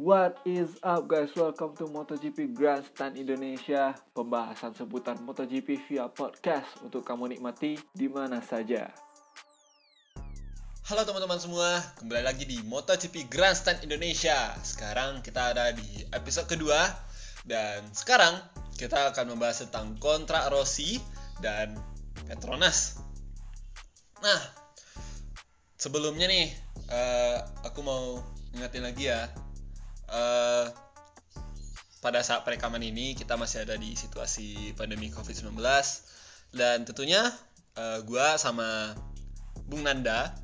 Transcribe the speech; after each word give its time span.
What 0.00 0.40
is 0.48 0.80
up 0.80 1.12
guys? 1.12 1.28
Welcome 1.36 1.76
to 1.76 1.84
MotoGP 1.92 2.56
Grandstand 2.56 3.20
Indonesia. 3.20 3.92
Pembahasan 4.16 4.72
seputar 4.72 5.20
MotoGP 5.20 5.76
via 5.92 6.08
podcast 6.08 6.64
Untuk 6.80 7.04
kamu 7.04 7.36
nikmati 7.36 7.76
di 7.92 8.08
mana 8.08 8.40
saja. 8.40 8.88
Halo 10.88 11.04
teman-teman 11.04 11.36
semua, 11.36 11.84
kembali 12.00 12.24
lagi 12.24 12.48
di 12.48 12.64
MotoGP 12.64 13.28
Grandstand 13.28 13.84
Indonesia. 13.84 14.56
Sekarang 14.64 15.20
kita 15.20 15.52
ada 15.52 15.68
di 15.76 15.84
episode 16.16 16.48
kedua. 16.48 16.80
Dan 17.44 17.84
sekarang 17.92 18.40
kita 18.80 19.12
akan 19.12 19.36
membahas 19.36 19.68
tentang 19.68 20.00
kontrak 20.00 20.48
Rossi 20.48 20.96
dan 21.44 21.76
Petronas. 22.24 23.04
Nah, 24.24 24.40
sebelumnya 25.76 26.24
nih, 26.24 26.48
uh, 26.88 27.68
aku 27.68 27.84
mau 27.84 28.24
ingetin 28.56 28.80
lagi 28.80 29.12
ya 29.12 29.28
uh, 30.10 30.66
pada 32.00 32.20
saat 32.24 32.44
perekaman 32.44 32.80
ini 32.82 33.16
kita 33.16 33.36
masih 33.36 33.64
ada 33.64 33.76
di 33.76 33.96
situasi 33.96 34.74
pandemi 34.76 35.08
COVID-19 35.12 35.56
dan 36.54 36.82
tentunya 36.84 37.30
uh, 37.78 38.02
gua 38.04 38.36
sama 38.36 38.94
Bung 39.70 39.86
Nanda 39.86 40.34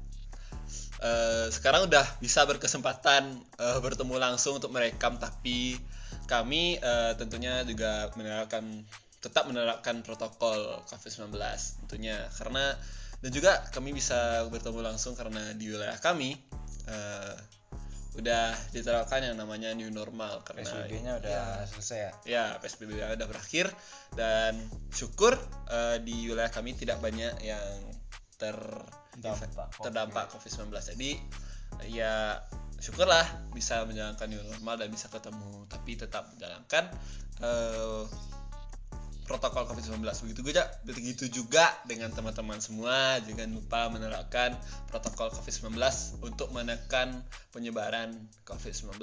uh, 1.02 1.47
sekarang 1.52 1.88
udah 1.88 2.05
bisa 2.23 2.45
berkesempatan 2.48 3.37
uh, 3.60 3.79
bertemu 3.83 4.16
langsung 4.16 4.59
untuk 4.59 4.73
merekam. 4.73 5.16
Tapi 5.21 5.77
kami 6.27 6.80
uh, 6.80 7.12
tentunya 7.19 7.62
juga 7.66 8.10
menerapkan 8.15 8.65
tetap 9.21 9.48
menerapkan 9.51 10.01
protokol 10.07 10.85
COVID-19 10.88 11.35
tentunya. 11.87 12.29
Karena 12.37 12.77
dan 13.24 13.30
juga 13.33 13.65
kami 13.73 13.96
bisa 13.96 14.45
bertemu 14.52 14.93
langsung 14.93 15.16
karena 15.16 15.57
di 15.57 15.73
wilayah 15.73 15.96
kami 15.98 16.37
uh, 16.87 17.35
udah 18.16 18.56
diterapkan 18.73 19.20
yang 19.20 19.37
namanya 19.37 19.77
new 19.77 19.93
normal 19.93 20.41
karena 20.41 20.65
PSBB-nya 20.65 21.13
udah 21.21 21.30
ya, 21.60 21.68
selesai 21.68 21.99
ya. 22.01 22.13
Ya, 22.24 22.45
PSBB 22.65 22.96
udah 22.96 23.27
berakhir 23.29 23.68
dan 24.16 24.57
syukur 24.88 25.37
uh, 25.68 26.01
di 26.01 26.32
wilayah 26.32 26.49
kami 26.49 26.73
tidak 26.73 26.99
banyak 27.04 27.37
yang 27.45 27.68
ter 28.41 28.57
terdampak, 29.16 29.68
terdampak 29.80 30.24
COVID-19. 30.32 30.73
Jadi 30.73 31.10
ya 31.93 32.41
syukurlah 32.80 33.24
bisa 33.57 33.85
menjalankan 33.88 34.29
new 34.29 34.41
normal 34.45 34.76
dan 34.80 34.88
bisa 34.93 35.09
ketemu 35.09 35.65
tapi 35.69 35.96
tetap 35.96 36.29
menjalankan 36.37 36.93
uh, 37.41 38.04
protokol 39.27 39.66
COVID-19 39.66 40.02
begitu. 40.02 40.41
Juga 40.46 40.65
begitu 40.87 41.24
juga 41.29 41.66
dengan 41.85 42.15
teman-teman 42.15 42.63
semua. 42.63 43.19
Jangan 43.27 43.51
lupa 43.52 43.91
menerapkan 43.91 44.55
protokol 44.88 45.35
COVID-19 45.35 45.77
untuk 46.23 46.49
menekan 46.55 47.27
penyebaran 47.51 48.15
COVID-19 48.47 49.02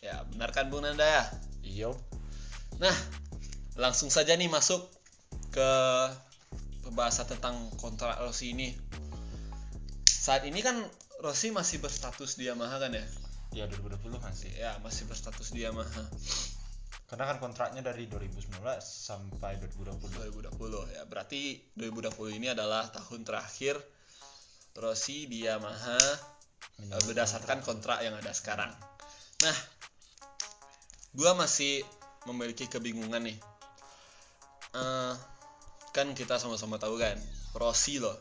ya 0.00 0.22
benarkan 0.30 0.70
Bung 0.70 0.86
Nanda 0.86 1.02
ya? 1.04 1.24
Iya. 1.66 1.90
Nah 2.78 2.96
langsung 3.76 4.08
saja 4.08 4.32
nih 4.38 4.48
masuk 4.48 4.86
ke 5.50 5.70
pembahasan 6.86 7.26
tentang 7.26 7.58
kontrak 7.82 8.22
Rossi 8.22 8.54
ini. 8.54 8.70
Saat 10.06 10.46
ini 10.46 10.62
kan 10.62 10.78
Rossi 11.18 11.50
masih 11.50 11.82
berstatus 11.82 12.38
di 12.38 12.46
Yamaha 12.46 12.78
kan 12.78 12.94
ya? 12.94 13.04
Ya 13.54 13.64
2020 13.66 14.22
masih. 14.22 14.50
Ya 14.54 14.78
masih 14.84 15.10
berstatus 15.10 15.50
di 15.50 15.66
Yamaha 15.66 16.06
karena 17.06 17.24
kan 17.30 17.38
kontraknya 17.38 17.86
dari 17.86 18.10
2019 18.10 18.66
sampai 18.82 19.62
2020 19.62 20.50
2020 20.50 20.94
ya. 20.98 21.02
Berarti 21.06 21.54
2020 21.78 22.38
ini 22.42 22.50
adalah 22.50 22.90
tahun 22.90 23.22
terakhir 23.22 23.78
Rossi 24.74 25.30
di 25.30 25.46
Yamaha 25.46 25.96
Menjadi 26.76 26.92
eh, 26.92 27.04
berdasarkan 27.08 27.58
kontrak. 27.64 28.04
yang 28.04 28.18
ada 28.18 28.32
sekarang. 28.34 28.68
Nah 29.46 29.56
gua 31.16 31.32
masih 31.38 31.80
memiliki 32.28 32.68
kebingungan 32.68 33.24
nih. 33.24 33.38
Uh, 34.76 35.16
kan 35.96 36.12
kita 36.12 36.36
sama-sama 36.36 36.76
tahu 36.76 37.00
kan 37.00 37.16
Rossi 37.56 37.96
loh 37.96 38.12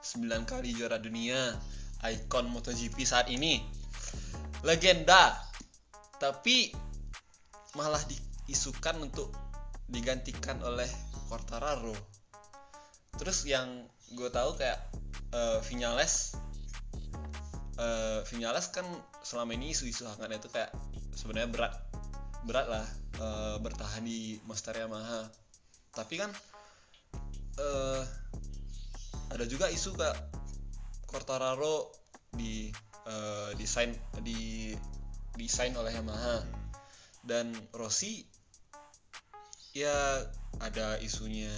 9 0.00 0.24
kali 0.48 0.72
juara 0.72 0.96
dunia 0.96 1.52
ikon 2.00 2.48
MotoGP 2.48 2.96
saat 3.04 3.28
ini. 3.28 3.60
Legenda. 4.64 5.36
Tapi 6.18 6.72
malah 7.78 8.02
di 8.08 8.27
isukan 8.48 8.96
untuk 9.04 9.30
digantikan 9.88 10.60
oleh 10.64 10.88
Quartararo. 11.28 11.94
Terus 13.20 13.44
yang 13.44 13.84
gue 14.16 14.28
tahu 14.32 14.56
kayak 14.56 14.80
uh, 15.36 15.60
Vinales 15.64 16.32
uh, 17.78 18.20
Vinales 18.26 18.68
kan 18.74 18.84
selama 19.22 19.54
ini 19.54 19.72
isu-isu 19.72 20.04
hangatnya 20.04 20.42
itu 20.42 20.50
kayak 20.50 20.74
sebenarnya 21.14 21.48
berat 21.50 21.74
berat 22.46 22.66
lah 22.66 22.86
uh, 23.22 23.56
bertahan 23.62 24.04
di 24.04 24.38
Master 24.44 24.76
Yamaha. 24.76 25.30
Tapi 25.94 26.14
kan 26.20 26.30
uh, 27.58 28.02
ada 29.32 29.44
juga 29.46 29.70
isu 29.70 29.94
kayak 29.94 30.18
Quartararo 31.08 31.88
di 32.36 32.68
uh, 33.08 33.50
desain 33.56 33.96
di 34.20 34.72
desain 35.38 35.72
oleh 35.78 35.94
Yamaha. 35.94 36.44
Dan 37.28 37.52
Rossi 37.76 38.24
ya 39.78 40.26
ada 40.58 40.98
isunya 40.98 41.52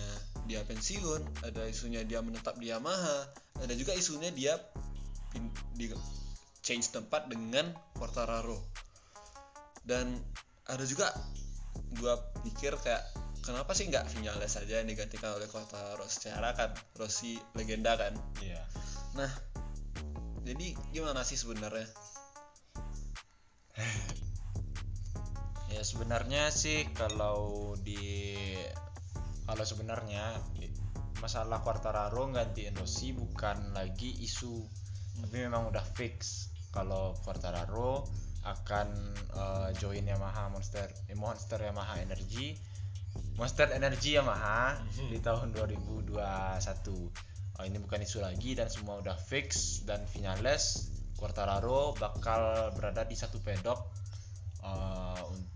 dia 0.44 0.60
pensiun 0.66 1.46
ada 1.46 1.64
isunya 1.64 2.04
dia 2.04 2.20
menetap 2.20 2.60
di 2.60 2.68
Yamaha 2.68 3.32
ada 3.60 3.72
juga 3.76 3.96
isunya 3.96 4.28
dia 4.34 4.56
di 5.76 5.86
change 6.60 6.92
tempat 6.92 7.28
dengan 7.30 7.72
Quartararo. 7.96 8.60
Dan 9.84 10.12
ada 10.68 10.84
juga 10.84 11.10
gua 11.98 12.20
pikir 12.44 12.76
kayak 12.78 13.02
kenapa 13.42 13.72
sih 13.74 13.88
nggak 13.88 14.06
Vinales 14.12 14.54
saja 14.54 14.78
yang 14.78 14.88
digantikan 14.88 15.34
oleh 15.34 15.48
Quartararo? 15.48 16.04
Secara 16.06 16.52
kan 16.54 16.70
Rossi 16.94 17.40
legenda 17.56 17.96
kan? 17.96 18.14
Iya. 18.44 18.62
Nah 19.16 19.30
jadi 20.40 20.72
gimana 20.92 21.20
sih 21.20 21.36
sebenarnya 21.36 21.84
ya 25.70 25.82
sebenarnya 25.86 26.50
sih 26.50 26.90
kalau 26.92 27.72
di 27.78 28.34
kalau 29.46 29.64
sebenarnya 29.66 30.38
masalah 31.20 31.60
Quartararo 31.60 32.32
gantiin 32.32 32.74
Rossi 32.74 33.12
bukan 33.12 33.76
lagi 33.76 34.14
isu. 34.24 34.62
Tapi 35.20 35.36
memang 35.46 35.68
udah 35.68 35.84
fix 35.84 36.48
kalau 36.72 37.12
Quartararo 37.20 38.08
akan 38.40 38.88
uh, 39.36 39.68
join 39.76 40.06
Yamaha 40.06 40.48
Monster 40.48 40.88
eh, 41.10 41.18
Monster 41.18 41.60
Yamaha 41.60 42.00
Energy. 42.00 42.56
Monster 43.36 43.68
Energy 43.74 44.16
Yamaha 44.16 44.80
di 45.10 45.18
tahun 45.18 45.50
2021 45.50 46.14
oh, 47.60 47.64
ini 47.66 47.76
bukan 47.82 48.00
isu 48.00 48.22
lagi 48.22 48.54
dan 48.54 48.70
semua 48.72 49.02
udah 49.02 49.18
fix 49.18 49.80
dan 49.84 50.06
finales 50.06 50.88
Quartararo 51.18 51.92
bakal 51.98 52.72
berada 52.72 53.04
di 53.04 53.18
satu 53.18 53.42
pedok 53.42 53.76
uh, 54.64 54.99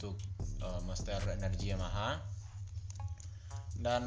untuk 0.04 0.20
uh, 0.60 0.81
Master 0.84 1.16
Energy 1.32 1.72
Yamaha. 1.72 2.20
Dan 3.81 4.04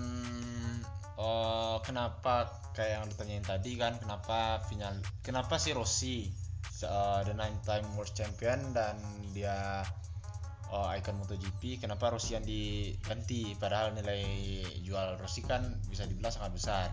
uh, 1.18 1.82
kenapa 1.82 2.54
kayak 2.78 3.02
yang 3.02 3.06
ditanyain 3.10 3.46
tadi 3.46 3.74
kan 3.74 3.98
kenapa 3.98 4.62
final 4.70 4.94
kenapa 5.26 5.58
si 5.58 5.74
Rossi 5.74 6.30
uh, 6.86 7.26
the 7.26 7.34
nine 7.34 7.58
time 7.66 7.90
world 7.98 8.14
champion 8.14 8.62
dan 8.72 9.02
dia 9.34 9.82
uh, 10.70 10.88
icon 10.94 11.18
MotoGP 11.18 11.82
kenapa 11.82 12.14
Rossi 12.14 12.38
yang 12.38 12.46
diganti? 12.46 13.58
Padahal 13.58 13.98
nilai 13.98 14.22
jual 14.86 15.18
Rossi 15.18 15.42
kan 15.42 15.66
bisa 15.90 16.06
dibilang 16.06 16.32
sangat 16.32 16.54
besar. 16.54 16.88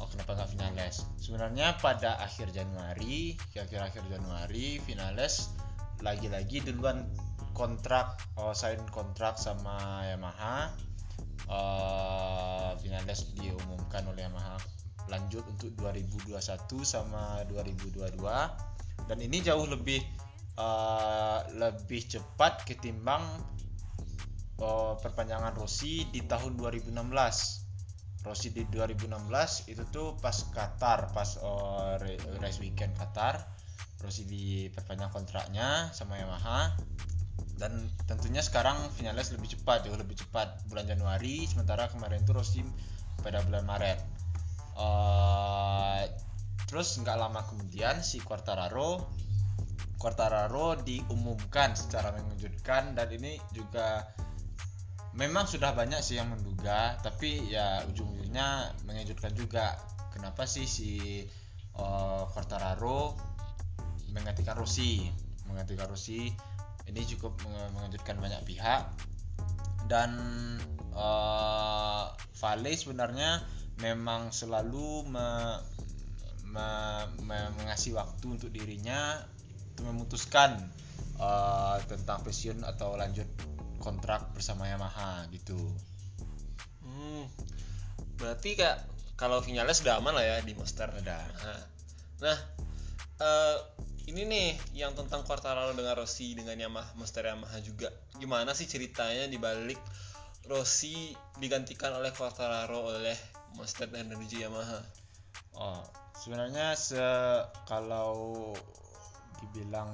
Oh 0.00 0.08
kenapa 0.10 0.34
nggak 0.34 0.50
finales? 0.50 1.06
Sebenarnya 1.20 1.78
pada 1.78 2.18
akhir 2.18 2.50
Januari 2.50 3.38
kira-kira 3.54 3.86
akhir 3.86 4.02
Januari 4.10 4.82
finales 4.82 5.52
lagi-lagi 6.02 6.66
duluan 6.66 7.06
kontrak 7.54 8.18
oh, 8.36 8.52
sign 8.52 8.82
kontrak 8.90 9.38
sama 9.38 10.04
Yamaha. 10.10 10.74
Uh, 11.46 12.74
diumumkan 13.38 14.02
oleh 14.10 14.26
Yamaha. 14.26 14.58
Lanjut 15.10 15.46
untuk 15.46 15.74
2021 15.78 16.38
sama 16.82 17.42
2022 17.50 18.18
dan 19.10 19.18
ini 19.18 19.42
jauh 19.42 19.66
lebih 19.66 20.00
uh, 20.56 21.42
lebih 21.58 22.06
cepat 22.06 22.62
ketimbang 22.64 23.22
uh, 24.62 24.94
perpanjangan 25.02 25.52
Rossi 25.58 26.06
di 26.08 26.22
tahun 26.24 26.54
2016 26.56 26.94
Rossi 28.22 28.54
di 28.54 28.62
2016 28.70 29.74
itu 29.74 29.82
tuh 29.90 30.14
pas 30.22 30.34
Qatar 30.54 31.10
pas 31.10 31.30
uh, 31.42 31.98
race 32.38 32.62
weekend 32.62 32.94
Qatar 32.94 33.42
Rossi 34.02 34.26
diperpanjang 34.26 35.14
kontraknya 35.14 35.94
sama 35.94 36.18
Yamaha. 36.18 36.74
Dan 37.56 37.86
tentunya 38.10 38.42
sekarang 38.42 38.90
finalis 38.98 39.30
lebih 39.30 39.54
cepat 39.54 39.86
jauh 39.86 39.94
lebih 39.94 40.18
cepat. 40.18 40.66
Bulan 40.66 40.90
Januari 40.90 41.46
sementara 41.46 41.86
kemarin 41.88 42.26
itu 42.26 42.34
Rossi 42.34 42.60
pada 43.22 43.40
bulan 43.46 43.62
Maret. 43.62 43.98
Uh, 44.74 46.02
terus 46.66 46.96
nggak 46.98 47.16
lama 47.20 47.44
kemudian 47.44 48.00
si 48.00 48.16
Quartararo 48.24 49.04
Quartararo 50.02 50.80
diumumkan 50.82 51.78
secara 51.78 52.10
mengejutkan 52.10 52.98
dan 52.98 53.06
ini 53.14 53.38
juga 53.54 54.10
memang 55.14 55.46
sudah 55.46 55.76
banyak 55.76 56.02
sih 56.02 56.18
yang 56.18 56.26
menduga 56.32 56.98
tapi 57.06 57.46
ya 57.46 57.86
ujung-ujungnya 57.86 58.74
mengejutkan 58.82 59.30
juga. 59.38 59.78
Kenapa 60.10 60.42
sih 60.44 60.66
si 60.66 61.22
uh, 61.78 62.26
Quartararo 62.34 63.14
menggantikan 64.12 64.54
Rossi 64.54 65.08
menggantikan 65.48 65.88
Rossi 65.88 66.30
ini 66.86 67.00
cukup 67.16 67.36
mengejutkan 67.76 68.18
banyak 68.18 68.42
pihak 68.46 68.86
dan 69.86 70.10
uh, 70.94 72.10
Vale 72.42 72.74
sebenarnya 72.74 73.38
memang 73.78 74.34
selalu 74.34 75.06
me, 75.06 75.28
me, 76.50 76.68
me, 77.22 77.38
mengasih 77.62 77.94
waktu 77.94 78.26
untuk 78.34 78.50
dirinya 78.50 79.22
untuk 79.72 79.94
memutuskan 79.94 80.58
uh, 81.22 81.78
tentang 81.86 82.22
pensiun 82.26 82.66
atau 82.66 82.98
lanjut 82.98 83.26
kontrak 83.78 84.30
bersama 84.34 84.70
Yamaha 84.70 85.26
gitu. 85.34 85.58
Hmm, 86.82 87.26
berarti 88.18 88.58
kak 88.58 88.86
kalau 89.18 89.38
Vinales 89.38 89.82
sudah 89.82 90.02
aman 90.02 90.18
lah 90.18 90.26
ya 90.26 90.36
di 90.42 90.54
Monster. 90.54 90.90
Ada. 90.90 91.18
Nah, 92.22 92.38
uh, 93.22 93.56
ini 94.10 94.22
nih 94.26 94.48
yang 94.74 94.96
tentang 94.98 95.22
Quartararo 95.22 95.76
dengan 95.76 95.94
Rossi 95.94 96.34
dengan 96.34 96.58
Yamaha 96.58 96.96
Monster 96.98 97.22
Yamaha 97.22 97.58
juga. 97.62 97.88
Gimana 98.18 98.50
sih 98.56 98.66
ceritanya 98.66 99.30
di 99.30 99.38
balik 99.38 99.78
Rossi 100.50 101.14
digantikan 101.38 101.94
oleh 101.94 102.10
Quartararo 102.10 102.90
oleh 102.90 103.14
Monster 103.54 103.86
menuju 103.86 104.36
Yamaha? 104.42 104.80
Oh, 105.54 105.84
sebenarnya 106.18 106.74
se 106.74 107.04
kalau 107.68 108.50
dibilang 109.42 109.90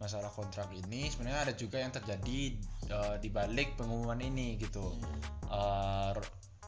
masalah 0.00 0.32
kontrak 0.32 0.72
ini 0.72 1.12
sebenarnya 1.12 1.52
ada 1.52 1.54
juga 1.54 1.76
yang 1.76 1.92
terjadi 1.92 2.56
uh, 2.88 3.16
di 3.20 3.28
balik 3.28 3.76
pengumuman 3.76 4.16
ini 4.24 4.56
gitu. 4.56 4.96
Uh, 5.44 6.16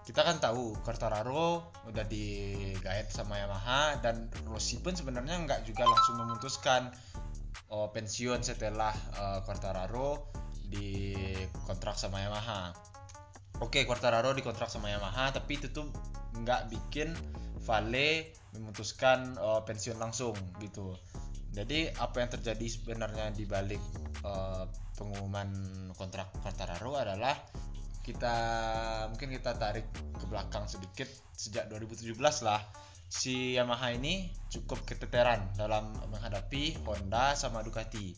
kita 0.03 0.27
kan 0.27 0.43
tahu 0.43 0.75
Quartararo 0.83 1.71
udah 1.87 2.05
digait 2.11 3.07
sama 3.11 3.39
Yamaha 3.39 4.03
dan 4.03 4.27
Rossi 4.51 4.83
pun 4.83 4.99
sebenarnya 4.99 5.39
nggak 5.47 5.61
juga 5.63 5.87
langsung 5.87 6.19
memutuskan 6.19 6.91
uh, 7.71 7.87
pensiun 7.95 8.43
setelah 8.43 8.91
uh, 9.15 9.39
Quartararo 9.47 10.27
di 10.67 11.15
kontrak 11.69 11.95
sama 11.95 12.19
Yamaha. 12.19 12.75
Oke, 13.63 13.87
Quartararo 13.87 14.35
dikontrak 14.35 14.67
sama 14.67 14.91
Yamaha, 14.91 15.31
tapi 15.31 15.61
itu 15.61 15.71
tuh 15.71 15.87
nggak 16.35 16.73
bikin 16.73 17.15
Vale 17.63 18.35
memutuskan 18.59 19.39
uh, 19.39 19.63
pensiun 19.63 20.03
langsung 20.03 20.35
gitu. 20.59 20.99
Jadi 21.55 21.87
apa 21.95 22.27
yang 22.27 22.31
terjadi 22.33 22.67
sebenarnya 22.67 23.31
di 23.31 23.47
balik 23.47 23.79
uh, 24.27 24.67
pengumuman 24.99 25.53
kontrak 25.95 26.35
Quartararo 26.43 26.99
adalah 26.99 27.39
kita 28.03 28.35
mungkin 29.11 29.31
kita 29.33 29.55
tarik 29.57 29.87
ke 29.95 30.25
belakang 30.27 30.67
sedikit. 30.67 31.09
Sejak 31.35 31.71
2017 31.71 32.15
lah 32.45 32.61
si 33.13 33.61
Yamaha 33.61 33.93
ini 33.93 34.33
cukup 34.49 34.89
keteteran 34.89 35.53
dalam 35.55 35.93
menghadapi 36.09 36.81
Honda 36.83 37.37
sama 37.37 37.61
Ducati. 37.61 38.17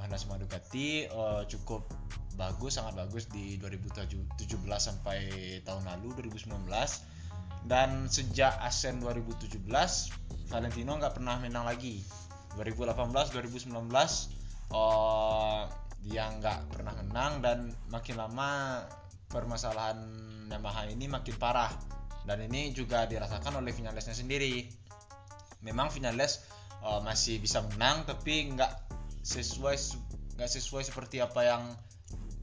Honda 0.00 0.16
sama 0.16 0.40
Ducati 0.40 1.04
uh, 1.10 1.44
cukup 1.44 1.90
bagus 2.38 2.78
sangat 2.78 2.94
bagus 2.96 3.26
di 3.28 3.58
2017 3.58 4.38
sampai 4.78 5.18
tahun 5.66 5.84
lalu 5.90 6.30
2019 6.30 6.70
dan 7.66 8.06
sejak 8.06 8.54
Asen 8.62 9.02
2017 9.02 9.58
Valentino 10.48 10.96
nggak 10.96 11.20
pernah 11.20 11.36
menang 11.36 11.68
lagi. 11.68 12.00
2018 12.56 13.12
2019 13.12 13.76
uh, 14.72 15.68
dia 16.04 16.30
nggak 16.30 16.72
pernah 16.72 16.94
menang 17.02 17.32
dan 17.42 17.58
makin 17.90 18.16
lama 18.16 18.82
permasalahan 19.28 19.98
Yamaha 20.48 20.88
ini 20.88 21.06
makin 21.06 21.36
parah. 21.36 21.70
Dan 22.24 22.44
ini 22.44 22.72
juga 22.76 23.08
dirasakan 23.08 23.60
oleh 23.60 23.72
Vinalesnya 23.72 24.12
sendiri. 24.12 24.68
Memang 25.64 25.88
Vinales 25.88 26.44
uh, 26.84 27.00
masih 27.00 27.40
bisa 27.40 27.64
menang 27.64 28.04
tapi 28.04 28.52
nggak 28.52 28.72
sesuai 29.24 29.76
nggak 30.36 30.50
sesuai 30.50 30.82
seperti 30.86 31.20
apa 31.24 31.40
yang 31.44 31.62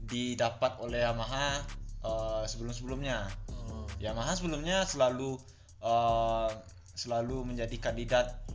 didapat 0.06 0.78
oleh 0.82 1.02
Yamaha 1.02 1.62
uh, 2.06 2.42
sebelum-sebelumnya. 2.46 3.26
Oh. 3.50 3.86
Yamaha 3.98 4.38
sebelumnya 4.38 4.86
selalu 4.86 5.38
uh, 5.82 6.50
selalu 6.94 7.46
menjadi 7.54 7.76
kandidat 7.78 8.46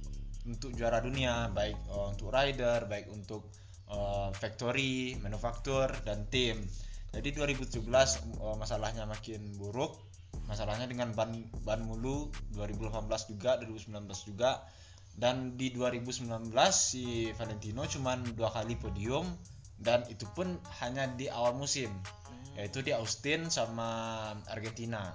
untuk 0.48 0.74
juara 0.74 1.03
dunia 1.03 1.51
baik 1.53 1.77
uh, 1.94 2.09
untuk 2.09 2.33
rider 2.33 2.89
baik 2.89 3.12
untuk 3.13 3.45
uh, 3.91 4.29
factory 4.33 5.19
manufaktur 5.19 5.91
dan 6.07 6.25
tim. 6.31 6.63
Jadi 7.11 7.35
2017 7.35 7.83
uh, 8.39 8.55
masalahnya 8.55 9.03
makin 9.03 9.51
buruk. 9.59 9.99
Masalahnya 10.47 10.88
dengan 10.88 11.11
ban 11.11 11.31
ban 11.63 11.83
mulu 11.83 12.31
2018 12.55 13.31
juga 13.35 13.59
2019 13.59 14.07
juga. 14.27 14.63
Dan 15.11 15.59
di 15.59 15.75
2019 15.75 16.55
si 16.71 17.29
Valentino 17.35 17.83
cuman 17.83 18.31
dua 18.31 18.47
kali 18.47 18.79
podium 18.79 19.27
dan 19.75 20.07
itu 20.07 20.23
pun 20.31 20.55
hanya 20.79 21.11
di 21.11 21.27
awal 21.27 21.51
musim. 21.51 21.91
Yaitu 22.55 22.79
di 22.79 22.95
Austin 22.95 23.51
sama 23.51 24.31
Argentina. 24.47 25.11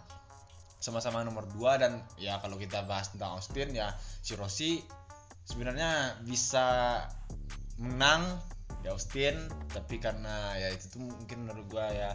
Sama-sama 0.76 1.24
nomor 1.24 1.48
2 1.48 1.80
dan 1.80 2.04
ya 2.20 2.36
kalau 2.44 2.60
kita 2.60 2.84
bahas 2.84 3.08
tentang 3.08 3.40
Austin 3.40 3.72
ya 3.72 3.96
si 4.20 4.36
Rossi 4.36 4.84
sebenarnya 5.48 6.20
bisa 6.28 7.00
menang 7.80 8.36
Austin 8.90 9.36
tapi 9.70 9.98
karena 9.98 10.54
ya 10.58 10.68
itu 10.72 10.90
tuh 10.92 11.02
mungkin 11.02 11.46
menurut 11.46 11.66
gua 11.68 11.86
ya 11.92 12.10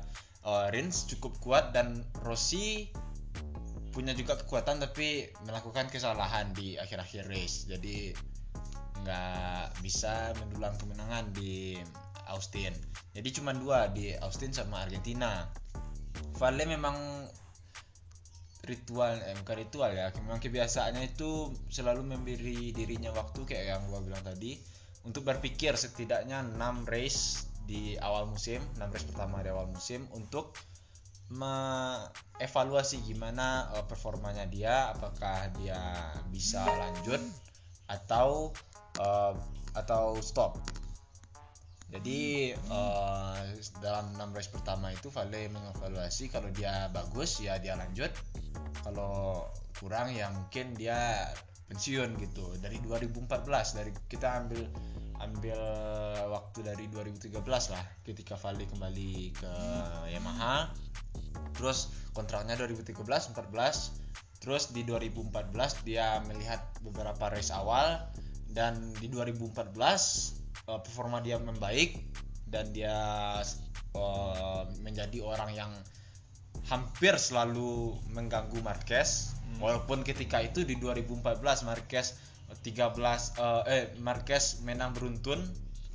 uh, 0.45 0.68
Rins 0.73 1.06
cukup 1.09 1.38
kuat 1.41 1.75
dan 1.75 2.06
Rossi 2.21 2.89
punya 3.91 4.15
juga 4.15 4.39
kekuatan 4.39 4.79
tapi 4.79 5.27
melakukan 5.44 5.91
kesalahan 5.91 6.56
di 6.56 6.79
akhir-akhir 6.79 7.27
race. 7.27 7.68
Jadi 7.68 8.15
nggak 9.03 9.83
bisa 9.83 10.31
mendulang 10.39 10.73
kemenangan 10.79 11.35
di 11.35 11.75
Austin. 12.31 12.71
Jadi 13.12 13.29
cuma 13.35 13.51
dua 13.51 13.91
di 13.91 14.15
Austin 14.15 14.56
sama 14.56 14.88
Argentina. 14.88 15.44
Vale 16.39 16.63
memang 16.63 17.27
ritual 18.62 19.18
eh 19.25 19.33
bukan 19.41 19.57
ritual 19.57 19.89
ya 19.89 20.13
memang 20.21 20.38
kebiasaannya 20.38 21.18
itu 21.18 21.50
selalu 21.73 22.13
memberi 22.13 22.69
dirinya 22.69 23.09
waktu 23.09 23.41
kayak 23.41 23.65
yang 23.73 23.81
gua 23.89 24.06
bilang 24.06 24.21
tadi 24.21 24.62
untuk 25.07 25.25
berpikir 25.25 25.73
setidaknya 25.73 26.45
6 26.45 26.85
race 26.85 27.49
di 27.66 27.95
awal 27.97 28.30
musim 28.30 28.61
6 28.78 28.94
race 28.94 29.07
pertama 29.07 29.42
di 29.42 29.49
awal 29.49 29.69
musim 29.69 30.06
untuk 30.14 30.54
mengevaluasi 31.31 32.99
gimana 33.07 33.71
uh, 33.71 33.87
performanya 33.87 34.44
dia 34.52 34.92
apakah 34.92 35.47
dia 35.56 35.80
bisa 36.28 36.68
lanjut 36.68 37.23
atau 37.87 38.52
uh, 38.99 39.35
atau 39.71 40.19
stop. 40.19 40.59
Jadi 41.92 42.52
uh, 42.71 43.40
dalam 43.83 44.16
6 44.16 44.35
race 44.35 44.52
pertama 44.52 44.92
itu 44.95 45.11
Vale 45.11 45.52
mengevaluasi 45.52 46.31
kalau 46.31 46.52
dia 46.52 46.92
bagus 46.92 47.40
ya 47.40 47.59
dia 47.59 47.80
lanjut. 47.80 48.11
Kalau 48.83 49.47
kurang 49.80 50.11
ya 50.16 50.31
mungkin 50.31 50.75
dia 50.75 51.31
pensiun 51.71 52.19
gitu. 52.19 52.59
Dari 52.59 52.80
2014 52.83 53.47
dari 53.80 53.92
kita 54.07 54.44
ambil 54.44 54.68
ambil 55.30 55.59
waktu 56.31 56.59
dari 56.66 56.85
2013 56.90 57.42
lah 57.45 57.85
ketika 58.06 58.40
Vale 58.40 58.66
kembali 58.66 59.35
ke 59.35 59.54
Yamaha. 60.13 60.71
Terus 61.57 61.92
kontraknya 62.16 62.57
2013 62.57 63.35
14 63.35 64.42
terus 64.42 64.73
di 64.73 64.81
2014 64.81 65.85
dia 65.85 66.19
melihat 66.25 66.61
beberapa 66.81 67.30
race 67.30 67.54
awal. 67.54 68.01
Dan 68.51 68.92
di 68.99 69.07
2014 69.07 69.71
uh, 70.68 70.80
performa 70.83 71.23
dia 71.23 71.40
membaik. 71.40 72.01
Dan 72.51 72.75
dia 72.75 72.92
uh, 73.95 74.63
menjadi 74.83 75.23
orang 75.23 75.56
yang 75.56 75.71
hampir 76.68 77.16
selalu 77.16 77.95
mengganggu 78.11 78.59
Marquez. 78.59 79.37
Hmm. 79.51 79.68
walaupun 79.68 80.07
ketika 80.07 80.40
itu 80.40 80.63
di 80.63 80.80
2014 80.80 81.44
Marquez 81.68 82.16
13 82.59 82.97
uh, 83.39 83.63
eh 83.67 83.95
Marquez 84.03 84.59
menang 84.67 84.91
beruntun. 84.91 85.39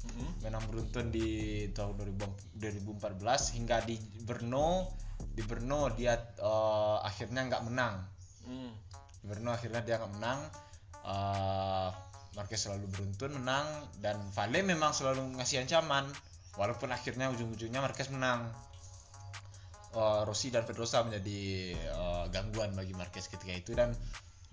Mhm. 0.06 0.46
menang 0.46 0.62
beruntun 0.70 1.10
di 1.10 1.66
tahun 1.74 1.98
2000 1.98 2.62
2014 2.62 3.58
hingga 3.58 3.82
di 3.82 3.98
Brno 4.22 4.86
di 5.36 5.42
Brno 5.44 5.92
dia 5.92 6.16
uh, 6.40 7.04
akhirnya 7.04 7.44
nggak 7.48 7.62
menang. 7.68 7.94
Di 9.20 9.26
Brno 9.28 9.50
akhirnya 9.52 9.82
dia 9.84 10.00
nggak 10.00 10.12
menang. 10.16 10.40
Uh, 11.06 11.90
Marquez 12.36 12.68
selalu 12.68 12.88
beruntun 12.88 13.36
menang. 13.36 13.66
Dan 14.00 14.16
Vale 14.32 14.60
memang 14.64 14.96
selalu 14.96 15.36
ngasih 15.36 15.64
ancaman. 15.64 16.08
Walaupun 16.56 16.88
akhirnya 16.88 17.28
ujung-ujungnya 17.32 17.84
Marquez 17.84 18.08
menang. 18.08 18.48
Uh, 19.96 20.28
Rossi 20.28 20.52
dan 20.52 20.68
Pedrosa 20.68 21.00
menjadi 21.04 21.72
uh, 21.96 22.24
gangguan 22.28 22.72
bagi 22.76 22.92
Marquez 22.96 23.28
ketika 23.28 23.52
itu. 23.52 23.72
Dan 23.76 23.92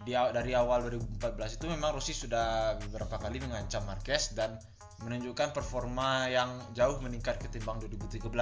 dia 0.02 0.28
dari 0.34 0.58
awal 0.58 0.90
2014 0.90 1.62
itu 1.62 1.66
memang 1.70 1.94
Rossi 1.94 2.18
sudah 2.18 2.76
beberapa 2.82 3.22
kali 3.22 3.40
mengancam 3.40 3.86
Marquez 3.86 4.34
dan 4.34 4.58
menunjukkan 5.06 5.54
performa 5.54 6.28
yang 6.28 6.50
jauh 6.74 6.98
meningkat 7.00 7.38
ketimbang 7.38 7.78
2013 7.86 8.34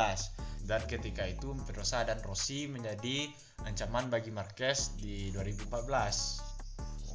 dan 0.70 0.81
ketika 0.88 1.27
itu 1.27 1.51
Pedrosa 1.67 2.08
dan 2.08 2.24
Rossi 2.24 2.70
menjadi 2.72 3.29
ancaman 3.65 4.08
bagi 4.08 4.31
Marquez 4.34 4.96
di 4.98 5.29
2014 5.36 6.51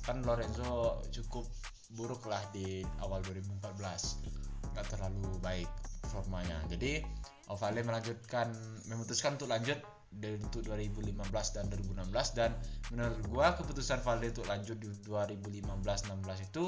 kan 0.06 0.22
Lorenzo 0.22 1.02
cukup 1.10 1.50
buruk 1.98 2.30
lah 2.30 2.38
di 2.54 2.86
awal 3.02 3.18
2014 3.26 4.70
nggak 4.70 4.86
terlalu 4.86 5.26
baik 5.42 5.70
performanya. 6.04 6.62
Jadi 6.70 7.02
Ovale 7.46 7.82
melanjutkan 7.86 8.50
memutuskan 8.90 9.38
untuk 9.38 9.50
lanjut 9.50 9.78
untuk 10.24 10.64
2015 10.64 11.12
dan 11.56 11.64
2016 11.68 12.38
dan 12.38 12.50
menurut 12.92 13.20
gua 13.28 13.46
keputusan 13.56 14.00
Valde 14.00 14.32
untuk 14.32 14.46
lanjut 14.48 14.76
di 14.80 14.88
2015-16 15.04 16.48
itu 16.48 16.64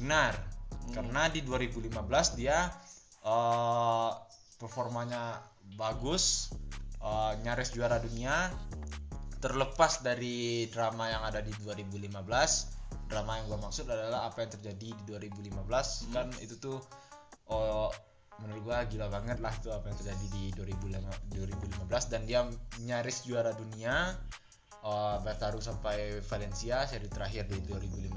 benar 0.00 0.36
hmm. 0.36 0.92
karena 0.92 1.22
di 1.32 1.40
2015 1.40 2.40
dia 2.40 2.68
uh, 3.24 4.12
performanya 4.60 5.40
bagus 5.80 6.52
uh, 7.00 7.32
nyaris 7.40 7.72
juara 7.72 7.96
dunia 7.98 8.52
terlepas 9.40 10.00
dari 10.00 10.68
drama 10.72 11.08
yang 11.08 11.22
ada 11.24 11.40
di 11.44 11.52
2015 11.64 12.12
drama 13.08 13.36
yang 13.40 13.46
gue 13.52 13.60
maksud 13.60 13.84
adalah 13.88 14.28
apa 14.28 14.44
yang 14.44 14.50
terjadi 14.56 14.88
di 14.92 15.02
2015 15.12 15.52
hmm. 15.52 16.12
kan 16.12 16.26
itu 16.40 16.56
tuh 16.60 16.78
uh, 17.52 17.88
menurut 18.42 18.62
gua 18.66 18.82
gila 18.88 19.06
banget 19.12 19.38
lah 19.38 19.54
tuh 19.62 19.70
apa 19.70 19.90
yang 19.92 19.98
terjadi 20.00 20.26
di 20.32 20.44
2015 20.56 22.12
dan 22.12 22.20
dia 22.26 22.40
nyaris 22.82 23.22
juara 23.26 23.54
dunia 23.54 24.18
uh, 24.82 25.16
bertaruh 25.22 25.62
sampai 25.62 26.18
Valencia 26.26 26.84
seri 26.86 27.06
terakhir 27.06 27.46
di 27.46 27.62
2015 27.66 28.14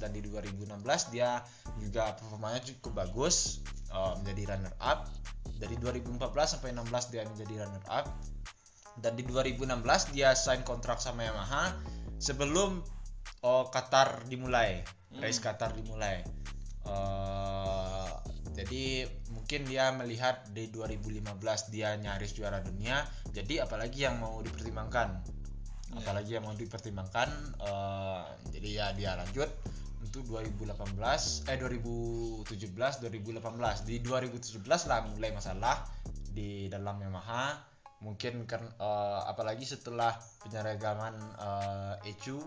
dan 0.00 0.10
di 0.12 0.20
2016 0.24 1.14
dia 1.14 1.42
juga 1.78 2.16
performanya 2.16 2.64
cukup 2.64 3.04
bagus 3.06 3.62
uh, 3.92 4.16
menjadi 4.20 4.56
runner 4.56 4.74
up 4.80 5.08
dari 5.58 5.76
2014 5.76 6.18
sampai 6.58 6.70
16 6.76 7.12
dia 7.12 7.22
menjadi 7.24 7.54
runner 7.66 7.84
up 7.88 8.06
dan 8.98 9.14
di 9.14 9.22
2016 9.22 10.14
dia 10.14 10.34
sign 10.34 10.66
kontrak 10.66 10.98
sama 10.98 11.22
Yamaha 11.22 11.70
sebelum 12.18 12.82
uh, 13.42 13.64
Qatar 13.70 14.26
dimulai. 14.26 14.82
Hmm. 15.08 15.24
race 15.24 15.40
Qatar 15.40 15.72
dimulai. 15.72 16.20
Uh, 16.84 17.87
jadi 18.58 19.06
mungkin 19.30 19.70
dia 19.70 19.94
melihat 19.94 20.42
di 20.50 20.66
2015 20.74 21.22
dia 21.70 21.94
nyaris 21.94 22.34
juara 22.34 22.58
dunia 22.58 23.06
jadi 23.30 23.62
apalagi 23.62 24.02
yang 24.02 24.18
mau 24.18 24.42
dipertimbangkan? 24.42 25.22
Yeah. 25.88 26.04
apalagi 26.04 26.30
yang 26.36 26.44
mau 26.44 26.52
dipertimbangkan 26.52 27.28
uh, 27.62 28.26
jadi 28.50 28.68
ya 28.68 28.86
dia 28.98 29.16
lanjut 29.16 29.48
untuk 30.04 30.24
2018 30.30 30.98
eh 31.48 31.56
2017 31.56 32.44
2018 32.44 33.88
di 33.88 33.96
2017 34.04 34.64
lah 34.90 34.98
mulai 35.08 35.30
masalah 35.32 35.84
di 36.38 36.70
dalam 36.70 36.96
Yamaha. 37.02 37.58
Mungkin 37.98 38.46
kan 38.46 38.62
uh, 38.78 39.26
apalagi 39.26 39.66
setelah 39.66 40.14
penyeragaman 40.46 41.18
uh, 41.42 41.94
ECU. 42.06 42.38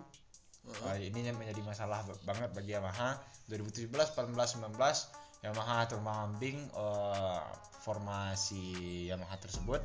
Uh, 0.62 0.96
ini 1.02 1.34
menjadi 1.34 1.60
masalah 1.66 2.06
banget 2.24 2.54
bagi 2.56 2.72
Yamaha. 2.72 3.20
2017 3.52 3.92
18 3.92 4.64
19 4.64 5.21
Yamaha 5.42 5.90
terbang 5.90 6.18
ambing 6.30 6.58
uh, 6.78 7.42
formasi 7.82 9.10
Yamaha 9.10 9.42
tersebut. 9.42 9.82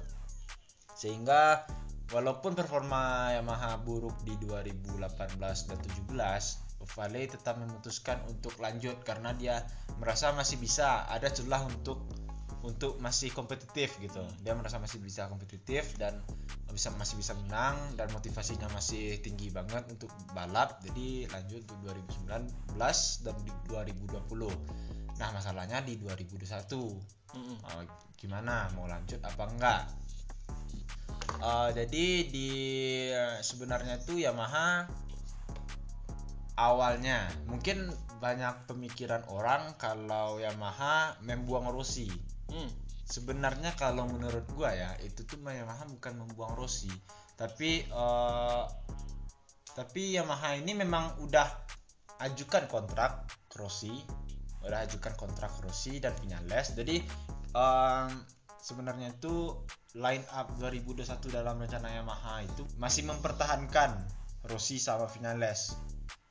Sehingga 0.96 1.64
walaupun 2.12 2.52
performa 2.52 3.32
Yamaha 3.36 3.80
buruk 3.80 4.20
di 4.24 4.36
2018 4.40 5.00
dan 5.40 5.78
17 5.80 6.66
Vale 6.86 7.26
tetap 7.26 7.58
memutuskan 7.58 8.22
untuk 8.30 8.54
lanjut 8.62 9.00
karena 9.02 9.34
dia 9.34 9.64
merasa 9.98 10.30
masih 10.36 10.60
bisa 10.60 11.08
ada 11.10 11.26
celah 11.32 11.64
untuk 11.66 12.04
untuk 12.62 12.98
masih 12.98 13.30
kompetitif 13.30 13.94
gitu. 14.02 14.22
Dia 14.42 14.54
merasa 14.58 14.78
masih 14.82 14.98
bisa 14.98 15.30
kompetitif 15.30 15.94
dan 15.98 16.18
bisa 16.70 16.90
masih 16.98 17.16
bisa 17.16 17.32
menang 17.46 17.78
dan 17.94 18.10
motivasinya 18.10 18.66
masih 18.74 19.22
tinggi 19.22 19.54
banget 19.54 19.86
untuk 19.86 20.10
balap. 20.34 20.82
Jadi 20.82 21.30
lanjut 21.30 21.62
untuk 21.62 21.78
2019 22.26 22.76
dan 23.22 23.36
2020 23.70 24.85
Nah 25.16 25.28
masalahnya 25.32 25.80
di 25.80 25.96
2021 25.96 26.76
mm-hmm. 27.32 27.56
uh, 27.64 27.82
gimana 28.16 28.68
mau 28.76 28.84
lanjut 28.88 29.20
apa 29.24 29.44
enggak? 29.48 29.82
Uh, 31.36 31.68
jadi 31.72 32.06
di 32.28 32.50
uh, 33.12 33.40
sebenarnya 33.40 34.00
itu 34.00 34.20
Yamaha 34.20 34.88
awalnya 36.56 37.28
mungkin 37.44 37.92
banyak 38.16 38.64
pemikiran 38.64 39.28
orang 39.28 39.76
kalau 39.76 40.40
Yamaha 40.40 41.20
membuang 41.24 41.68
Rossi. 41.68 42.08
Mm. 42.48 42.70
Sebenarnya 43.06 43.76
kalau 43.78 44.08
menurut 44.08 44.48
gua 44.56 44.72
ya 44.72 44.90
itu 45.04 45.22
tuh 45.28 45.38
Yamaha 45.38 45.86
bukan 45.86 46.26
membuang 46.26 46.58
Rossi, 46.58 46.90
tapi 47.38 47.84
uh, 47.92 48.64
tapi 49.76 50.16
Yamaha 50.16 50.56
ini 50.56 50.72
memang 50.72 51.20
udah 51.20 51.46
ajukan 52.24 52.64
kontrak 52.66 53.28
Rossi 53.54 53.92
udah 54.64 54.80
ajukan 54.86 55.12
kontrak 55.18 55.52
Rossi 55.60 55.98
dan 56.00 56.16
Vinales. 56.22 56.72
Jadi 56.72 57.02
um, 57.52 58.10
sebenarnya 58.60 59.12
itu 59.12 59.52
line 59.96 60.24
up 60.32 60.52
2021 60.60 61.06
dalam 61.32 61.56
rencana 61.60 61.88
Yamaha 61.92 62.44
itu 62.44 62.62
masih 62.80 63.08
mempertahankan 63.08 63.96
Rossi 64.48 64.80
sama 64.80 65.10
Vinales. 65.10 65.74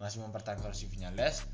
Masih 0.01 0.22
mempertahankan 0.25 0.72
Rossi 0.72 0.89
Vinales. 0.89 1.46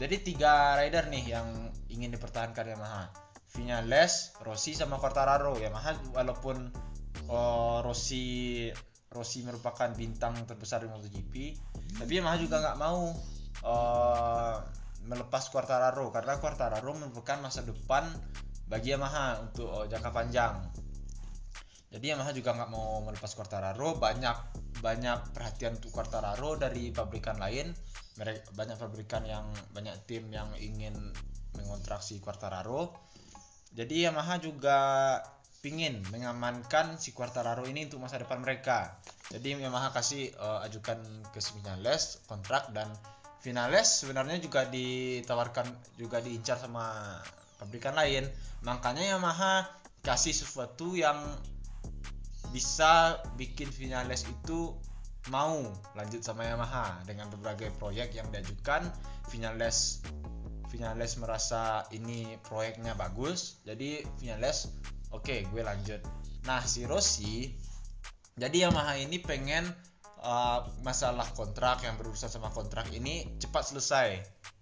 Jadi 0.00 0.16
tiga 0.24 0.74
rider 0.80 1.06
nih 1.12 1.36
yang 1.38 1.48
ingin 1.92 2.10
dipertahankan 2.10 2.66
Yamaha. 2.66 3.12
Vinales, 3.52 4.32
Rossi 4.40 4.72
sama 4.72 4.96
Quartararo. 4.96 5.60
Yamaha 5.60 5.94
walaupun 6.16 6.72
uh, 7.28 7.78
Rossi 7.84 8.68
Rossi 9.12 9.44
merupakan 9.44 9.92
bintang 9.92 10.32
terbesar 10.48 10.80
di 10.80 10.88
MotoGP 10.88 11.34
tapi 12.00 12.12
Yamaha 12.16 12.36
juga 12.40 12.56
nggak 12.64 12.78
mau 12.80 13.12
uh, 13.68 14.56
melepas 15.06 15.50
Quartararo 15.50 16.10
karena 16.14 16.38
Quartararo 16.38 16.92
merupakan 16.94 17.38
masa 17.42 17.66
depan 17.66 18.06
bagi 18.70 18.94
Yamaha 18.94 19.42
untuk 19.42 19.68
uh, 19.68 19.86
jangka 19.90 20.10
panjang. 20.14 20.54
Jadi 21.92 22.08
Yamaha 22.08 22.32
juga 22.32 22.56
nggak 22.56 22.70
mau 22.72 23.04
melepas 23.04 23.36
Quartararo, 23.36 24.00
banyak 24.00 24.36
banyak 24.80 25.36
perhatian 25.36 25.76
untuk 25.76 25.92
Quartararo 25.92 26.56
dari 26.56 26.88
pabrikan 26.88 27.36
lain. 27.36 27.68
Mereka 28.16 28.56
banyak 28.56 28.76
pabrikan 28.80 29.24
yang 29.28 29.48
banyak 29.76 29.92
tim 30.08 30.28
yang 30.32 30.48
ingin 30.56 30.96
mengontraksi 31.56 32.16
Quartararo. 32.22 32.96
Jadi 33.72 34.08
Yamaha 34.08 34.40
juga 34.40 34.78
pingin 35.62 36.02
mengamankan 36.10 36.98
si 36.98 37.14
Quartararo 37.14 37.68
ini 37.68 37.86
untuk 37.86 38.02
masa 38.02 38.18
depan 38.18 38.40
mereka. 38.40 38.98
Jadi 39.30 39.60
Yamaha 39.60 39.94
kasih 39.94 40.32
uh, 40.36 40.64
ajukan 40.64 40.98
ke 41.32 41.40
Vinales 41.40 42.20
kontrak 42.26 42.72
dan 42.72 42.90
Vinales 43.42 44.06
sebenarnya 44.06 44.38
juga 44.38 44.70
ditawarkan 44.70 45.66
juga 45.98 46.22
diincar 46.22 46.62
sama 46.62 47.18
pabrikan 47.58 47.98
lain. 47.98 48.22
Makanya 48.62 49.18
Yamaha 49.18 49.66
kasih 50.06 50.30
sesuatu 50.30 50.94
yang 50.94 51.18
bisa 52.54 53.18
bikin 53.34 53.66
Vinales 53.74 54.22
itu 54.30 54.78
mau 55.30 55.58
lanjut 55.98 56.22
sama 56.22 56.46
Yamaha. 56.46 57.02
Dengan 57.02 57.30
berbagai 57.34 57.74
proyek 57.82 58.14
yang 58.14 58.30
diajukan 58.30 58.86
Vinales 59.30 60.02
Vinales 60.72 61.20
merasa 61.20 61.84
ini 61.92 62.40
proyeknya 62.40 62.96
bagus 62.96 63.60
jadi 63.68 64.08
Vinales 64.16 64.72
oke 65.12 65.28
okay, 65.28 65.38
gue 65.52 65.60
lanjut. 65.60 66.00
Nah 66.48 66.64
si 66.64 66.88
Rossi 66.88 67.52
jadi 68.40 68.70
Yamaha 68.70 68.96
ini 68.96 69.20
pengen 69.20 69.68
uh, 70.22 70.64
masalah 70.86 71.26
kontrak 71.34 71.82
yang 71.82 71.98
berurusan 71.98 72.30
sama 72.30 72.48
kontrak 72.54 72.88
ini 72.94 73.26
cepat 73.42 73.74
selesai. 73.74 74.08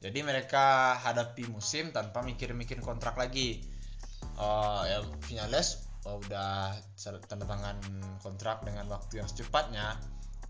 Jadi 0.01 0.25
mereka 0.25 0.97
hadapi 0.97 1.47
musim 1.53 1.93
tanpa 1.93 2.25
mikir-mikir 2.25 2.81
kontrak 2.81 3.21
lagi. 3.21 3.61
Uh, 4.41 4.85
ya 4.89 4.99
Vinales 5.29 5.85
uh, 6.09 6.17
udah 6.17 6.73
tanda 7.29 7.45
tangan 7.45 7.77
kontrak 8.25 8.65
dengan 8.65 8.89
waktu 8.89 9.21
yang 9.21 9.29
secepatnya. 9.29 10.01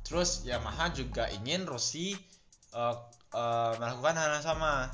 Terus 0.07 0.47
Yamaha 0.47 0.95
juga 0.95 1.26
ingin 1.31 1.67
Rossi 1.67 2.14
uh, 2.75 2.97
uh, 3.35 3.73
melakukan 3.79 4.14
hal 4.14 4.38
yang 4.38 4.47
sama 4.47 4.90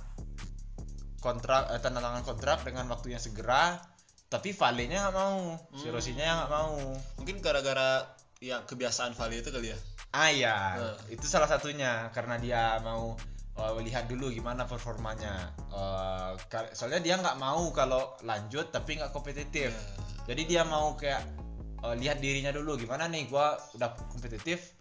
kontrak 1.21 1.69
uh, 1.69 1.81
tanda 1.81 2.01
tangan 2.01 2.25
kontrak 2.25 2.65
dengan 2.65 2.89
waktu 2.89 3.17
yang 3.17 3.23
segera 3.23 3.81
tapi 4.27 4.51
Vale-nya 4.51 5.07
nggak 5.07 5.17
mau 5.17 5.55
hmm. 5.55 5.79
si 5.79 5.87
Rossi-nya 5.87 6.45
nggak 6.45 6.51
mau 6.51 6.75
mungkin 7.19 7.39
gara-gara 7.39 8.16
yang 8.41 8.63
kebiasaan 8.69 9.17
Vale 9.17 9.41
itu 9.41 9.49
kali 9.49 9.73
ya? 9.73 9.79
Ah 10.13 10.31
ya 10.33 10.57
uh. 10.77 10.97
itu 11.09 11.25
salah 11.25 11.49
satunya 11.49 12.09
karena 12.13 12.37
dia 12.37 12.63
mau 12.85 13.17
uh, 13.57 13.73
lihat 13.81 14.09
dulu 14.09 14.29
gimana 14.29 14.65
performanya. 14.69 15.53
Uh, 15.73 16.37
soalnya 16.73 17.01
dia 17.01 17.15
nggak 17.17 17.37
mau 17.41 17.69
kalau 17.73 18.17
lanjut 18.25 18.69
tapi 18.69 18.97
nggak 19.01 19.13
kompetitif. 19.13 19.73
Yeah. 19.73 20.25
jadi 20.29 20.43
dia 20.45 20.63
mau 20.65 20.97
kayak 20.97 21.23
uh, 21.85 21.95
lihat 21.97 22.21
dirinya 22.21 22.53
dulu 22.53 22.77
gimana 22.77 23.09
nih 23.09 23.29
gua 23.29 23.57
udah 23.77 23.93
kompetitif 24.13 24.75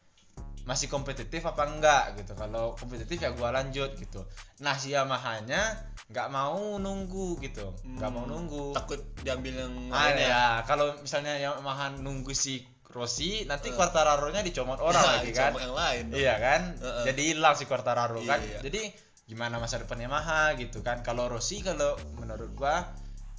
masih 0.66 0.90
kompetitif 0.90 1.46
apa 1.46 1.62
enggak 1.70 2.18
gitu. 2.20 2.34
Kalau 2.34 2.74
kompetitif 2.74 3.22
ya 3.22 3.30
gua 3.38 3.54
lanjut 3.54 3.94
gitu. 3.96 4.26
Nah 4.66 4.74
si 4.76 4.92
Yamaha-nya 4.98 5.62
nggak 6.10 6.28
mau 6.34 6.76
nunggu 6.82 7.38
gitu. 7.40 7.70
Nggak 7.86 8.10
mau 8.12 8.26
Hmm, 8.26 8.32
nunggu. 8.34 8.74
takut 8.74 9.00
diambil 9.22 9.54
yang 9.64 9.74
ah 9.94 10.10
ya? 10.10 10.26
ya 10.28 10.44
kalau 10.66 10.92
misalnya 11.00 11.38
Yamaha 11.38 11.94
nunggu 12.02 12.34
si 12.34 12.66
Rossi 12.96 13.44
nanti 13.44 13.70
Eh. 13.70 13.76
Quartararo-nya 13.76 14.40
dicomot 14.40 14.80
orang 14.80 14.98
Nah, 14.98 15.12
lagi 15.20 15.30
kan 15.30 15.52
yang 15.52 15.76
lain 15.76 16.04
dong. 16.08 16.18
iya 16.18 16.36
kan 16.38 16.62
Heeh. 16.74 17.04
jadi 17.06 17.22
hilang 17.30 17.54
si 17.54 17.68
Quartararo 17.68 18.24
kan 18.24 18.40
Iya. 18.40 18.64
jadi 18.64 18.82
gimana 19.26 19.60
masa 19.60 19.78
depan 19.78 20.00
Yamaha 20.00 20.56
gitu 20.56 20.80
kan 20.80 21.02
kalau 21.02 21.28
Rossi 21.28 21.60
kalau 21.60 21.94
menurut 22.16 22.56
gua 22.56 22.88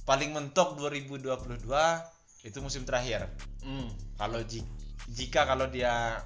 paling 0.03 0.29
mentok 0.29 0.77
2022 0.77 1.65
itu 2.43 2.57
musim 2.61 2.85
terakhir 2.85 3.25
Hmm. 3.59 3.89
kalau 4.15 4.39
ji- 4.41 4.67
jika 5.09 5.43
kalau 5.43 5.65
dia 5.67 6.21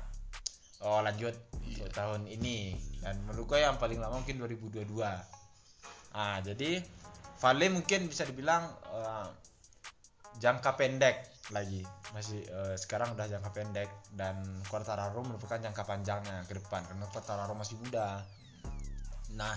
oh 0.79 0.99
lanjut 0.99 1.31
Iya. 1.63 1.87
tahun 1.89 2.27
ini 2.27 2.75
dan 2.99 3.15
menurut 3.23 3.47
gua 3.47 3.63
yang 3.63 3.77
paling 3.77 3.97
lama 3.97 4.19
mungkin 4.19 4.35
2022 4.37 5.07
ah 6.11 6.37
jadi 6.43 6.83
Vale 7.37 7.69
mungkin 7.69 8.05
bisa 8.05 8.21
dibilang 8.21 8.69
eh, 8.91 9.27
jangka 10.37 10.75
pendek 10.75 11.30
lagi. 11.49 11.81
Masih 12.13 12.45
eh, 12.45 12.75
sekarang 12.77 13.17
udah 13.17 13.25
jangka 13.25 13.49
pendek 13.49 13.89
dan 14.13 14.37
Quartararo 14.69 15.25
merupakan 15.25 15.57
jangka 15.57 15.81
panjangnya 15.81 16.45
ke 16.45 16.61
depan 16.61 16.85
karena 16.85 17.09
Quartararo 17.09 17.57
masih 17.57 17.81
muda. 17.81 18.21
Nah 19.33 19.55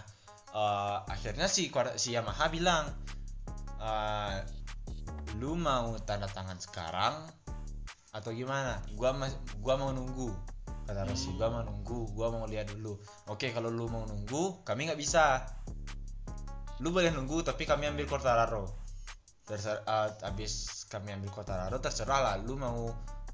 eh, 0.56 0.98
akhirnya 1.04 1.44
si 1.44 1.68
si 2.00 2.16
Yamaha 2.16 2.48
bilang 2.48 2.88
eh, 3.84 4.36
lu 5.36 5.60
mau 5.60 5.92
tanda 6.00 6.24
tangan 6.30 6.56
sekarang 6.56 7.28
atau 8.14 8.30
gimana? 8.32 8.80
Gua 8.96 9.12
gua 9.60 9.74
mau 9.76 9.90
nunggu 9.92 10.32
kata 10.88 11.04
Rossi. 11.04 11.34
Gua 11.36 11.52
mau 11.52 11.62
nunggu 11.66 12.16
gua 12.16 12.32
mau 12.32 12.48
lihat 12.48 12.72
dulu. 12.72 12.96
Oke 13.28 13.52
kalau 13.52 13.68
lu 13.68 13.90
mau 13.92 14.08
nunggu 14.08 14.64
kami 14.64 14.88
nggak 14.88 15.00
bisa. 15.00 15.44
Lu 16.82 16.90
boleh 16.90 17.12
nunggu 17.12 17.44
tapi 17.44 17.68
kami 17.68 17.90
ambil 17.90 18.08
Quartararo 18.08 18.83
terserah 19.44 19.84
eh, 19.84 20.08
habis 20.24 20.84
kami 20.88 21.12
ambil 21.12 21.28
Quartararo 21.28 21.76
terserah 21.76 22.20
lah 22.20 22.34
lu 22.40 22.56
mau 22.56 22.88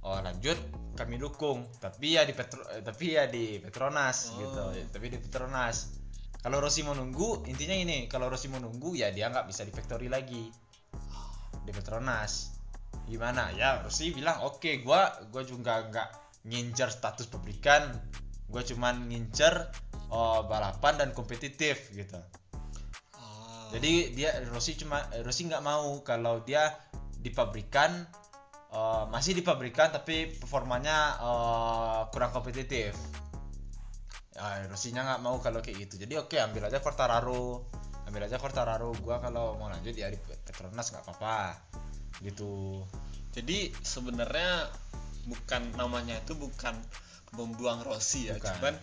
oh, 0.04 0.18
lanjut 0.20 0.58
kami 0.96 1.16
dukung. 1.16 1.64
Tapi 1.80 2.18
ya 2.18 2.26
di 2.26 2.34
Petro 2.36 2.60
eh, 2.72 2.82
tapi 2.84 3.16
ya 3.16 3.24
di 3.30 3.60
Petronas 3.60 4.34
Oh. 4.34 4.38
gitu. 4.42 4.62
Tapi 4.90 5.06
di 5.08 5.18
Petronas. 5.20 5.98
Kalau 6.40 6.56
Rossi 6.56 6.80
mau 6.80 6.96
nunggu 6.96 7.44
intinya 7.52 7.76
ini 7.76 8.08
kalau 8.08 8.32
Rossi 8.32 8.48
mau 8.48 8.60
nunggu 8.60 8.96
ya 8.96 9.12
dia 9.12 9.28
nggak 9.28 9.44
bisa 9.48 9.64
di 9.64 9.72
factory 9.72 10.08
lagi. 10.08 10.48
Di 11.64 11.72
Petronas. 11.72 12.58
Gimana? 13.06 13.52
Ya 13.54 13.80
Rossi 13.84 14.10
bilang 14.10 14.42
oke 14.44 14.80
gua 14.80 15.08
gua 15.28 15.44
juga 15.44 15.84
nggak 15.84 16.08
ngincer 16.48 16.88
status 16.88 17.28
pabrikan. 17.28 17.92
Gua 18.50 18.64
cuman 18.66 19.06
ngincer 19.12 19.68
oh, 20.10 20.48
balapan 20.48 20.96
dan 20.96 21.08
kompetitif 21.12 21.92
gitu. 21.92 22.18
Jadi 23.70 23.92
dia 24.14 24.30
Rossi 24.50 24.74
cuma 24.74 25.02
Rossi 25.22 25.46
nggak 25.46 25.62
mau 25.62 26.02
kalau 26.02 26.42
dia 26.42 26.74
di 27.20 27.30
pabrikan 27.30 28.04
eh, 28.72 29.04
masih 29.08 29.36
di 29.36 29.42
pabrikan 29.46 29.94
tapi 29.94 30.34
performanya 30.36 31.18
eh, 31.20 32.00
kurang 32.10 32.34
kompetitif. 32.34 32.94
Ya, 34.30 34.64
Rossi-nya 34.70 35.04
nggak 35.04 35.20
mau 35.20 35.36
kalau 35.42 35.60
kayak 35.60 35.84
gitu. 35.90 36.00
Jadi 36.00 36.14
oke 36.16 36.38
ambil 36.38 36.70
aja 36.70 36.80
Quartararo. 36.80 37.66
Ambil 38.08 38.24
aja 38.24 38.40
Quartararo. 38.40 38.94
Gua 39.02 39.20
kalau 39.20 39.58
mau 39.60 39.68
lanjut 39.68 39.92
ya 39.92 40.08
di 40.08 40.16
Petronas 40.18 40.88
nggak 40.94 41.04
apa-apa. 41.04 41.60
Gitu. 42.24 42.80
Jadi 43.36 43.74
sebenarnya 43.84 44.70
bukan 45.28 45.76
namanya 45.76 46.16
itu 46.18 46.32
bukan 46.34 46.72
membuang 47.36 47.86
Rossi 47.86 48.26
ya, 48.26 48.34
Bukan. 48.38 48.48
cuman 48.58 48.74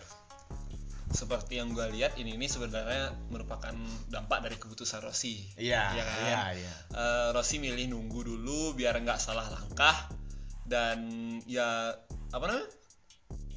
seperti 1.08 1.58
yang 1.58 1.72
gue 1.72 1.88
lihat 1.94 2.16
ini 2.16 2.36
ini 2.36 2.46
sebenarnya 2.46 3.16
merupakan 3.32 3.72
dampak 4.08 4.44
dari 4.44 4.56
keputusan 4.56 5.00
Rossi. 5.00 5.40
iya 5.56 5.96
Iya 5.96 6.04
kan? 6.04 6.20
iya 6.24 6.42
iya 6.60 6.74
Eh, 6.92 7.28
Rossi 7.32 7.58
milih 7.58 7.88
nunggu 7.88 8.24
dulu 8.24 8.74
biar 8.74 9.00
nggak 9.00 9.18
salah 9.18 9.48
langkah 9.48 10.12
dan 10.68 11.00
ya 11.48 11.96
apa 12.30 12.44
namanya 12.44 12.68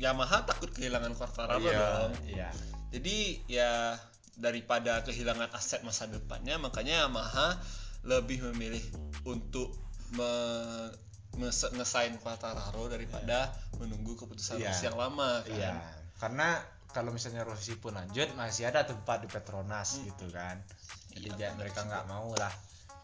Yamaha 0.01 0.47
takut 0.47 0.71
kehilangan 0.71 1.13
Quartararo 1.13 1.61
iya 1.61 1.77
dong. 1.77 2.13
iya 2.25 2.49
Jadi 2.91 3.17
ya 3.47 3.99
daripada 4.35 5.03
kehilangan 5.03 5.51
aset 5.53 5.83
masa 5.83 6.07
depannya 6.07 6.57
makanya 6.57 7.05
Yamaha 7.05 7.59
lebih 8.07 8.41
memilih 8.51 8.81
untuk 9.29 9.77
me- 10.15 10.91
ngesain 11.77 12.15
Quartararo 12.19 12.87
daripada 12.87 13.53
menunggu 13.77 14.17
keputusan 14.17 14.59
Iya. 14.59 14.71
Rossi 14.71 14.85
yang 14.87 14.99
lama 14.99 15.43
kan. 15.45 15.53
Iya, 15.53 15.73
karena 16.17 16.49
kalau 16.91 17.11
misalnya 17.11 17.43
Rossi 17.43 17.75
pun 17.75 17.95
lanjut 17.95 18.31
masih 18.35 18.67
ada 18.67 18.83
tempat 18.83 19.23
di 19.23 19.29
Petronas 19.29 19.97
Hmm. 19.97 20.07
gitu 20.07 20.27
kan. 20.31 20.57
Jadi 21.11 21.29
Iya, 21.33 21.55
mereka 21.55 21.83
nggak 21.83 22.05
mau 22.07 22.31
lah 22.35 22.51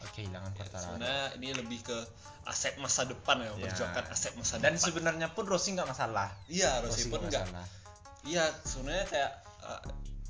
kehilangan 0.07 0.53
Quartararo. 0.53 0.95
Sebenarnya 0.95 1.27
ini 1.35 1.49
lebih 1.53 1.81
ke 1.83 1.99
aset 2.45 2.79
masa 2.79 3.03
depan 3.03 3.39
ya, 3.39 3.45
Iya. 3.45 3.53
memperjuangkan 3.57 4.05
aset 4.07 4.33
masa 4.35 4.55
Dan 4.59 4.75
depan. 4.75 4.85
sebenarnya 4.85 5.29
pun 5.33 5.45
Rossi 5.45 5.75
nggak 5.75 5.89
masalah. 5.89 6.31
Iya, 6.47 6.79
Rossi 6.81 7.09
pun 7.09 7.23
nggak. 7.23 7.47
Iya, 8.23 8.45
sebenarnya 8.63 9.07
kayak 9.07 9.33
uh, 9.63 9.83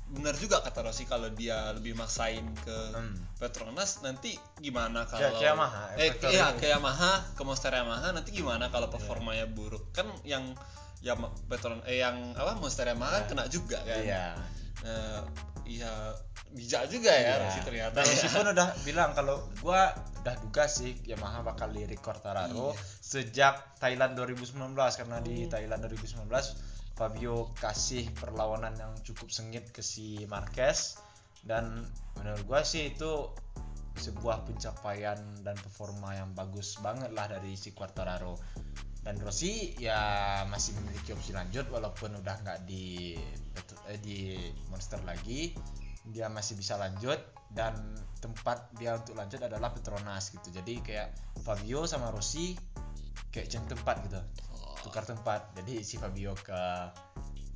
benar 0.07 0.33
juga 0.33 0.63
kata 0.63 0.81
Rossi 0.81 1.03
kalau 1.03 1.27
dia 1.29 1.75
lebih 1.75 1.93
maksain 1.93 2.47
ke 2.57 2.77
Hmm. 2.95 3.19
Petronas 3.37 4.01
nanti 4.01 4.33
gimana 4.57 5.03
kalau 5.03 5.35
kayak 5.35 5.51
Yamaha, 5.51 5.83
eh 5.93 6.09
iya 6.31 6.55
kayak 6.55 6.79
Yamaha 6.79 7.35
ke 7.35 7.41
Monster 7.43 7.69
Yamaha 7.69 8.15
nanti 8.15 8.31
gimana 8.31 8.71
kalau 8.71 8.87
performanya 8.87 9.45
buruk 9.45 9.91
kan 9.91 10.07
yang 10.23 10.55
yang 10.99 11.19
Petron 11.45 11.79
eh 11.85 12.01
yang 12.01 12.33
apa 12.33 12.57
Monster 12.57 12.85
Yamaha 12.85 13.11
kan 13.11 13.21
Iya. 13.21 13.29
kena 13.29 13.43
juga 13.47 13.77
kan 13.81 14.01
Iya. 14.01 14.25
Nah, 14.77 15.21
iya 15.63 15.91
bijak 16.47 16.87
juga 16.87 17.11
ya 17.11 17.37
Iya. 17.37 17.41
Rossi 17.43 17.59
ternyata 17.61 17.97
Rossi 17.99 18.27
pun 18.35 18.45
udah 18.47 18.67
bilang 18.81 19.11
kalau 19.13 19.35
gua 19.59 19.91
udah 20.21 20.35
duga 20.41 20.65
sih 20.65 20.97
Yamaha 21.03 21.43
bakal 21.43 21.69
lirik 21.69 21.99
Quartararo 21.99 22.73
Iya. 22.73 22.81
sejak 22.99 23.55
Thailand 23.77 24.15
2019 24.15 24.57
karena 24.73 25.17
di 25.19 25.45
Hmm. 25.45 25.51
Thailand 25.51 25.81
2019 25.85 26.27
Fabio 26.97 27.53
kasih 27.53 28.09
perlawanan 28.11 28.73
yang 28.73 28.93
cukup 29.05 29.29
sengit 29.29 29.69
ke 29.69 29.85
si 29.85 30.25
Marquez 30.25 30.97
dan 31.45 31.85
menurut 32.17 32.41
gua 32.43 32.65
sih 32.65 32.89
itu 32.89 33.29
sebuah 33.97 34.45
pencapaian 34.45 35.17
dan 35.41 35.57
performa 35.57 36.13
yang 36.13 36.33
bagus 36.33 36.77
banget 36.77 37.09
lah 37.13 37.25
dari 37.25 37.53
si 37.53 37.73
Quartararo 37.73 38.37
dan 39.07 39.23
Rossi 39.23 39.71
ya 39.79 40.43
masih 40.51 40.75
memiliki 40.83 41.15
opsi 41.15 41.31
lanjut 41.31 41.71
walaupun 41.71 42.19
udah 42.19 42.43
nggak 42.43 42.67
di 42.67 43.15
eh, 43.87 43.99
di 44.03 44.35
Monster 44.67 44.99
lagi. 45.07 45.55
Dia 46.11 46.27
masih 46.27 46.59
bisa 46.59 46.75
lanjut 46.75 47.15
dan 47.55 47.95
tempat 48.19 48.67
dia 48.75 48.99
untuk 48.99 49.15
lanjut 49.15 49.39
adalah 49.39 49.71
Petronas 49.71 50.27
gitu. 50.35 50.51
Jadi 50.51 50.83
kayak 50.83 51.15
Fabio 51.39 51.87
sama 51.87 52.11
Rossi 52.11 52.51
kayak 53.31 53.47
ceng 53.47 53.63
tempat 53.71 54.03
gitu. 54.11 54.19
Oh, 54.51 54.75
tukar 54.83 55.07
tempat. 55.07 55.55
Jadi 55.55 55.87
si 55.87 55.95
Fabio 55.95 56.35
ke 56.35 56.61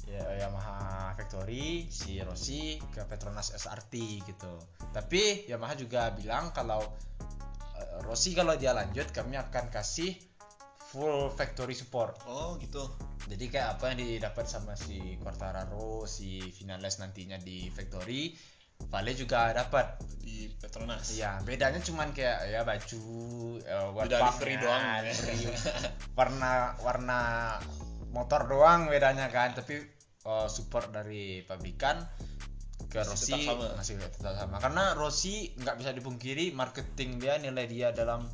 ya, 0.07 0.47
Yamaha 0.47 1.11
Factory 1.19 1.91
si 1.91 2.15
Rossi 2.23 2.79
ke 2.95 3.03
Petronas 3.03 3.51
SRT 3.51 4.23
gitu. 4.23 4.55
Tapi 4.95 5.51
Yamaha 5.51 5.75
juga 5.75 6.15
bilang 6.15 6.55
kalau 6.55 6.79
eh, 7.75 7.99
Rossi 8.07 8.31
kalau 8.31 8.55
dia 8.55 8.71
lanjut 8.71 9.11
kami 9.11 9.35
akan 9.35 9.67
kasih 9.67 10.30
full 10.91 11.31
factory 11.31 11.71
support 11.71 12.19
oh 12.27 12.59
gitu 12.59 12.83
jadi 13.31 13.45
kayak 13.47 13.67
apa 13.79 13.83
yang 13.95 13.99
didapat 14.03 14.43
sama 14.43 14.75
si 14.75 15.15
Quartararo 15.23 16.03
si 16.03 16.43
Vinales 16.51 16.99
nantinya 16.99 17.39
di 17.39 17.71
factory 17.71 18.35
Vale 18.89 19.13
juga 19.13 19.53
dapat 19.53 20.01
di 20.25 20.49
Petronas 20.57 21.13
Iya, 21.13 21.37
bedanya 21.45 21.77
cuman 21.85 22.17
kayak 22.17 22.49
ya 22.49 22.61
baju, 22.65 23.03
eh, 23.61 23.87
Beda 23.93 24.17
warna 24.17 24.25
livery 24.33 24.55
doang. 24.57 24.81
livery, 25.05 25.37
warna 26.17 26.51
warna 26.81 27.19
motor 28.09 28.49
doang 28.49 28.89
bedanya 28.89 29.29
kan, 29.29 29.53
tapi 29.53 29.85
eh, 30.25 30.47
support 30.49 30.89
dari 30.89 31.45
pabrikan 31.45 32.01
ke 32.89 32.99
Masih 32.99 33.09
Rossi 33.13 33.33
tetap 33.37 33.57
sama. 33.61 33.67
masih 33.77 33.93
tetap 34.01 34.33
sama. 34.33 34.55
Karena 34.57 34.83
Rossi 34.97 35.53
nggak 35.55 35.75
bisa 35.77 35.91
dipungkiri 35.93 36.49
marketing 36.51 37.21
dia 37.21 37.37
nilai 37.37 37.65
dia 37.69 37.93
dalam 37.93 38.25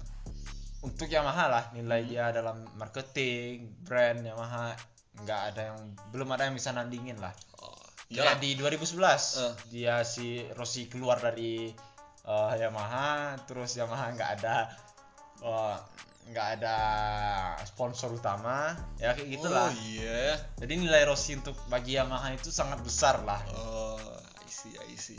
untuk 0.79 1.07
Yamaha 1.07 1.45
lah 1.47 1.63
nilai 1.73 2.01
Hmm. 2.03 2.09
dia 2.09 2.25
dalam 2.29 2.57
marketing 2.75 3.81
brand 3.81 4.21
Yamaha 4.21 4.77
nggak 5.17 5.41
ada 5.49 5.61
yang 5.73 5.79
belum 6.13 6.29
ada 6.29 6.45
yang 6.45 6.53
bisa 6.53 6.69
nandingin 6.69 7.17
lah 7.17 7.33
oh, 7.59 7.73
iya 8.07 8.37
di 8.37 8.53
2011 8.53 8.93
Eh. 9.01 9.53
dia 9.73 10.05
si 10.05 10.45
Rossi 10.53 10.85
keluar 10.85 11.17
dari 11.17 11.73
eh, 12.23 12.53
Yamaha 12.55 13.33
terus 13.43 13.73
Yamaha 13.73 14.13
nggak 14.13 14.31
ada 14.37 14.69
eh, 15.41 15.77
nggak 16.27 16.47
ada 16.59 16.77
sponsor 17.63 18.11
utama 18.13 18.75
ya 18.99 19.15
kayak 19.15 19.31
gitulah 19.31 19.71
oh 19.71 19.75
iya 19.89 20.35
jadi 20.59 20.73
nilai 20.75 21.07
Rossi 21.07 21.33
untuk 21.33 21.57
bagi 21.65 21.97
Yamaha 21.97 22.35
itu 22.35 22.51
sangat 22.51 22.83
besar 22.83 23.23
lah 23.23 23.41
Oh, 23.57 23.97
I 24.37 24.49
see, 24.51 24.75
I 24.75 24.93
see. 24.93 25.17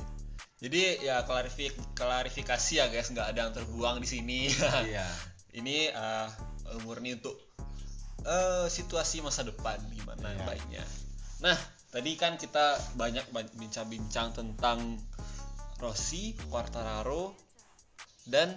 Jadi 0.59 1.07
ya 1.07 1.23
klarifik 1.23 1.71
klarifikasi 1.95 2.73
ya 2.77 2.91
guys, 2.91 3.09
nggak 3.09 3.31
ada 3.31 3.47
yang 3.47 3.55
terbuang 3.55 4.03
di 4.03 4.09
sini. 4.11 4.51
iya 4.85 5.07
Ini 5.59 5.91
eh, 5.91 6.29
murni 6.87 7.19
untuk 7.19 7.35
eh, 8.23 8.67
situasi 8.71 9.19
masa 9.21 9.43
depan 9.43 9.83
gimana 9.91 10.31
Iya. 10.35 10.45
baiknya. 10.47 10.85
Nah, 11.43 11.59
tadi 11.91 12.15
kan 12.15 12.39
kita 12.39 12.79
banyak 12.95 13.27
ban- 13.35 13.55
bincang-bincang 13.59 14.35
tentang 14.35 14.99
Rossi, 15.79 16.35
Quartararo, 16.51 17.35
dan 18.27 18.55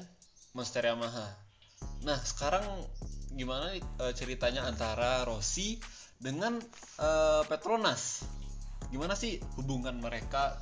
Monster 0.58 0.86
Yamaha. 0.86 1.30
Nah, 2.06 2.18
sekarang 2.22 2.66
gimana 3.34 3.74
eh, 3.78 4.14
ceritanya 4.14 4.66
antara 4.70 5.26
Rossi 5.26 5.82
dengan 6.22 6.62
eh, 7.02 7.44
Petronas? 7.50 8.26
Gimana 8.92 9.16
sih 9.16 9.40
hubungan 9.56 9.98
mereka 9.98 10.60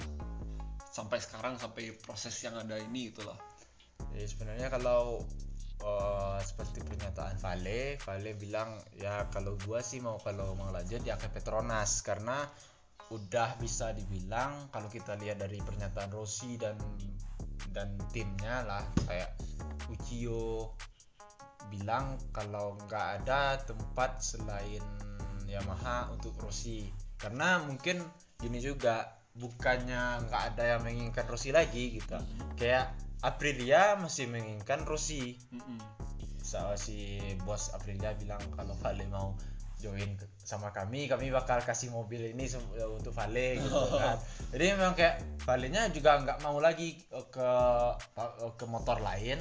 sampai 0.93 1.17
sekarang 1.23 1.57
sampai 1.57 1.95
proses 1.97 2.35
yang 2.45 2.59
ada 2.59 2.77
ini 2.77 3.09
gitu 3.09 3.25
loh? 3.25 3.39
Ya, 4.13 4.25
sebenarnya 4.27 4.69
kalau 4.69 5.23
eh, 5.83 6.39
seperti 6.43 6.83
pernyataan 6.83 7.35
Vale, 7.39 7.99
Vale 7.99 8.31
bilang 8.35 8.79
ya 8.99 9.27
kalau 9.31 9.55
gua 9.63 9.79
sih 9.83 10.03
mau 10.03 10.19
kalau 10.19 10.55
mau 10.55 10.71
lanjut 10.71 11.03
ya 11.03 11.15
ke 11.15 11.31
Petronas 11.31 12.03
karena 12.03 12.43
udah 13.09 13.57
bisa 13.57 13.89
dibilang 13.97 14.69
kalau 14.69 14.85
kita 14.85 15.17
lihat 15.17 15.41
dari 15.41 15.57
pernyataan 15.57 16.13
Rossi 16.13 16.61
dan 16.61 16.77
dan 17.73 17.97
timnya 18.13 18.61
lah 18.65 18.85
kayak 19.09 19.33
Uchiyo 19.89 20.77
bilang 21.69 22.17
kalau 22.29 22.77
nggak 22.85 23.05
ada 23.21 23.57
tempat 23.61 24.21
selain 24.21 24.81
Yamaha 25.49 26.13
untuk 26.13 26.37
Rossi. 26.37 26.89
Karena 27.17 27.61
mungkin 27.65 27.99
gini 28.37 28.61
juga 28.61 29.17
bukannya 29.35 30.29
nggak 30.29 30.43
ada 30.53 30.63
yang 30.77 30.81
menginginkan 30.85 31.25
Rossi 31.25 31.49
lagi 31.49 31.97
gitu. 31.97 32.17
Kayak 32.55 32.93
Aprilia 33.19 33.99
masih 33.99 34.31
menginginkan 34.31 34.87
Rossi. 34.87 35.35
Mm-mm. 35.51 35.79
so, 36.39 36.57
si 36.73 37.19
bos 37.43 37.69
Aprilia 37.75 38.15
bilang 38.15 38.41
kalau 38.55 38.73
Vale 38.79 39.05
mau 39.05 39.35
join 39.79 40.11
sama 40.43 40.75
kami 40.75 41.07
kami 41.07 41.31
bakal 41.31 41.63
kasih 41.63 41.87
mobil 41.87 42.35
ini 42.35 42.51
sem- 42.51 42.63
untuk 42.91 43.15
Vale 43.15 43.59
gitu 43.63 43.79
kan. 43.95 44.19
Jadi 44.51 44.65
memang 44.75 44.91
kayak 44.91 45.23
Vale-nya 45.47 45.87
juga 45.89 46.19
nggak 46.19 46.43
mau 46.43 46.59
lagi 46.59 46.99
eh, 46.99 47.27
ke 47.31 47.49
ke 48.55 48.65
motor 48.67 48.99
lain. 48.99 49.39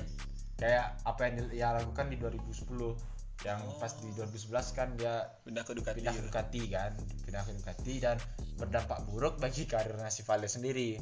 Kayak 0.58 0.98
apa 1.06 1.20
yang 1.30 1.34
dia 1.50 1.70
lakukan 1.70 2.10
di 2.10 2.16
2010 2.18 2.66
yang 3.46 3.62
pas 3.78 3.94
di 4.02 4.10
2011 4.18 4.74
kan 4.74 4.88
dia 4.98 5.22
Pindah 5.46 5.62
ke 5.62 5.70
Ducati. 5.70 6.02
pindah 6.02 6.10
ke 6.10 6.22
Ducati 6.26 6.62
kan 6.66 6.90
pindah 7.22 7.42
ke 7.46 7.52
Ducati 7.54 7.94
dan 8.02 8.18
berdampak 8.58 9.06
buruk 9.06 9.38
bagi 9.38 9.62
karirnya 9.62 10.10
si 10.10 10.26
Vale 10.26 10.50
sendiri 10.50 10.98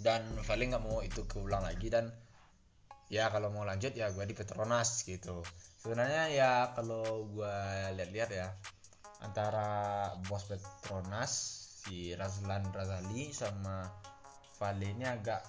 dan 0.00 0.24
Vale 0.44 0.64
nggak 0.64 0.84
mau 0.84 1.04
itu 1.04 1.24
keulang 1.28 1.64
lagi 1.64 1.92
dan 1.92 2.08
ya 3.10 3.28
kalau 3.28 3.50
mau 3.50 3.66
lanjut 3.66 3.92
ya 3.92 4.08
gue 4.10 4.24
di 4.24 4.34
Petronas 4.36 5.04
gitu. 5.04 5.44
Sebenarnya 5.80 6.30
ya 6.32 6.52
kalau 6.76 7.26
gue 7.28 7.56
lihat-lihat 7.96 8.30
ya 8.32 8.48
antara 9.20 10.08
bos 10.28 10.48
Petronas 10.48 11.32
si 11.84 12.12
Razlan 12.16 12.64
Razali 12.72 13.32
sama 13.32 13.88
Vale 14.60 14.92
ini 14.92 15.04
agak 15.08 15.40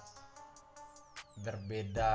berbeda 1.44 2.12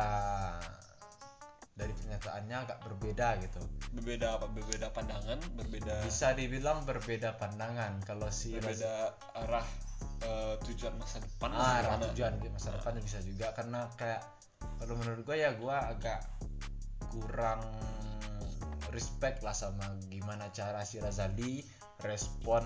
dari 1.78 1.94
pernyataannya 1.94 2.56
agak 2.58 2.80
berbeda 2.82 3.38
gitu. 3.46 3.62
Berbeda 3.94 4.42
apa? 4.42 4.50
Berbeda 4.50 4.90
pandangan, 4.90 5.38
berbeda 5.54 6.02
bisa 6.02 6.34
dibilang 6.34 6.82
berbeda 6.90 7.38
pandangan. 7.38 8.02
Kalau 8.02 8.34
si 8.34 8.58
Raz- 8.58 8.82
berbeda 8.82 8.94
arah 9.38 9.68
eh, 10.24 10.56
tujuan 10.72 10.94
masa 10.98 11.22
depan 11.22 11.50
ah, 11.54 11.82
gimana? 11.84 12.04
tujuan 12.14 12.34
masa 12.50 12.70
depan 12.74 12.98
bisa 13.02 13.20
juga 13.22 13.54
karena 13.54 13.86
kayak 14.00 14.22
kalau 14.82 14.98
menurut 14.98 15.22
gue 15.26 15.38
ya 15.38 15.54
gue 15.54 15.76
agak 15.76 16.20
kurang 17.14 17.62
respect 18.92 19.44
lah 19.46 19.54
sama 19.54 19.86
gimana 20.10 20.50
cara 20.54 20.82
si 20.88 20.98
Razali 20.98 21.62
respon 22.02 22.64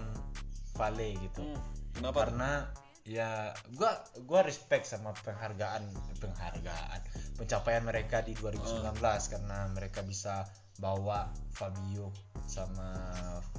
Vale 0.77 1.17
gitu 1.19 1.43
Hmm, 1.43 1.59
kenapa? 1.91 2.17
karena 2.27 2.51
ya 3.01 3.51
gua 3.75 3.97
gua 4.29 4.45
respect 4.45 4.85
sama 4.85 5.11
penghargaan 5.25 5.83
penghargaan 6.21 7.01
pencapaian 7.35 7.83
mereka 7.83 8.21
di 8.21 8.37
2019 8.37 8.93
karena 9.33 9.67
mereka 9.73 10.05
bisa 10.05 10.45
bawa 10.77 11.27
Fabio 11.51 12.13
sama 12.45 12.93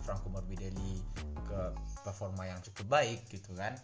Franco 0.06 0.30
Morbidelli 0.30 1.02
ke 1.50 1.60
performa 2.02 2.50
yang 2.50 2.58
cukup 2.62 2.86
baik 3.00 3.24
gitu 3.30 3.54
kan. 3.54 3.78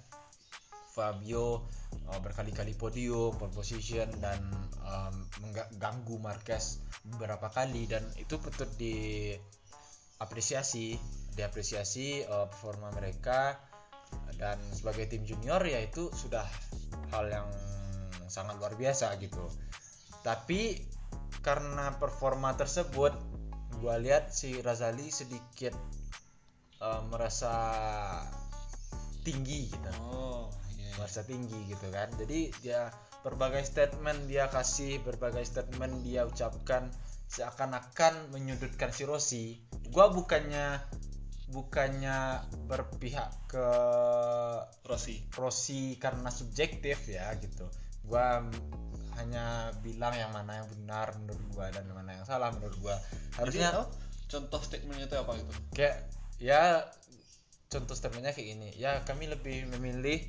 Fabio 0.99 1.63
uh, 2.11 2.19
berkali-kali 2.19 2.75
podium, 2.75 3.31
pole 3.39 3.55
position 3.55 4.11
dan 4.19 4.43
um, 4.83 5.15
mengganggu 5.47 6.19
Marquez 6.19 6.83
beberapa 7.07 7.47
kali. 7.55 7.87
Dan 7.87 8.03
itu 8.19 8.35
patut 8.43 8.67
diapresiasi, 8.75 10.99
diapresiasi 11.39 12.27
uh, 12.27 12.51
performa 12.51 12.91
mereka. 12.91 13.63
Dan 14.35 14.59
sebagai 14.75 15.07
tim 15.07 15.23
junior 15.23 15.63
ya 15.63 15.79
itu 15.79 16.11
sudah 16.11 16.43
hal 17.15 17.31
yang 17.31 17.47
sangat 18.27 18.59
luar 18.59 18.75
biasa 18.75 19.15
gitu. 19.23 19.47
Tapi 20.27 20.83
karena 21.43 21.95
performa 21.97 22.55
tersebut 22.59 23.15
gua 23.79 23.97
lihat 24.01 24.35
si 24.35 24.59
Razali 24.59 25.11
sedikit 25.15 25.75
uh, 26.83 27.03
merasa 27.11 27.55
tinggi 29.23 29.69
gitu 29.69 29.91
Oh, 30.01 30.49
iya. 30.79 30.95
merasa 30.97 31.21
tinggi 31.27 31.59
gitu 31.69 31.87
kan 31.93 32.09
jadi 32.17 32.51
dia 32.65 32.81
berbagai 33.21 33.67
statement 33.67 34.31
dia 34.31 34.47
kasih 34.49 35.03
berbagai 35.03 35.45
statement 35.45 36.07
dia 36.07 36.25
ucapkan 36.25 36.89
seakan-akan 37.29 38.33
menyudutkan 38.33 38.89
si 38.95 39.05
Rossi 39.05 39.45
gua 39.93 40.09
bukannya 40.09 40.81
bukannya 41.49 42.45
berpihak 42.69 43.49
ke 43.49 43.69
Rossi. 44.85 45.25
Rossi 45.33 45.97
karena 45.97 46.29
subjektif 46.29 47.09
ya 47.09 47.33
gitu 47.41 47.69
gua 48.05 48.45
hanya 49.21 49.75
bilang 49.83 50.15
yang 50.15 50.31
mana 50.31 50.63
yang 50.63 50.69
benar 50.73 51.11
menurut 51.21 51.45
gua 51.53 51.67
dan 51.75 51.85
mana 51.91 52.17
yang 52.17 52.25
salah 52.25 52.49
menurut 52.55 52.77
gua 52.81 52.97
harusnya 53.37 53.75
Jadi, 53.75 53.81
oh, 53.83 53.89
contoh 54.29 54.61
statementnya 54.63 55.05
itu 55.11 55.17
apa 55.19 55.33
itu? 55.37 55.53
kayak 55.75 55.97
ya 56.39 56.87
contoh 57.69 57.95
statementnya 57.95 58.33
kayak 58.33 58.49
gini. 58.55 58.69
Ya 58.79 59.03
kami 59.05 59.29
lebih 59.29 59.69
memilih 59.77 60.23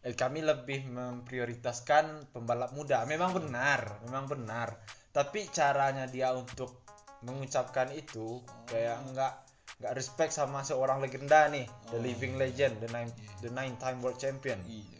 eh, 0.00 0.14
kami 0.14 0.40
lebih 0.40 0.86
memprioritaskan 0.88 2.32
pembalap 2.32 2.72
muda. 2.72 3.02
Memang 3.04 3.34
benar 3.36 4.00
memang 4.06 4.26
benar. 4.26 4.78
Tapi 5.12 5.50
caranya 5.50 6.06
dia 6.06 6.30
untuk 6.32 6.86
mengucapkan 7.26 7.90
itu 7.90 8.40
kayak 8.70 9.02
nggak 9.10 9.32
nggak 9.78 9.92
respect 9.94 10.30
sama 10.30 10.62
seorang 10.62 10.98
legenda 10.98 11.46
nih. 11.50 11.66
The 11.90 11.98
Oh. 11.98 12.02
living 12.02 12.38
legend 12.38 12.78
the 12.78 12.90
nine 12.90 13.10
the 13.42 13.50
nine 13.50 13.74
time 13.78 13.98
world 13.98 14.18
champion. 14.18 14.58
Iya. 14.64 14.96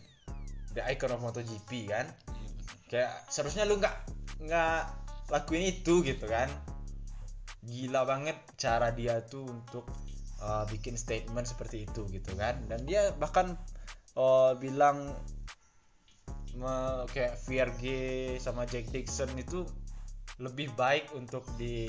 the 0.77 0.85
icon 0.85 1.11
of 1.11 1.25
MotoGP 1.25 1.89
kan? 1.89 2.07
Iya 2.07 2.49
benar. 2.55 2.77
kayak 2.87 3.13
seharusnya 3.27 3.65
lu 3.67 3.81
nggak 3.81 3.97
nggak 4.45 4.81
lakuin 5.33 5.65
itu 5.65 6.05
gitu 6.05 6.29
kan. 6.29 6.47
Gila 7.65 8.07
banget 8.07 8.37
cara 8.55 8.95
dia 8.95 9.19
tuh 9.27 9.43
untuk 9.49 9.89
uh, 10.43 10.65
bikin 10.69 10.95
statement 10.99 11.47
seperti 11.47 11.87
itu 11.87 12.07
gitu 12.11 12.35
kan. 12.35 12.59
Dan 12.67 12.87
dia 12.87 13.15
bahkan 13.17 13.59
uh, 14.15 14.55
bilang 14.59 15.15
me- 16.59 17.05
kayak 17.13 17.39
VRG 17.47 17.85
sama 18.43 18.67
Jack 18.67 18.91
Dixon 18.91 19.31
itu 19.39 19.67
lebih 20.39 20.71
baik 20.79 21.11
untuk 21.19 21.43
di 21.59 21.87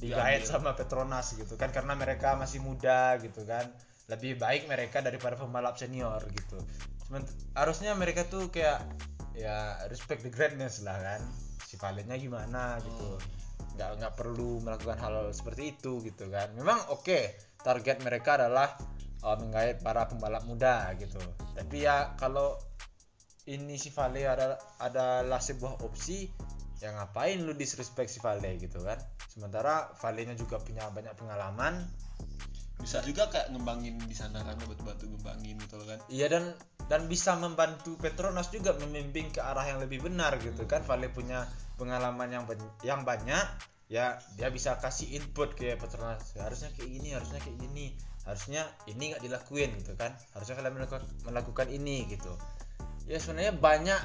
digait 0.00 0.42
sama 0.48 0.72
Petronas 0.74 1.36
gitu 1.36 1.54
kan. 1.54 1.70
Karena 1.70 1.94
mereka 1.94 2.34
masih 2.34 2.62
muda 2.64 3.18
gitu 3.20 3.46
kan. 3.46 3.68
Lebih 4.10 4.42
baik 4.42 4.66
mereka 4.66 4.98
daripada 5.04 5.38
pembalap 5.38 5.78
senior 5.78 6.18
gitu. 6.34 6.58
Sement- 7.06 7.30
harusnya 7.54 7.94
mereka 7.94 8.26
tuh 8.26 8.50
kayak 8.50 8.82
ya 9.38 9.78
respect 9.86 10.26
the 10.26 10.32
greatness 10.32 10.82
lah 10.82 10.98
kan. 10.98 11.22
Si 11.62 11.78
Valenya 11.78 12.18
gimana 12.18 12.82
gitu. 12.82 13.14
Oh. 13.14 13.18
Nggak 13.80 13.96
nggak 13.96 14.14
perlu 14.20 14.60
melakukan 14.60 15.00
hal 15.00 15.32
seperti 15.32 15.72
itu 15.72 16.04
gitu 16.04 16.28
kan. 16.28 16.52
Memang 16.52 16.92
oke 16.92 17.32
target 17.64 18.04
mereka 18.04 18.36
adalah 18.36 18.76
uh, 19.24 19.36
menggait 19.40 19.80
para 19.80 20.04
pembalap 20.04 20.44
muda 20.44 20.92
gitu. 21.00 21.16
Tapi 21.56 21.88
ya 21.88 22.12
kalau 22.20 22.60
ini 23.48 23.80
si 23.80 23.88
Vale 23.88 24.28
ada 24.28 24.60
adalah 24.84 25.40
sebuah 25.40 25.80
opsi 25.80 26.28
ya 26.84 26.92
ngapain 26.92 27.40
lu 27.40 27.56
disrespect 27.56 28.12
si 28.12 28.20
Vale 28.20 28.60
gitu 28.60 28.84
kan. 28.84 29.00
Sementara 29.32 29.96
Vale-nya 29.96 30.36
juga 30.36 30.60
punya 30.60 30.84
banyak 30.92 31.16
pengalaman. 31.16 31.80
Bisa 32.84 33.00
juga 33.00 33.32
kayak 33.32 33.56
ngembangin 33.56 33.96
di 34.04 34.16
sana 34.16 34.44
kan 34.44 34.60
batu-batu 34.60 35.08
ngembangin 35.08 35.56
gitu 35.56 35.80
kan. 35.88 36.04
Iya 36.12 36.28
dan 36.28 36.52
dan 36.90 37.06
bisa 37.06 37.38
membantu 37.38 37.94
Petronas 37.94 38.50
juga 38.50 38.74
membimbing 38.74 39.30
ke 39.30 39.38
arah 39.38 39.62
yang 39.62 39.78
lebih 39.78 40.02
benar 40.02 40.34
gitu 40.42 40.66
kan. 40.66 40.82
Vale 40.82 41.06
punya 41.06 41.46
pengalaman 41.78 42.26
yang 42.34 42.44
yang 42.82 43.06
banyak 43.06 43.46
ya 43.86 44.18
dia 44.34 44.50
bisa 44.50 44.74
kasih 44.82 45.14
input 45.14 45.54
ke 45.54 45.78
Petronas. 45.78 46.34
Harusnya 46.34 46.74
kayak 46.74 46.90
gini 46.90 47.14
harusnya 47.14 47.38
kayak 47.38 47.62
gini. 47.62 47.94
Harusnya 48.26 48.66
ini 48.90 49.14
nggak 49.14 49.22
dilakuin 49.22 49.70
gitu 49.78 49.94
kan. 49.94 50.18
Harusnya 50.34 50.58
kalian 50.58 50.74
melakukan, 50.82 51.06
melakukan 51.22 51.68
ini 51.70 52.10
gitu. 52.10 52.34
Ya 53.06 53.22
sebenarnya 53.22 53.54
banyak 53.54 54.00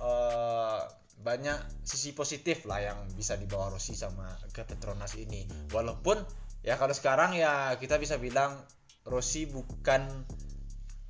eh, 0.00 0.80
banyak 1.20 1.84
sisi 1.84 2.16
positif 2.16 2.64
lah 2.64 2.80
yang 2.80 2.98
bisa 3.12 3.36
dibawa 3.36 3.68
Rossi 3.68 3.92
sama 3.92 4.32
ke 4.56 4.64
Petronas 4.64 5.12
ini. 5.20 5.44
Walaupun 5.76 6.16
ya 6.64 6.80
kalau 6.80 6.96
sekarang 6.96 7.36
ya 7.36 7.76
kita 7.76 8.00
bisa 8.00 8.16
bilang 8.16 8.56
Rossi 9.04 9.44
bukan 9.44 10.08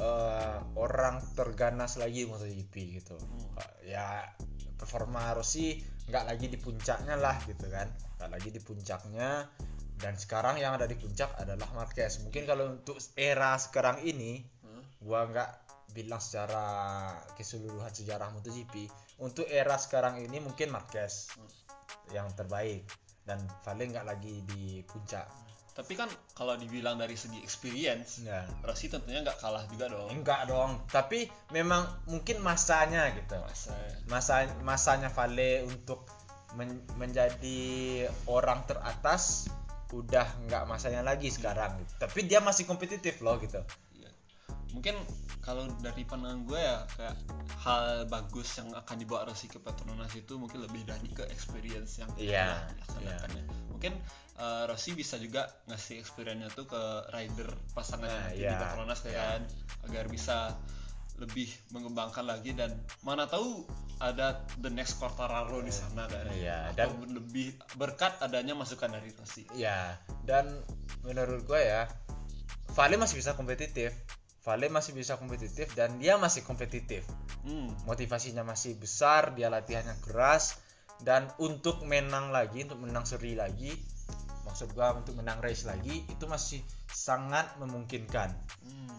eh, 0.00 0.58
orang 0.80 1.20
terganas 1.36 2.00
lagi 2.00 2.24
MotoGP 2.24 2.74
gitu. 3.00 3.16
Ya 3.84 4.24
performa 4.80 5.36
Rossi 5.36 5.76
nggak 6.08 6.24
lagi 6.26 6.48
di 6.48 6.56
puncaknya 6.56 7.14
lah 7.20 7.36
gitu 7.44 7.68
kan. 7.68 7.86
Nggak 8.16 8.30
lagi 8.32 8.48
di 8.50 8.60
puncaknya. 8.60 9.46
Dan 10.00 10.16
sekarang 10.16 10.56
yang 10.56 10.80
ada 10.80 10.88
di 10.88 10.96
puncak 10.96 11.36
adalah 11.36 11.68
Marquez. 11.76 12.24
Mungkin 12.24 12.48
kalau 12.48 12.72
untuk 12.72 12.96
era 13.20 13.52
sekarang 13.60 14.00
ini 14.00 14.40
Hmm. 14.64 14.80
gua 15.04 15.28
nggak 15.28 15.50
bilang 15.92 16.22
secara 16.22 16.64
keseluruhan 17.34 17.90
sejarah 17.90 18.30
MotoGP 18.30 18.86
untuk 19.20 19.44
era 19.50 19.74
sekarang 19.76 20.22
ini 20.22 20.38
mungkin 20.40 20.72
Marquez 20.72 21.28
yang 22.16 22.32
terbaik. 22.32 22.88
Dan 23.20 23.44
Vale 23.62 23.84
nggak 23.92 24.06
lagi 24.08 24.40
di 24.48 24.80
puncak 24.88 25.49
Tapi 25.80 25.96
kan 25.96 26.12
kalau 26.36 26.54
dibilang 26.54 27.00
dari 27.00 27.16
segi 27.16 27.40
experience, 27.40 28.20
ya 28.20 28.44
Rossi 28.60 28.92
tentunya 28.92 29.24
nggak 29.24 29.40
kalah 29.40 29.64
juga 29.64 29.88
dong. 29.88 30.12
enggak 30.12 30.44
dong 30.44 30.84
tapi 30.86 31.24
memang 31.48 31.88
mungkin 32.04 32.44
masanya 32.44 33.08
gitu 33.16 33.40
Masa 33.40 33.72
masa 34.04 34.34
masanya 34.60 35.08
Vale 35.08 35.64
untuk 35.64 36.04
men- 36.52 36.84
menjadi 37.00 37.60
orang 38.28 38.68
teratas 38.68 39.48
udah 39.90 40.28
nggak 40.46 40.68
masanya 40.68 41.00
lagi 41.00 41.32
sekarang 41.32 41.80
gitu. 41.80 41.92
tapi 41.96 42.28
dia 42.28 42.38
masih 42.38 42.68
kompetitif 42.68 43.24
loh 43.24 43.40
gitu 43.40 43.64
Iya. 43.96 44.12
Mungkin 44.70 44.94
kalau 45.40 45.64
dari 45.80 46.04
pandangan 46.04 46.44
gue 46.44 46.60
ya 46.60 46.84
kayak 46.96 47.16
hal 47.64 48.04
bagus 48.06 48.60
yang 48.60 48.68
akan 48.76 48.96
dibawa 49.00 49.24
Rossi 49.24 49.48
ke 49.48 49.56
Petronas 49.56 50.12
itu 50.12 50.36
mungkin 50.36 50.60
lebih 50.64 50.84
dari 50.84 51.08
ke 51.08 51.24
experience 51.32 51.96
yang 51.96 52.12
Iya, 52.16 52.60
telah 52.60 52.68
dilaksanakannya. 52.76 53.44
Mungkin 53.72 53.92
eh, 54.36 54.62
Rossi 54.68 54.92
bisa 54.92 55.16
juga 55.16 55.48
ngasih 55.64 55.96
experience-nya 55.96 56.52
tuh 56.52 56.68
ke 56.68 56.82
rider 57.10 57.48
pasangan 57.72 58.04
Nah, 58.04 58.28
nanti 58.28 58.40
di 58.40 58.44
iya, 58.44 58.60
Petronas 58.60 59.00
iya. 59.08 59.12
kan 59.16 59.40
agar 59.88 60.04
bisa 60.12 60.36
lebih 61.20 61.52
mengembangkan 61.72 62.24
lagi 62.24 62.56
dan 62.56 62.72
mana 63.04 63.28
tahu 63.28 63.64
ada 64.00 64.40
the 64.64 64.72
next 64.72 64.96
Quartararo 64.96 65.60
di 65.60 65.68
sana 65.72 66.08
kan. 66.08 66.28
Iya, 66.32 66.72
Atau 66.72 66.96
lebih 67.04 67.56
berkat 67.76 68.16
adanya 68.20 68.56
masukan 68.56 68.92
dari 68.92 69.12
Rossi. 69.12 69.44
ya 69.52 69.96
dan 70.24 70.48
menurut 71.04 71.48
gue 71.48 71.60
ya 71.60 71.88
Vale 72.70 72.94
masih 72.94 73.18
bisa 73.18 73.34
kompetitif 73.34 73.90
Vale 74.40 74.72
masih 74.72 74.96
bisa 74.96 75.20
kompetitif 75.20 75.68
dan 75.76 76.00
dia 76.00 76.16
masih 76.16 76.44
kompetitif. 76.44 77.04
Hmm. 77.40 77.72
motivasinya 77.88 78.44
masih 78.44 78.76
besar 78.76 79.32
dia 79.32 79.48
latihannya 79.48 79.96
keras 80.04 80.60
dan 81.00 81.24
untuk 81.40 81.80
menang 81.88 82.28
lagi 82.28 82.68
untuk 82.68 82.84
menang 82.84 83.08
seri 83.08 83.32
lagi 83.32 83.72
maksud 84.44 84.76
gua 84.76 84.92
untuk 84.98 85.16
menang 85.16 85.38
race 85.40 85.64
lagi 85.64 86.04
itu 86.10 86.24
masih 86.26 86.60
sangat 86.90 87.54
memungkinkan. 87.62 88.34
Hmm. 88.66 88.98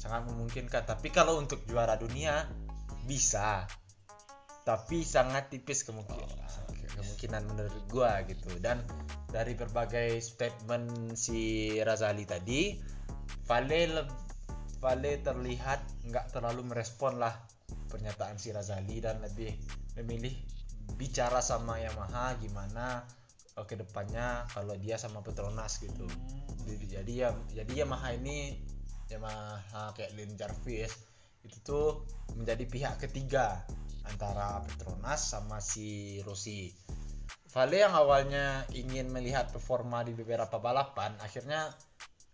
sangat 0.00 0.24
memungkinkan. 0.32 0.88
Tapi 0.88 1.12
kalau 1.12 1.36
untuk 1.36 1.60
juara 1.68 1.94
dunia 2.00 2.48
bisa. 3.04 3.68
Tapi 4.64 5.04
sangat 5.04 5.52
tipis 5.52 5.84
kemungkinan. 5.84 6.40
Kemungkinan 6.96 7.42
menurut 7.46 7.84
gua 7.92 8.24
gitu. 8.24 8.48
Dan 8.58 8.80
dari 9.28 9.54
berbagai 9.54 10.18
statement 10.24 11.14
si 11.14 11.76
Razali 11.80 12.24
tadi 12.26 12.60
Vale 13.46 13.80
leb- 13.86 14.29
Vale 14.80 15.20
terlihat 15.20 16.08
nggak 16.08 16.32
terlalu 16.32 16.72
merespon 16.72 17.20
lah 17.20 17.36
pernyataan 17.92 18.40
si 18.40 18.48
Razali 18.48 19.04
dan 19.04 19.20
lebih 19.20 19.52
memilih 20.00 20.32
bicara 20.96 21.44
sama 21.44 21.76
Yamaha 21.76 22.40
gimana 22.40 23.04
eh, 23.60 23.66
ke 23.68 23.76
depannya 23.76 24.48
kalau 24.48 24.72
dia 24.80 24.96
sama 24.96 25.20
Petronas 25.20 25.84
gitu. 25.84 26.08
Jadi 26.64 26.84
jadi 26.88 27.12
ya 27.12 27.28
jadi 27.52 27.84
Yamaha 27.84 28.16
ini 28.16 28.56
Yamaha 29.12 29.92
kayak 29.92 30.16
Lin 30.16 30.32
Jarvis 30.40 30.96
itu 31.44 31.56
tuh 31.60 32.08
menjadi 32.40 32.64
pihak 32.64 32.94
ketiga 33.04 33.60
antara 34.08 34.64
Petronas 34.64 35.20
sama 35.20 35.60
si 35.60 36.20
Rossi. 36.24 36.72
Vale 37.52 37.82
yang 37.82 37.92
awalnya 37.92 38.64
ingin 38.72 39.10
melihat 39.12 39.50
performa 39.52 40.06
di 40.06 40.16
beberapa 40.16 40.56
balapan 40.56 41.12
akhirnya 41.20 41.68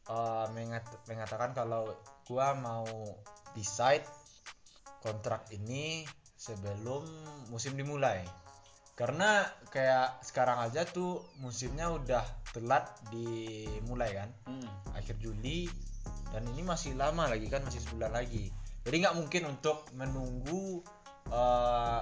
eh, 0.06 0.46
mengat- 0.54 1.02
mengatakan 1.10 1.50
kalau 1.56 1.90
gua 2.26 2.58
mau 2.58 2.86
decide 3.54 4.04
kontrak 5.00 5.48
ini 5.54 6.02
sebelum 6.34 7.06
musim 7.48 7.78
dimulai. 7.78 8.26
Karena 8.96 9.44
kayak 9.68 10.24
sekarang 10.24 10.60
aja 10.66 10.88
tuh 10.88 11.20
musimnya 11.38 11.92
udah 11.92 12.24
telat 12.56 12.88
dimulai 13.12 14.10
kan. 14.16 14.30
Hmm. 14.48 14.68
akhir 14.96 15.20
Juli 15.20 15.68
dan 16.32 16.42
ini 16.56 16.64
masih 16.64 16.96
lama 16.96 17.28
lagi 17.28 17.46
kan 17.52 17.62
masih 17.62 17.80
sebulan 17.84 18.16
lagi. 18.16 18.48
Jadi 18.88 18.96
nggak 19.04 19.16
mungkin 19.18 19.42
untuk 19.52 19.84
menunggu 19.92 20.80
eh, 21.28 22.00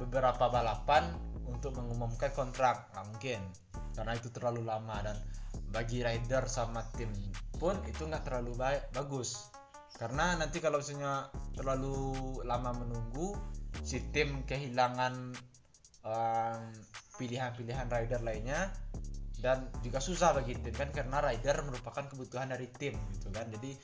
beberapa 0.00 0.48
balapan 0.48 1.12
untuk 1.44 1.76
mengumumkan 1.76 2.32
kontrak 2.32 2.88
nggak 2.96 3.06
mungkin. 3.12 3.40
Karena 3.94 4.16
itu 4.16 4.32
terlalu 4.32 4.64
lama 4.64 4.96
dan 5.04 5.16
bagi 5.74 6.06
rider 6.06 6.46
sama 6.46 6.86
tim 6.94 7.10
pun 7.58 7.74
itu 7.90 8.06
nggak 8.06 8.30
terlalu 8.30 8.54
baik 8.54 8.94
bagus. 8.94 9.50
Karena 9.94 10.38
nanti 10.38 10.62
kalau 10.62 10.78
misalnya 10.78 11.30
terlalu 11.54 12.38
lama 12.46 12.70
menunggu 12.74 13.34
si 13.82 13.98
tim 14.14 14.46
kehilangan 14.46 15.34
pilihan-pilihan 17.18 17.88
rider 17.88 18.20
lainnya 18.20 18.68
dan 19.40 19.68
juga 19.84 20.00
susah 20.00 20.32
bagi 20.36 20.56
tim 20.56 20.72
kan 20.72 20.88
karena 20.88 21.20
rider 21.20 21.62
merupakan 21.66 22.06
kebutuhan 22.06 22.54
dari 22.54 22.70
tim 22.74 22.94
gitu 23.18 23.28
kan. 23.34 23.50
Jadi 23.50 23.74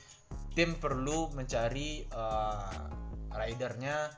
tim 0.55 0.79
perlu 0.79 1.31
mencari 1.35 2.07
eh, 2.07 2.85
ridernya 3.31 4.09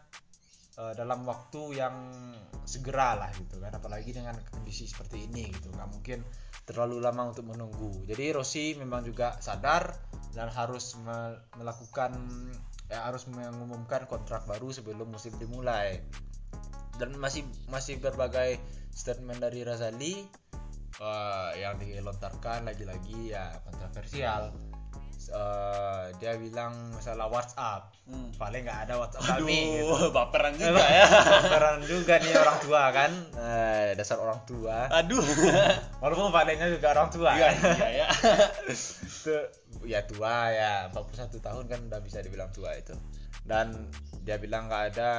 eh, 0.79 0.93
dalam 0.97 1.25
waktu 1.27 1.77
yang 1.77 1.95
segera 2.63 3.19
lah 3.19 3.31
gitu 3.36 3.59
kan 3.59 3.75
apalagi 3.75 4.15
dengan 4.15 4.36
kondisi 4.49 4.88
seperti 4.88 5.27
ini 5.27 5.51
gitu. 5.51 5.69
Nggak 5.73 5.89
mungkin 5.91 6.19
terlalu 6.63 7.03
lama 7.03 7.29
untuk 7.29 7.45
menunggu. 7.47 8.07
Jadi 8.07 8.31
Rossi 8.31 8.73
memang 8.79 9.03
juga 9.03 9.36
sadar 9.43 9.93
dan 10.33 10.49
harus 10.49 10.95
me- 11.03 11.39
melakukan 11.59 12.15
ya, 12.88 13.05
harus 13.05 13.27
mengumumkan 13.29 14.07
kontrak 14.07 14.47
baru 14.47 14.71
sebelum 14.71 15.12
musim 15.12 15.36
dimulai. 15.38 16.01
Dan 16.97 17.17
masih 17.17 17.43
masih 17.67 17.97
berbagai 17.99 18.62
statement 18.93 19.41
dari 19.41 19.65
Razali 19.65 20.23
eh, 21.01 21.51
yang 21.59 21.77
dilontarkan 21.77 22.65
lagi-lagi 22.69 23.33
ya 23.33 23.59
kontroversial 23.65 24.72
Eh, 25.25 26.03
dia 26.17 26.36
bilang 26.36 26.71
masalah 26.91 27.27
WhatsApp 27.27 27.91
Hmm. 28.03 28.36
paling 28.36 28.67
nggak 28.67 28.83
ada 28.83 28.99
WhatsApp 28.99 29.23
kami 29.39 29.79
gitu. 29.79 29.88
Aduh, 29.88 30.12
baperan 30.17 30.51
juga 30.53 30.83
ya. 30.83 31.07
Baperan 31.39 31.79
juga 31.81 32.13
nih 32.17 32.36
orang 32.36 32.57
tua 32.59 32.83
kan 32.91 33.12
Eh, 33.31 33.88
dasar 33.93 34.19
orang 34.19 34.43
tua 34.43 34.91
Aduh. 34.91 35.23
walaupun 36.03 36.27
Valenya 36.29 36.67
juga 36.67 36.91
orang 36.91 37.07
tua 37.09 37.31
Iya, 37.31 37.47
kan 37.47 37.55
iya 37.73 37.89
ya. 37.95 38.07
itu 38.67 39.36
ya 39.83 39.99
tua 40.03 40.36
ya 40.49 40.73
41 40.91 41.39
tahun 41.39 41.63
kan 41.65 41.79
udah 41.88 41.99
bisa 41.99 42.19
dibilang 42.19 42.51
tua 42.51 42.75
itu 42.75 42.91
dan 43.43 43.91
dia 44.23 44.39
bilang 44.39 44.71
nggak 44.71 44.95
ada 44.95 45.10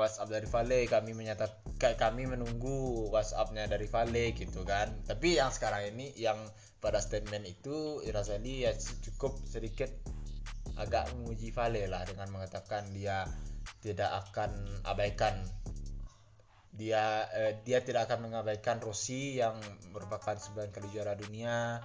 WhatsApp 0.00 0.32
dari 0.32 0.48
Vale. 0.48 0.80
Kami 0.88 1.12
menyatakan 1.12 1.92
kami 2.00 2.24
menunggu 2.24 3.12
WhatsAppnya 3.12 3.68
dari 3.68 3.84
Vale 3.84 4.32
gitu 4.32 4.64
kan. 4.64 4.88
Tapi 5.04 5.36
yang 5.36 5.52
sekarang 5.52 5.92
ini 5.92 6.16
yang 6.16 6.40
pada 6.80 7.00
statement 7.00 7.44
itu 7.44 8.00
Irazali 8.00 8.64
ya 8.64 8.72
cukup 9.04 9.36
sedikit 9.44 9.92
agak 10.80 11.12
menguji 11.16 11.52
Vale 11.52 11.84
lah 11.84 12.04
dengan 12.08 12.32
mengatakan 12.32 12.88
dia 12.96 13.28
tidak 13.84 14.08
akan 14.28 14.56
abaikan. 14.88 15.36
Dia 16.76 17.28
eh, 17.32 17.60
dia 17.64 17.84
tidak 17.84 18.08
akan 18.08 18.28
mengabaikan 18.28 18.80
Rossi 18.80 19.36
yang 19.40 19.56
merupakan 19.92 20.36
9 20.36 20.72
kali 20.72 20.88
juara 20.92 21.16
dunia 21.16 21.80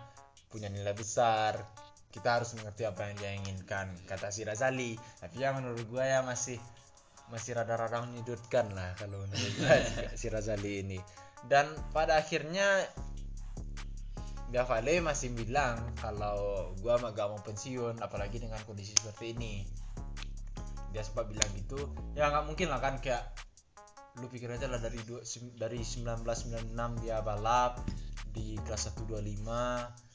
punya 0.51 0.67
nilai 0.67 0.91
besar 0.91 1.63
kita 2.11 2.39
harus 2.39 2.51
mengerti 2.59 2.83
apa 2.83 3.07
yang 3.07 3.15
dia 3.17 3.31
inginkan 3.39 3.87
kata 4.05 4.29
si 4.29 4.43
Razali. 4.43 4.99
Tapi 5.23 5.35
ya 5.39 5.55
menurut 5.55 5.87
gua 5.87 6.03
ya 6.03 6.19
masih 6.21 6.59
masih 7.31 7.55
rada-rada 7.55 8.03
menyudutkan 8.03 8.75
lah 8.75 8.91
kalau 8.99 9.23
menurut 9.23 9.39
juga 9.55 9.79
si 10.13 10.27
Razali 10.27 10.83
ini. 10.83 10.99
Dan 11.47 11.71
pada 11.95 12.19
akhirnya 12.19 12.85
Via 14.51 14.67
Vale 14.67 14.99
masih 14.99 15.31
bilang 15.31 15.79
kalau 15.95 16.75
gua 16.83 16.99
mah 16.99 17.15
gak 17.15 17.31
mau 17.31 17.39
pensiun 17.39 18.03
apalagi 18.03 18.43
dengan 18.43 18.59
kondisi 18.67 18.91
seperti 18.99 19.31
ini. 19.31 19.63
Dia 20.91 21.07
sempat 21.07 21.31
bilang 21.31 21.47
gitu. 21.55 21.87
Ya 22.19 22.27
nggak 22.27 22.51
mungkin 22.51 22.67
lah 22.67 22.83
kan 22.83 22.99
kayak 22.99 23.23
lu 24.19 24.27
pikir 24.27 24.51
aja 24.51 24.67
lah 24.67 24.83
dari 24.83 24.99
dari 25.55 25.79
1996 25.79 26.75
dia 26.99 27.23
balap 27.23 27.79
di 28.35 28.59
kelas 28.67 28.91
125 28.91 30.10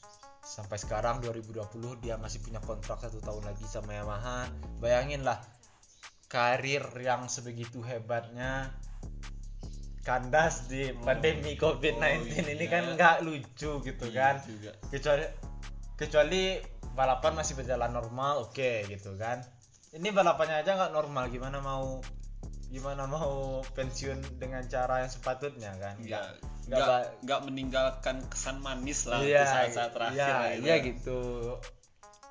sampai 0.47 0.79
sekarang 0.79 1.19
2020 1.19 1.59
dia 1.99 2.15
masih 2.15 2.39
punya 2.39 2.63
kontrak 2.63 3.03
satu 3.03 3.19
tahun 3.19 3.43
lagi 3.43 3.67
sama 3.67 3.91
Yamaha 3.91 4.47
bayangin 4.79 5.27
lah 5.27 5.43
karir 6.31 6.87
yang 7.03 7.27
sebegitu 7.27 7.83
hebatnya 7.83 8.71
kandas 10.07 10.71
di 10.71 10.95
pandemi 11.03 11.59
COVID-19 11.59 11.99
Oh, 11.99 12.47
ini 12.47 12.63
iya. 12.63 12.71
kan 12.71 12.83
nggak 12.95 13.15
lucu 13.27 13.83
gitu 13.83 14.05
kan 14.15 14.39
juga. 14.47 14.71
kecuali 14.87 15.27
kecuali 15.99 16.43
balapan 16.95 17.35
masih 17.35 17.59
berjalan 17.59 17.91
normal 17.91 18.47
oke 18.47 18.87
gitu 18.87 19.19
kan 19.19 19.43
ini 19.91 20.07
balapannya 20.15 20.63
aja 20.63 20.79
nggak 20.79 20.95
normal 20.95 21.27
gimana 21.27 21.59
mau 21.59 21.99
gimana 22.67 23.07
mau 23.07 23.63
pensiun 23.73 24.39
dengan 24.39 24.59
cara 24.67 25.07
yang 25.07 25.11
sepatutnya 25.11 25.71
kan? 25.79 25.95
Ya 26.03 26.19
nggak 26.19 26.25
nggak 26.67 26.83
ba- 26.83 27.11
nggak 27.23 27.41
meninggalkan 27.47 28.15
kesan 28.27 28.59
manis 28.59 29.07
lah 29.07 29.23
iya 29.23 29.39
di 29.39 29.47
saat-saat 29.47 29.91
terakhir 29.95 30.19
iya, 30.19 30.35
lah 30.35 30.51
iya 30.59 30.75
gitu. 30.83 31.19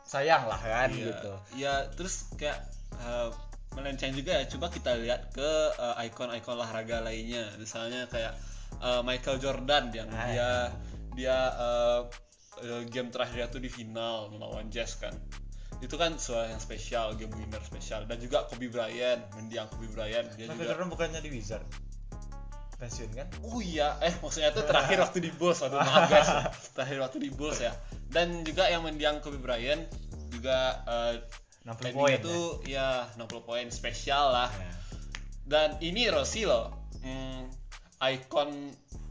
sayang 0.04 0.44
lah 0.46 0.60
kan 0.60 0.92
Iya. 0.92 1.08
gitu. 1.10 1.32
ya 1.56 1.72
terus 1.96 2.28
kayak 2.36 2.60
eh, 3.00 3.28
melenceng 3.74 4.12
juga 4.12 4.36
ya. 4.40 4.44
Coba 4.46 4.68
kita 4.68 4.92
lihat 5.00 5.32
ke 5.32 5.50
eh, 5.72 6.06
ikon-ikon 6.06 6.52
olahraga 6.54 7.00
lainnya. 7.00 7.48
Misalnya 7.56 8.04
kayak 8.12 8.36
eh, 8.78 9.00
Michael 9.02 9.40
Jordan 9.40 9.88
yang 9.90 10.08
Ah, 10.12 10.28
dia 10.28 10.50
dia 11.16 11.38
eh, 11.56 12.00
eh, 12.60 12.82
game 12.92 13.08
terakhir 13.08 13.48
itu 13.48 13.58
di 13.58 13.70
final 13.72 14.28
melawan 14.30 14.68
Jazz 14.68 15.00
kan 15.00 15.16
itu 15.84 15.94
kan 16.00 16.16
suara 16.16 16.48
yang 16.48 16.60
spesial 16.62 17.12
game 17.18 17.32
winner 17.36 17.60
spesial. 17.60 18.08
Dan 18.08 18.16
juga 18.22 18.48
Kobe 18.48 18.72
Bryant 18.72 19.20
mendiang 19.36 19.68
Kobe 19.68 19.88
Bryant. 19.92 20.32
Dia 20.34 20.48
Michael 20.48 20.56
juga 20.56 20.72
Jordan 20.72 20.88
bukannya 20.88 21.20
di 21.20 21.30
Wizard? 21.32 21.66
Pensiun 22.76 23.10
kan? 23.16 23.28
Oh 23.40 23.60
iya, 23.60 23.96
eh 24.04 24.12
maksudnya 24.20 24.52
itu 24.52 24.62
terakhir 24.70 25.00
waktu 25.00 25.18
di 25.24 25.30
Bulls, 25.32 25.64
waduh 25.64 25.80
maaf 25.80 26.08
guys, 26.12 26.28
terakhir 26.76 27.00
waktu 27.00 27.18
di 27.24 27.30
Bulls 27.32 27.60
ya. 27.60 27.72
Dan 28.12 28.44
juga 28.44 28.68
yang 28.68 28.84
mendiang 28.84 29.24
Kobe 29.24 29.40
Bryant 29.40 29.88
juga 30.28 30.84
eh 30.84 31.16
60 31.66 31.72
landing 31.82 31.96
poin 31.98 32.14
itu 32.20 32.38
ya? 32.70 33.10
60 33.18 33.48
poin 33.48 33.66
spesial 33.72 34.30
lah. 34.32 34.50
ya. 34.52 34.72
Dan 35.46 35.68
ini 35.82 36.06
Rossi 36.10 36.46
loh, 36.46 36.90
hmm, 37.02 37.48
ikon 38.02 38.50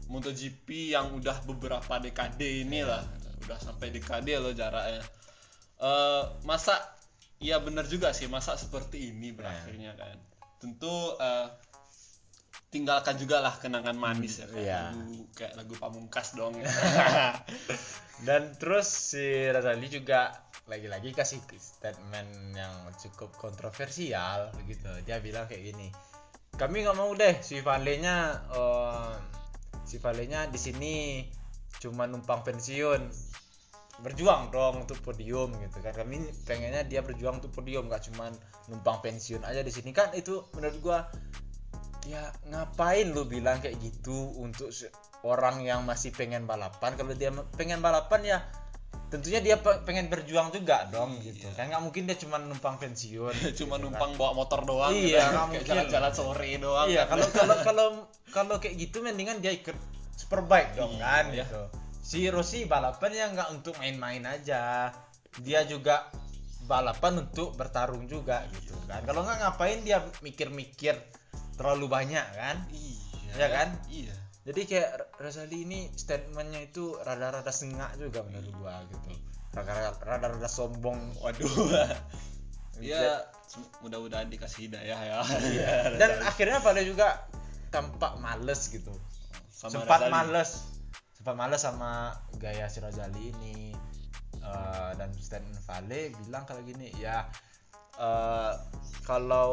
MotoGP 0.06 0.94
yang 0.94 1.10
udah 1.16 1.42
beberapa 1.44 1.98
dekade 1.98 2.62
ini 2.62 2.86
lah, 2.86 3.02
udah 3.44 3.58
sampai 3.58 3.90
dekade 3.90 4.36
loh 4.38 4.54
jaraknya. 4.54 5.02
Eh 5.76 6.24
masa 6.48 6.78
ya 7.36 7.60
bener 7.60 7.84
juga 7.84 8.16
sih 8.16 8.26
masa 8.32 8.56
seperti 8.56 9.12
ini 9.12 9.32
berakhirnya 9.32 9.92
kan. 9.96 10.16
Tentu 10.56 11.12
eh, 11.20 11.48
tinggalkan 12.72 13.16
juga 13.16 13.40
lah 13.40 13.54
kenangan 13.56 13.96
manis 13.96 14.42
ya 14.42 14.46
kayak 14.50 14.64
iya. 14.64 14.82
lagu 14.92 15.20
kayak 15.32 15.52
lagu 15.56 15.74
pamungkas 15.80 16.36
dong. 16.36 16.56
ya. 16.58 16.68
Dan 18.26 18.56
terus 18.56 18.88
si 19.12 19.48
Razali 19.52 19.92
juga 19.92 20.32
lagi-lagi 20.66 21.14
kasih 21.14 21.38
statement 21.60 22.56
yang 22.56 22.74
cukup 22.98 23.32
kontroversial 23.38 24.50
gitu. 24.66 24.90
Dia 25.06 25.22
bilang 25.22 25.46
kayak 25.46 25.62
gini, 25.72 25.88
kami 26.58 26.82
nggak 26.82 26.98
mau 26.98 27.12
deh 27.12 27.38
si 27.44 27.60
Vale-nya 27.62 28.44
eh, 28.50 29.14
si 29.86 30.00
Vale-nya 30.02 30.48
di 30.50 30.58
sini 30.58 30.94
cuma 31.78 32.08
numpang 32.08 32.42
pensiun. 32.42 33.12
Berjuang 33.98 34.48
dong 34.48 34.82
untuk 34.82 35.00
podium 35.00 35.56
gitu 35.56 35.80
kan. 35.80 35.92
Kami 35.92 36.16
pengennya 36.42 36.82
dia 36.82 37.00
berjuang 37.00 37.38
untuk 37.38 37.50
podium 37.50 37.86
nggak 37.86 38.04
cuma 38.06 38.28
numpang 38.66 39.00
pensiun 39.00 39.40
aja 39.40 39.60
di 39.60 39.70
sini 39.70 39.90
kan 39.90 40.12
itu 40.12 40.44
menurut 40.52 40.76
gua 40.80 40.98
ya 42.04 42.22
ngapain 42.46 43.08
lu 43.08 43.24
bilang 43.24 43.58
kayak 43.58 43.78
gitu 43.78 44.14
untuk 44.36 44.70
orang 45.22 45.58
yang 45.60 45.82
masih 45.82 46.10
pengen 46.10 46.46
balapan 46.46 46.94
kalau 46.94 47.10
dia 47.12 47.28
pengen 47.54 47.78
balapan 47.80 48.22
ya 48.22 48.38
tentunya 49.06 49.38
dia 49.38 49.56
pe- 49.56 49.82
pengen 49.82 50.06
berjuang 50.06 50.50
juga 50.50 50.86
dong 50.86 51.18
gitu 51.20 51.46
kan 51.52 51.66
nggak 51.66 51.78
mungkin 51.80 52.06
dia 52.06 52.14
cuma 52.16 52.38
numpang 52.38 52.74
pensiun 52.76 53.34
cuma 53.54 53.74
gitu 53.78 53.82
numpang 53.82 54.14
bawa 54.14 54.34
motor 54.34 54.62
doang 54.62 54.90
Iya, 54.90 55.02
gitu. 55.02 55.18
nggak 55.26 55.46
mungkin. 55.46 55.62
jalan-jalan 55.64 56.12
sore 56.12 56.50
doang 56.58 56.86
kan. 56.86 56.90
iya 56.90 57.02
kan. 57.02 57.10
kalau 57.12 57.26
kalau 57.32 57.56
kalau 57.66 57.86
kalau 58.30 58.54
kayak 58.58 58.74
gitu 58.78 59.02
mendingan 59.02 59.38
dia 59.38 59.50
ikut 59.50 59.74
superbike 60.14 60.74
dong 60.74 60.94
Iya. 60.94 61.02
kan 61.02 61.24
gitu 61.32 61.62
si 62.06 62.30
Rossi 62.30 62.70
balapan 62.70 63.10
ya 63.10 63.26
nggak 63.34 63.48
untuk 63.50 63.74
main-main 63.82 64.22
aja. 64.22 64.94
Dia 65.42 65.66
juga 65.66 66.06
balapan 66.70 67.26
untuk 67.26 67.58
bertarung 67.58 68.06
juga 68.06 68.46
gitu 68.54 68.78
kan. 68.86 69.02
Kalau 69.02 69.26
nggak 69.26 69.42
ngapain 69.42 69.82
dia 69.82 69.98
mikir-mikir 70.22 70.94
terlalu 71.58 71.90
banyak 71.90 72.26
kan? 72.30 72.62
Iya. 72.70 73.34
Iya 73.34 73.46
kan? 73.50 73.68
iya. 73.90 74.14
Jadi 74.46 74.60
kayak 74.70 75.18
Razali 75.18 75.66
ini 75.66 75.90
statementnya 75.98 76.62
itu 76.62 76.94
rada-rada 77.02 77.50
sengak 77.50 77.98
juga 77.98 78.22
menurut 78.22 78.54
gua 78.54 78.78
gitu. 78.86 79.10
Rada- 79.50 79.98
rada-rada 79.98 80.46
sombong. 80.46 81.18
Waduh. 81.18 81.50
Ya 82.76 83.24
sem- 83.48 83.64
mudah-mudahan 83.80 84.28
dikasih 84.28 84.68
hidayah 84.68 85.00
ya. 85.00 85.18
Iya. 85.24 85.68
dan 86.00 86.20
akhirnya 86.20 86.60
pada 86.60 86.84
juga 86.84 87.24
tampak 87.72 88.20
males 88.20 88.68
gitu. 88.68 88.92
Sama 89.48 89.80
sempat 89.80 90.06
Razali. 90.06 90.12
males 90.12 90.75
sempat 91.26 91.42
males 91.42 91.58
sama 91.58 92.14
gaya 92.38 92.70
si 92.70 92.78
Razali 92.78 93.34
ini 93.34 93.74
Eh, 94.46 94.90
dan 94.94 95.10
statement 95.18 95.58
Vale 95.66 96.14
bilang 96.22 96.46
kalau 96.46 96.62
gini 96.62 96.94
ya 97.02 97.26
eh, 97.98 98.52
kalau 99.02 99.50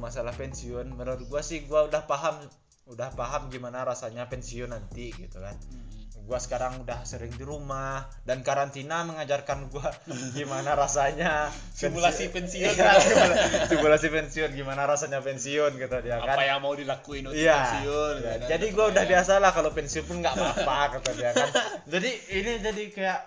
masalah 0.00 0.32
pensiun 0.32 0.96
menurut 0.96 1.28
gua 1.28 1.44
sih 1.44 1.68
gua 1.68 1.84
udah 1.84 2.08
paham 2.08 2.40
udah 2.88 3.12
paham 3.12 3.52
gimana 3.52 3.84
rasanya 3.84 4.24
pensiun 4.28 4.72
nanti 4.72 5.12
gitu 5.12 5.40
kan 5.40 5.56
Mm. 5.68 6.03
Gua 6.24 6.36
sekarang 6.36 6.80
udah 6.80 7.02
sering 7.02 7.30
di 7.30 7.42
rumah 7.42 8.04
dan 8.22 8.40
karantina 8.40 9.00
mengajarkan 9.02 9.68
gua 9.68 9.92
gimana 10.32 10.72
rasanya 10.72 11.52
Simulasi 11.70 12.28
pensiun. 12.28 12.72
Iya, 12.74 12.96
simula- 12.96 13.38
simulasi 13.66 14.08
pensiun 14.08 14.50
gimana 14.52 14.84
rasanya 14.84 15.20
pensiun 15.20 15.76
gitu 15.76 15.96
dia 16.00 16.16
kan 16.18 16.32
apa 16.32 16.42
yang 16.42 16.58
mau 16.58 16.72
dilakuin 16.72 17.26
untuk 17.26 17.36
Iya. 17.36 17.54
pensiun 17.54 18.14
Iya, 18.16 18.24
ya 18.26 18.34
kan? 18.36 18.48
Jadi 18.50 18.66
gua 18.70 18.84
udah 18.88 19.04
Ya. 19.04 19.10
biasa 19.10 19.32
lah 19.36 19.50
kalau 19.50 19.70
pensiun 19.70 20.04
pun 20.04 20.16
nggak 20.18 20.34
apa-apa 20.34 20.74
kata 20.96 21.10
dia 21.12 21.30
kan. 21.30 21.48
Jadi 21.86 22.10
ini 22.34 22.52
jadi 22.58 22.82
kayak 22.88 23.20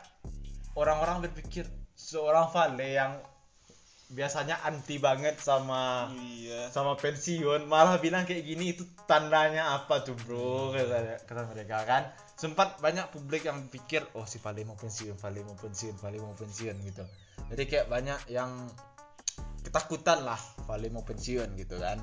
orang-orang 0.74 1.22
berpikir 1.24 1.66
seorang 1.94 2.50
Vale 2.50 2.88
yang 2.88 3.14
biasanya 4.08 4.64
anti 4.64 4.96
banget 4.98 5.36
sama 5.36 6.08
iya 6.16 6.72
sama 6.72 6.96
pensiun 6.96 7.68
malah 7.68 8.00
bilang 8.00 8.24
kayak 8.24 8.40
gini 8.42 8.72
itu 8.72 8.88
tandanya 9.04 9.76
apa 9.76 10.00
tuh 10.00 10.16
bro 10.16 10.72
kata, 10.72 11.28
kata 11.28 11.44
mereka 11.46 11.84
kan 11.84 12.04
sempat 12.38 12.78
banyak 12.78 13.10
publik 13.10 13.50
yang 13.50 13.66
pikir 13.66 14.06
oh 14.14 14.30
si 14.30 14.38
Vale 14.38 14.62
mau 14.62 14.78
pensiun 14.78 15.18
Vale 15.18 15.42
mau 15.42 15.58
pensiun 15.58 15.98
Vale 15.98 16.22
mau 16.22 16.38
pensiun 16.38 16.76
gitu. 16.86 17.04
Jadi 17.50 17.64
kayak 17.66 17.90
banyak 17.90 18.30
yang 18.30 18.70
ketakutan 19.66 20.22
lah 20.22 20.38
Vale 20.70 20.88
mau 20.94 21.02
pensiun 21.02 21.58
gitu 21.58 21.82
kan. 21.82 21.98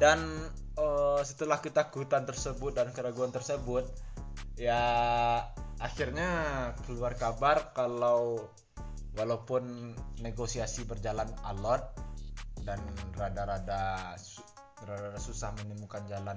Dan 0.00 0.48
eh, 0.80 1.20
setelah 1.28 1.60
ketakutan 1.60 2.24
tersebut 2.24 2.72
dan 2.72 2.90
keraguan 2.96 3.30
tersebut 3.30 3.84
ya 4.56 4.80
akhirnya 5.76 6.28
keluar 6.88 7.12
kabar 7.20 7.76
kalau 7.76 8.48
walaupun 9.12 9.92
negosiasi 10.24 10.88
berjalan 10.88 11.28
alot 11.44 11.84
dan 12.64 12.80
rada-rada 13.12 14.16
rada-rada 14.80 15.20
susah 15.20 15.52
menemukan 15.60 16.04
jalan 16.08 16.36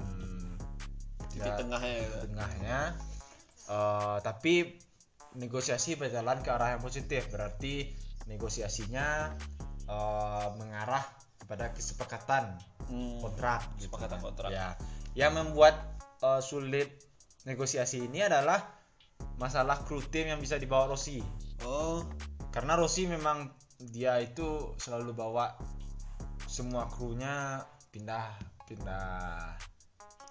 titik 1.40 1.54
ya, 1.56 1.58
tengahnya 1.64 1.96
ya. 1.96 2.20
tengahnya 2.28 2.80
eh, 3.72 4.18
tapi 4.22 4.54
negosiasi 5.40 5.96
berjalan 5.96 6.44
ke 6.44 6.50
arah 6.52 6.76
yang 6.76 6.84
positif 6.84 7.32
berarti 7.32 7.90
negosiasinya 8.28 9.34
eh, 9.88 10.48
mengarah 10.60 11.04
kepada 11.40 11.72
kesepakatan 11.74 12.60
Hmm. 12.90 13.22
kontrak 13.22 13.62
gitu 13.78 13.86
Kesepakatan 13.86 14.18
kan. 14.18 14.26
kontrak. 14.26 14.50
ya 14.50 14.74
yang 15.14 15.38
membuat 15.38 15.78
eh, 16.26 16.42
sulit 16.42 16.90
negosiasi 17.46 18.02
ini 18.10 18.26
adalah 18.26 18.58
masalah 19.38 19.86
kru 19.86 20.02
tim 20.02 20.26
yang 20.34 20.42
bisa 20.42 20.58
dibawa 20.58 20.90
Rossi 20.90 21.22
oh 21.64 22.02
karena 22.50 22.74
Rossi 22.74 23.06
memang 23.06 23.54
dia 23.80 24.18
itu 24.20 24.74
selalu 24.82 25.14
bawa 25.16 25.54
semua 26.50 26.90
krunya 26.90 27.62
pindah 27.94 28.36
pindah 28.66 29.54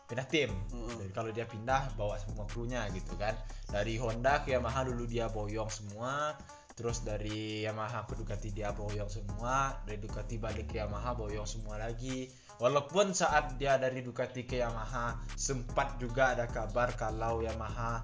pindah 0.09 0.25
tim. 0.25 0.49
Mm-mm. 0.73 0.97
jadi 0.99 1.12
kalau 1.12 1.31
dia 1.31 1.44
pindah 1.44 1.92
bawa 1.94 2.16
semua 2.16 2.49
krunya 2.49 2.88
gitu 2.90 3.12
kan. 3.14 3.37
Dari 3.68 4.01
Honda 4.01 4.40
ke 4.40 4.57
Yamaha 4.57 4.88
dulu 4.88 5.05
dia 5.05 5.29
boyong 5.29 5.68
semua. 5.68 6.33
Terus 6.73 7.02
dari 7.02 7.67
Yamaha 7.67 8.06
ke 8.06 8.15
Ducati 8.17 8.48
dia 8.50 8.73
boyong 8.73 9.11
semua. 9.11 9.77
Dari 9.85 9.98
Ducati 9.98 10.38
balik 10.38 10.73
ke 10.73 10.81
Yamaha 10.81 11.13
boyong 11.13 11.44
semua 11.44 11.77
lagi. 11.77 12.25
Walaupun 12.56 13.13
saat 13.13 13.61
dia 13.61 13.77
dari 13.77 14.00
Ducati 14.00 14.42
ke 14.42 14.59
Yamaha 14.59 15.15
sempat 15.35 16.00
juga 16.00 16.33
ada 16.33 16.48
kabar 16.48 16.96
kalau 16.96 17.44
Yamaha 17.44 18.02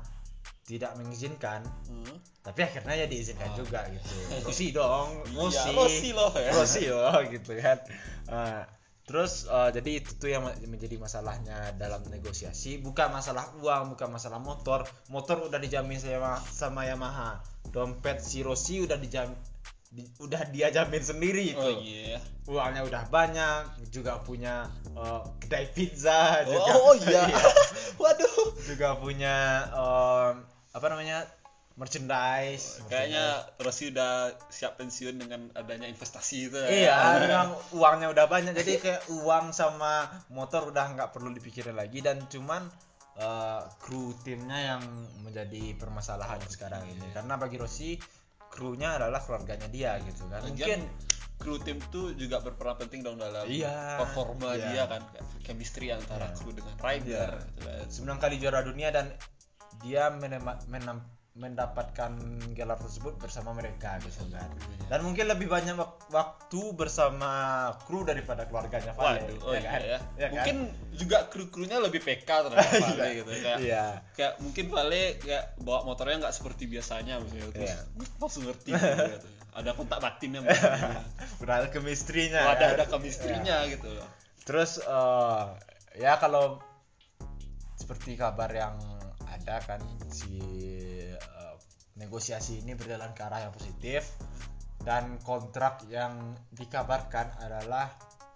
tidak 0.65 0.97
mengizinkan. 0.97 1.61
Hmm. 1.89 2.17
tapi 2.45 2.61
akhirnya 2.61 2.93
ya 2.93 3.07
diizinkan 3.09 3.49
Ah. 3.49 3.57
juga 3.57 3.81
gitu. 3.89 4.13
Rossi 4.45 4.69
dong 4.69 5.17
Rossi. 5.33 5.65
Iya, 5.65 5.73
Rossi 5.73 6.09
loh 6.13 6.33
ya. 6.37 6.51
Rossi 6.53 6.85
loh 6.93 7.17
gitu 7.33 7.53
kan. 7.57 7.79
Ah, 8.29 8.69
terus 9.05 9.45
eh, 9.47 9.71
jadi 9.77 9.91
itu 10.01 10.17
tuh 10.17 10.33
yang 10.33 10.49
menjadi 10.69 10.97
masalahnya 10.97 11.77
dalam 11.77 12.01
negosiasi. 12.09 12.81
Bukan 12.81 13.13
masalah 13.13 13.53
uang 13.61 13.97
bukan 13.97 14.09
masalah 14.09 14.41
motor. 14.41 14.89
Motor 15.13 15.49
udah 15.49 15.61
dijamin 15.61 16.01
sama 16.01 16.41
sama 16.49 16.89
Yamaha. 16.89 17.45
Dompet 17.69 18.25
si 18.25 18.41
Rossi 18.41 18.81
udah 18.81 18.97
dijamin 18.97 19.37
udah 20.19 20.43
dia 20.51 20.75
jamin 20.75 21.05
sendiri 21.05 21.55
itu. 21.55 21.61
Oh 21.61 21.79
iya. 21.79 22.19
Uangnya 22.51 22.83
udah 22.83 23.03
banyak 23.09 23.89
juga 23.95 24.19
punya 24.25 24.67
eh, 24.91 25.23
kedai 25.39 25.71
pizza 25.71 26.43
juga. 26.43 26.73
oh 26.75 26.95
iya. 27.05 27.31
Waduh. 28.01 28.59
Juga 28.67 28.99
punya 28.99 29.69
em, 29.71 30.35
apa 30.75 30.87
namanya 30.91 31.23
merchandise 31.75 32.79
Kayaknya 32.87 33.25
Rossi 33.59 33.91
udah 33.91 34.13
siap 34.47 34.79
pensiun 34.79 35.19
dengan 35.19 35.51
adanya 35.53 35.87
investasi 35.87 36.37
itu. 36.47 36.57
ya. 36.57 36.69
Iya, 36.71 36.97
memang 37.21 37.49
uangnya 37.75 38.09
udah 38.11 38.27
banyak 38.27 38.55
jadi 38.55 38.73
kayak 38.79 39.03
uang 39.11 39.51
sama 39.51 40.07
motor 40.31 40.71
udah 40.71 40.95
nggak 40.95 41.11
perlu 41.11 41.31
dipikirin 41.31 41.75
lagi 41.75 41.99
dan 41.99 42.23
cuman 42.27 42.63
eh, 43.15 43.61
kru 43.79 44.15
timnya 44.23 44.75
yang 44.75 44.83
menjadi 45.21 45.75
permasalahan 45.75 46.39
sekarang 46.47 46.83
ini 46.87 47.11
karena 47.11 47.35
bagi 47.35 47.59
Rossi 47.59 47.99
krunya 48.51 48.95
adalah 48.95 49.19
keluarganya 49.19 49.67
dia 49.67 49.99
gitu 50.01 50.27
kan 50.27 50.43
Lagian, 50.43 50.55
mungkin 50.55 50.81
kru 51.35 51.59
tim 51.59 51.83
tuh 51.91 52.15
juga 52.15 52.39
berperan 52.39 52.79
penting 52.79 53.03
dong 53.03 53.19
dalam 53.19 53.43
Iya, 53.47 53.99
performa 53.99 54.55
iya. 54.55 54.67
dia 54.71 54.83
kan 54.87 55.03
chemistry 55.43 55.91
antara 55.91 56.31
Iya. 56.31 56.39
kru 56.39 56.55
dengan 56.55 56.75
rider 56.79 57.31
Iya. 57.35 57.83
gitu 57.83 58.03
kan. 58.07 58.17
kali 58.17 58.39
juara 58.39 58.63
dunia 58.63 58.91
dan 58.91 59.11
dia 59.83 60.07
menema- 60.09 60.63
menam- 60.67 61.03
mendapatkan 61.35 62.15
gelar 62.55 62.79
tersebut 62.79 63.19
bersama 63.19 63.51
mereka 63.51 63.99
gitu 63.99 64.23
kan 64.31 64.47
dan 64.87 65.03
mungkin 65.03 65.27
lebih 65.27 65.51
banyak 65.51 65.75
wak- 65.75 66.07
waktu 66.09 66.61
bersama 66.73 67.31
kru 67.83 68.07
daripada 68.07 68.47
keluarganya 68.47 68.95
Vale 68.95 69.19
Waduh, 69.19 69.39
oh 69.43 69.51
ya 69.51 69.59
iya 69.59 69.67
kan? 69.67 69.81
ya. 69.83 69.89
Ya 69.91 69.99
kan? 69.99 70.31
Mungkin 70.31 70.57
juga 70.95 71.19
kru-krunya 71.27 71.83
lebih 71.83 71.99
PK 72.01 72.23
terhadap 72.23 72.55
Vale 72.87 73.09
gitu 73.19 73.31
kayak 73.35 73.59
iya 73.59 73.87
kayak 74.15 74.39
mungkin 74.39 74.65
Vale 74.71 75.03
kayak 75.19 75.45
bawa 75.59 75.83
motornya 75.83 76.23
nggak 76.23 76.35
seperti 76.35 76.71
biasanya 76.71 77.19
misalnya 77.19 77.51
terus 77.51 77.75
Iya. 77.75 77.83
langsung 78.17 78.43
ngerti 78.47 78.71
gitu, 78.71 78.87
gitu. 79.19 79.29
ada 79.55 79.71
kontak 79.75 79.99
batinnya 79.99 80.39
udah 81.43 81.55
ada 81.57 81.69
chemistry-nya 81.69 82.47
ada 82.47 82.55
kan? 82.55 82.71
ada 82.79 82.85
chemistry-nya 82.87 83.57
gitu 83.69 83.91
terus 84.47 84.79
eh, 84.79 85.45
ya 85.99 86.15
kalau 86.15 86.63
seperti 87.75 88.15
kabar 88.15 88.49
yang 88.49 88.79
ada 89.27 89.59
kan 89.61 89.83
si 90.09 90.39
negosiasi 91.95 92.63
ini 92.63 92.75
berjalan 92.75 93.15
ke 93.15 93.23
arah 93.23 93.47
yang 93.47 93.55
positif 93.55 94.03
dan 94.83 95.17
kontrak 95.23 95.87
yang 95.89 96.37
dikabarkan 96.53 97.33
adalah 97.41 97.95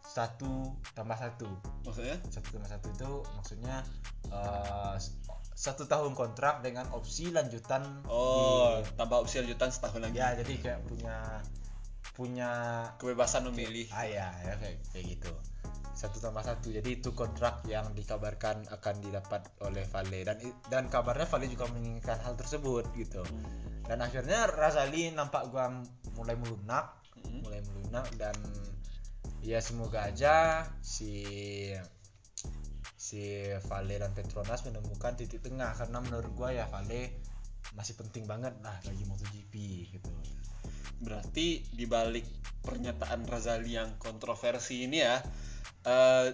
satu 0.08 0.72
tambah 0.96 1.18
satu. 1.18 1.48
Maksudnya? 1.84 2.16
Satu 2.32 2.48
tambah 2.56 2.70
satu 2.70 2.86
itu 2.88 3.10
maksudnya 3.36 3.76
eh, 4.32 4.94
satu 5.58 5.84
tahun 5.84 6.14
kontrak 6.14 6.62
dengan 6.64 6.88
opsi 6.94 7.34
lanjutan 7.34 7.82
oh 8.08 8.80
di- 8.80 8.94
tambah 8.96 9.26
opsi 9.26 9.44
lanjutan 9.44 9.68
setahun 9.68 10.00
lagi. 10.00 10.16
Ya 10.16 10.32
jadi 10.38 10.54
kayak 10.56 10.80
punya 10.88 11.16
punya 12.16 12.50
kebebasan 12.96 13.46
memilih. 13.52 13.86
Ah 13.92 14.08
ya, 14.08 14.32
ya 14.42 14.54
kayak, 14.56 14.80
kayak 14.90 15.04
gitu 15.18 15.30
satu 15.98 16.22
tambah 16.22 16.46
satu. 16.46 16.70
Jadi 16.70 17.02
itu 17.02 17.10
kontrak 17.10 17.66
yang 17.66 17.90
dikabarkan 17.90 18.62
akan 18.70 18.94
didapat 19.02 19.42
oleh 19.66 19.82
Vale. 19.90 20.22
Dan 20.22 20.38
dan 20.70 20.86
kabarnya 20.86 21.26
Vale 21.26 21.50
juga 21.50 21.66
menginginkan 21.74 22.22
hal 22.22 22.38
tersebut 22.38 22.86
gitu. 22.94 23.26
Dan 23.82 23.98
akhirnya 23.98 24.46
Razali 24.46 25.10
nampak 25.10 25.50
gua 25.50 25.74
mulai 26.14 26.38
melunak 26.38 26.94
Hmm. 27.18 27.42
mulai 27.42 27.58
melunak 27.66 28.06
dan 28.14 28.36
ya 29.42 29.58
semoga 29.58 30.06
aja 30.06 30.62
si 30.78 31.26
si 32.94 33.42
Vale 33.66 33.98
dan 33.98 34.14
Petronas 34.14 34.62
menemukan 34.62 35.18
titik 35.18 35.42
tengah. 35.42 35.74
Karena 35.74 35.98
menurut 35.98 36.30
gua 36.38 36.54
ya 36.54 36.70
Vale 36.70 37.18
masih 37.74 37.98
penting 37.98 38.22
banget. 38.22 38.54
Lah 38.62 38.78
bagi 38.86 39.02
MotoGP 39.02 39.54
gitu. 39.98 40.10
Berarti 41.02 41.66
dibalik 41.74 42.26
pernyataan 42.62 43.26
Razali 43.26 43.74
yang 43.74 43.98
kontroversi 43.98 44.86
ini 44.86 45.02
ya 45.02 45.18
eh, 45.88 46.26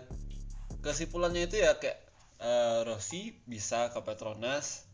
kesimpulannya 0.81 1.47
itu 1.47 1.63
ya 1.63 1.79
kayak 1.79 1.99
eh, 2.41 2.79
Rossi 2.83 3.33
bisa 3.47 3.89
ke 3.89 4.01
Petronas 4.03 4.85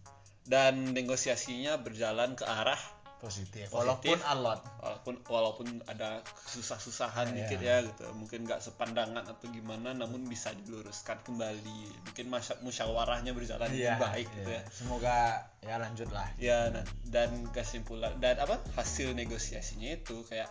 dan 0.45 0.93
negosiasinya 0.93 1.79
berjalan 1.79 2.35
ke 2.35 2.45
arah 2.45 2.79
positif, 3.21 3.69
Positif. 3.69 3.77
walaupun 3.77 4.17
alot 4.25 4.61
walaupun 4.81 5.15
walaupun 5.29 5.67
ada 5.85 6.25
susah-susahan 6.49 7.29
Iya. 7.29 7.37
dikit 7.45 7.61
ya 7.61 7.77
gitu 7.85 8.09
mungkin 8.17 8.49
nggak 8.49 8.65
sepandangan 8.65 9.29
atau 9.29 9.45
gimana 9.53 9.93
namun 9.93 10.25
bisa 10.25 10.57
diluruskan 10.57 11.21
kembali 11.21 12.01
mungkin 12.01 12.33
musyawarahnya 12.65 13.37
berjalan 13.37 13.69
Iya, 13.69 14.01
lebih 14.01 14.01
baik 14.01 14.27
gitu 14.41 14.51
iya. 14.57 14.65
ya 14.65 14.73
Semoga 14.73 15.17
ya 15.61 15.75
lanjut 15.77 16.09
lah. 16.17 16.29
ya 16.41 16.73
nah, 16.73 16.81
dan 17.13 17.45
kesimpulan 17.53 18.17
dan 18.25 18.41
apa 18.41 18.57
hasil 18.73 19.13
negosiasinya 19.13 20.01
itu 20.01 20.25
kayak 20.25 20.49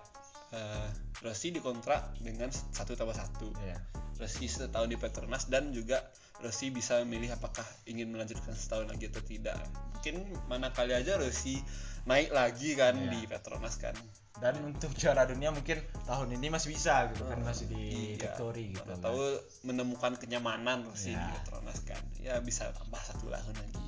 eh, 0.51 0.89
Rossi 1.19 1.49
dikontrak 1.49 2.17
dengan 2.17 2.47
satu 2.49 2.93
tambah 2.93 3.13
satu 3.13 3.51
Iya. 3.59 3.77
Rossi 4.15 4.45
setahun 4.45 4.87
di 4.87 4.95
Petronas 4.95 5.47
dan 5.47 5.69
juga 5.69 6.03
Rossi 6.39 6.69
bisa 6.69 6.99
memilih 7.01 7.31
apakah 7.31 7.63
ingin 7.85 8.09
melanjutkan 8.09 8.51
setahun 8.51 8.87
lagi 8.87 9.07
atau 9.07 9.21
tidak 9.21 9.55
mungkin 9.93 10.15
mana 10.45 10.69
kali 10.69 10.91
aja 10.91 11.15
Rossi 11.15 11.59
naik 12.03 12.31
lagi 12.31 12.73
kan 12.73 12.95
Iya. 12.95 13.09
di 13.09 13.19
Petronas 13.25 13.75
kan 13.75 13.95
Dan 14.39 14.55
untuk 14.63 14.95
juara 14.95 15.27
dunia 15.27 15.51
mungkin 15.51 15.75
tahun 16.05 16.31
ini 16.31 16.47
masih 16.47 16.71
bisa 16.71 17.11
gitu 17.11 17.27
kan 17.27 17.43
masih 17.43 17.67
di 17.67 18.15
Iya. 18.15 18.31
Victory 18.31 18.71
gitu. 18.71 18.81
Mana 18.81 18.95
kan. 18.95 19.03
tahu 19.05 19.19
menemukan 19.63 20.13
kenyamanan 20.15 20.83
Rossi 20.83 21.11
Iya. 21.11 21.19
di 21.21 21.31
Petronas 21.37 21.79
kan 21.83 21.99
ya 22.17 22.39
bisa 22.39 22.71
tambah 22.71 22.99
satu 23.01 23.27
tahun 23.27 23.51
lagi 23.53 23.83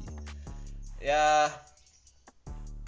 ya 1.01 1.47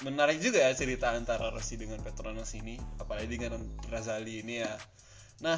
menarik 0.04 0.38
juga 0.44 0.60
ya 0.60 0.72
cerita 0.76 1.16
antara 1.16 1.50
Rossi 1.50 1.80
dengan 1.80 2.04
Petronas 2.04 2.52
ini 2.60 2.78
apalagi 3.00 3.40
dengan 3.40 3.64
Razali 3.88 4.44
ini 4.44 4.62
ya. 4.62 4.74
Nah 5.42 5.58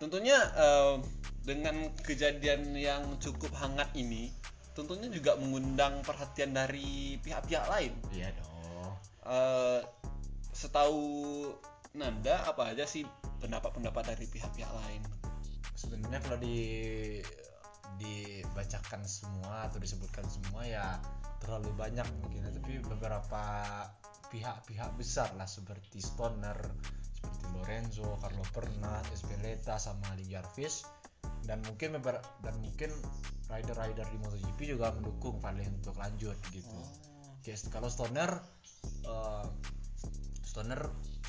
tentunya 0.00 0.36
eh, 0.56 0.96
dengan 1.44 1.92
kejadian 2.04 2.72
yang 2.76 3.04
cukup 3.20 3.52
hangat 3.56 3.92
ini 3.94 4.32
tentunya 4.72 5.10
juga 5.10 5.34
mengundang 5.36 6.00
perhatian 6.06 6.54
dari 6.54 7.18
pihak-pihak 7.20 7.66
lain. 7.68 7.92
Iya 8.14 8.32
dong. 8.34 8.92
Eh, 9.28 9.80
setahu 10.56 11.02
Nanda 11.98 12.46
apa 12.46 12.72
aja 12.72 12.84
sih 12.86 13.02
pendapat-pendapat 13.42 14.14
dari 14.16 14.26
pihak-pihak 14.28 14.72
lain? 14.72 15.02
Sebenarnya 15.74 16.20
kalau 16.22 16.38
di 16.38 16.58
dibacakan 17.96 19.08
semua 19.08 19.70
atau 19.70 19.80
disebutkan 19.80 20.26
semua 20.28 20.68
ya 20.68 21.00
terlalu 21.40 21.72
banyak 21.74 22.04
mungkin. 22.20 22.44
Tapi 22.44 22.84
beberapa 22.84 23.42
pihak-pihak 24.28 24.92
besar 25.00 25.32
lah 25.40 25.48
seperti 25.48 26.04
Stoner 26.04 26.58
seperti 27.18 27.46
Lorenzo, 27.56 28.20
Carlo 28.20 28.44
Pernas, 28.52 29.08
Espeleta 29.10 29.80
sama 29.80 30.12
Lee 30.20 30.28
Jarvis. 30.28 30.84
Dan 31.42 31.64
mungkin 31.64 31.96
dan 32.44 32.54
mungkin 32.60 32.92
rider-rider 33.48 34.04
di 34.12 34.18
MotoGP 34.20 34.76
juga 34.76 34.92
mendukung 34.92 35.40
Vale 35.40 35.64
untuk 35.64 35.96
lanjut 35.96 36.36
gitu. 36.52 36.78
Kayak 37.40 37.72
kalau 37.72 37.88
Stoner 37.88 38.30
eh, 39.08 39.46
Stoner 40.44 40.80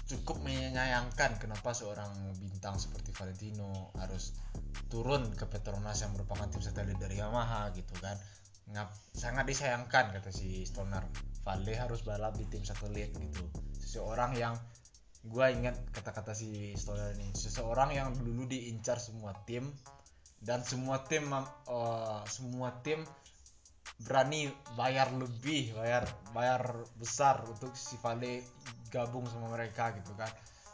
cukup 0.10 0.42
menyayangkan 0.42 1.38
kenapa 1.38 1.70
seorang 1.70 2.10
bintang 2.42 2.82
seperti 2.82 3.14
Valentino 3.14 3.94
harus 3.94 4.34
turun 4.90 5.30
ke 5.38 5.46
Petronas 5.46 6.02
yang 6.02 6.18
merupakan 6.18 6.50
tim 6.50 6.66
satelit 6.66 6.98
dari 6.98 7.22
Yamaha 7.22 7.70
gitu 7.78 7.94
kan. 8.02 8.18
Ngap, 8.74 8.90
sangat 9.14 9.46
disayangkan 9.46 10.18
kata 10.18 10.34
si 10.34 10.66
Stoner. 10.66 11.06
Vale 11.46 11.74
harus 11.78 12.02
balap 12.02 12.38
di 12.42 12.50
tim 12.50 12.66
satelit 12.66 13.14
gitu. 13.14 13.46
Seseorang 13.78 14.34
yang 14.34 14.58
gua 15.30 15.54
ingat 15.54 15.78
kata-kata 15.94 16.34
si 16.34 16.74
Stoner 16.74 17.14
ini 17.14 17.30
seseorang 17.36 17.94
yang 17.94 18.10
dulu 18.18 18.50
diincar 18.50 18.98
semua 18.98 19.36
tim 19.46 19.70
dan 20.42 20.64
semua 20.64 21.04
tim 21.06 21.28
eh, 21.36 22.22
semua 22.26 22.72
tim 22.82 23.04
berani 24.00 24.48
bayar 24.80 25.12
lebih 25.12 25.76
bayar 25.76 26.08
bayar 26.32 26.88
besar 26.96 27.44
untuk 27.52 27.76
si 27.76 28.00
Vale 28.00 28.40
gabung 28.90 29.26
sama 29.30 29.54
mereka 29.54 29.96
gitu 29.96 30.12
kan. 30.18 30.30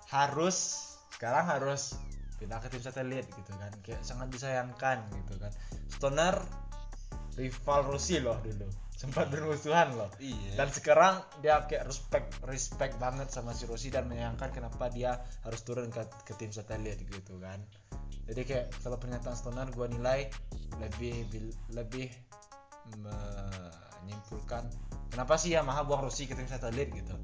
Harus 0.10 0.90
sekarang 1.16 1.48
harus 1.48 1.96
pindah 2.40 2.60
ke 2.60 2.68
tim 2.72 2.84
satelit 2.84 3.28
gitu 3.32 3.52
kan. 3.56 3.72
Kayak 3.84 4.02
sangat 4.04 4.28
disayangkan 4.32 5.06
gitu 5.24 5.40
kan. 5.40 5.52
Stoner 5.92 6.36
rival 7.36 7.82
Rossi 7.88 8.20
loh 8.24 8.40
dulu. 8.44 8.68
Sempat 8.96 9.28
bermusuhan 9.28 9.92
loh. 10.00 10.08
Iya. 10.24 10.56
Dan 10.56 10.72
sekarang 10.72 11.20
dia 11.44 11.68
kayak 11.68 11.84
respect 11.84 12.32
respect 12.48 12.96
banget 12.96 13.28
sama 13.28 13.52
si 13.52 13.68
Rossi 13.68 13.92
dan 13.92 14.08
menyayangkan 14.08 14.56
kenapa 14.56 14.88
dia 14.88 15.20
harus 15.44 15.62
turun 15.68 15.92
ke, 15.92 16.00
ke 16.24 16.34
tim 16.40 16.56
satelit 16.56 16.96
gitu 17.04 17.36
kan. 17.44 17.60
Jadi 18.26 18.42
kayak 18.48 18.66
kalau 18.82 18.98
pernyataan 18.98 19.36
Stoner 19.38 19.68
gua 19.76 19.92
nilai 19.92 20.32
lebih 20.80 21.28
lebih 21.76 22.08
menyimpulkan 22.96 24.64
kenapa 25.10 25.42
sih 25.42 25.54
Yamaha 25.58 25.86
buang 25.86 26.06
Rossi 26.06 26.30
ke 26.30 26.38
tim 26.38 26.46
satelit 26.46 26.90
gitu 26.94 27.16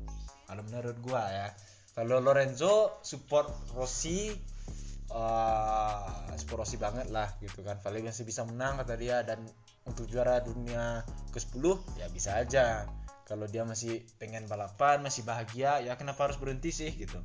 kalau 0.51 0.67
menurut 0.67 0.99
gua 0.99 1.23
ya 1.31 1.47
kalau 1.91 2.23
Lorenzo 2.23 2.99
support 3.03 3.51
Rossi 3.75 4.31
eh 5.11 6.35
support 6.39 6.63
Rossi 6.63 6.79
banget 6.79 7.11
lah 7.11 7.27
gitu 7.43 7.67
kan. 7.67 7.75
Vale 7.83 7.99
masih 7.99 8.23
bisa 8.23 8.47
menang 8.47 8.79
kata 8.79 8.95
dia 8.95 9.19
dan 9.27 9.43
untuk 9.83 10.07
juara 10.07 10.39
dunia 10.39 11.03
ke-10 11.35 11.63
ya 11.99 12.07
bisa 12.07 12.39
aja. 12.39 12.87
Kalau 13.27 13.47
dia 13.47 13.63
masih 13.67 14.03
pengen 14.19 14.47
balapan 14.47 15.03
masih 15.03 15.23
bahagia 15.27 15.83
ya 15.83 15.99
kenapa 15.99 16.31
harus 16.31 16.39
berhenti 16.39 16.71
sih 16.71 16.91
gitu. 16.95 17.19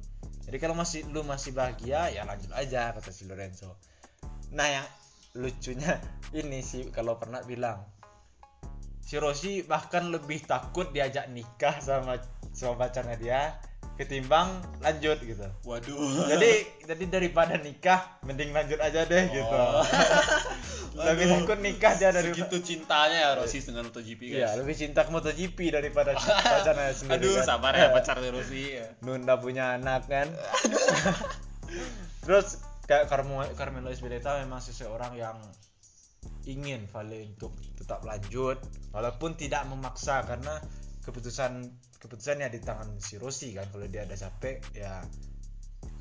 Jadi 0.46 0.56
kalau 0.58 0.74
masih 0.74 1.06
lu 1.10 1.22
masih 1.22 1.54
bahagia 1.54 2.10
ya 2.10 2.26
lanjut 2.26 2.50
aja 2.54 2.90
kata 2.90 3.10
si 3.14 3.26
Lorenzo. 3.26 3.78
Nah 4.50 4.66
yang 4.66 4.86
lucunya 5.38 5.98
ini 6.42 6.58
sih 6.62 6.90
kalau 6.90 7.18
pernah 7.22 7.42
bilang 7.46 7.86
si 8.98 9.14
Rossi 9.22 9.62
bahkan 9.62 10.10
lebih 10.10 10.42
takut 10.42 10.90
diajak 10.90 11.30
nikah 11.30 11.78
sama 11.78 12.18
sama 12.56 12.80
pacarnya 12.80 13.16
dia 13.16 13.40
ketimbang 13.96 14.48
lanjut 14.80 15.16
gitu 15.20 15.44
waduh 15.62 15.96
jadi 16.28 16.64
jadi 16.84 17.04
daripada 17.08 17.56
nikah 17.56 18.00
mending 18.24 18.52
lanjut 18.52 18.76
aja 18.76 19.04
deh 19.04 19.24
gitu 19.30 19.56
Oh. 19.56 19.80
lebih 20.96 21.28
Waduh. 21.28 21.44
takut 21.44 21.58
nikah 21.60 21.92
dia 21.94 22.08
dari 22.08 22.32
segitu 22.32 22.56
cintanya 22.58 23.18
ya 23.20 23.30
Rossi 23.36 23.60
dengan 23.60 23.84
MotoGP 23.86 24.20
guys 24.32 24.40
Iya, 24.40 24.48
lebih 24.56 24.74
cinta 24.74 25.04
ke 25.04 25.12
MotoGP 25.12 25.58
daripada 25.70 26.16
pacarnya 26.56 26.92
sendiri. 26.92 27.20
aduh 27.20 27.32
kan. 27.36 27.44
sabar 27.46 27.72
ya 27.72 27.92
pacarnya 27.92 28.30
Rossi 28.32 28.80
ya. 28.80 28.86
Nunda 29.00 29.36
punya 29.36 29.76
anak 29.76 30.08
kan. 30.08 30.28
Terus 32.24 32.58
kayak 32.84 33.06
Carmelo, 33.06 33.44
Carmelo 33.54 33.88
Espeleta 33.90 34.40
memang 34.40 34.58
seseorang 34.58 35.12
yang 35.14 35.36
ingin 36.44 36.86
Vale 36.88 37.28
untuk 37.28 37.52
tetap 37.76 38.00
lanjut 38.02 38.56
walaupun 38.90 39.34
tidak 39.34 39.66
memaksa 39.66 40.22
karena 40.24 40.58
keputusan 41.06 41.62
keputusannya 42.02 42.50
di 42.50 42.58
tangan 42.58 42.98
si 42.98 43.16
Rossi 43.16 43.54
kan. 43.54 43.70
Kalau 43.70 43.86
dia 43.86 44.02
ada 44.02 44.18
capek 44.18 44.58
ya 44.74 45.00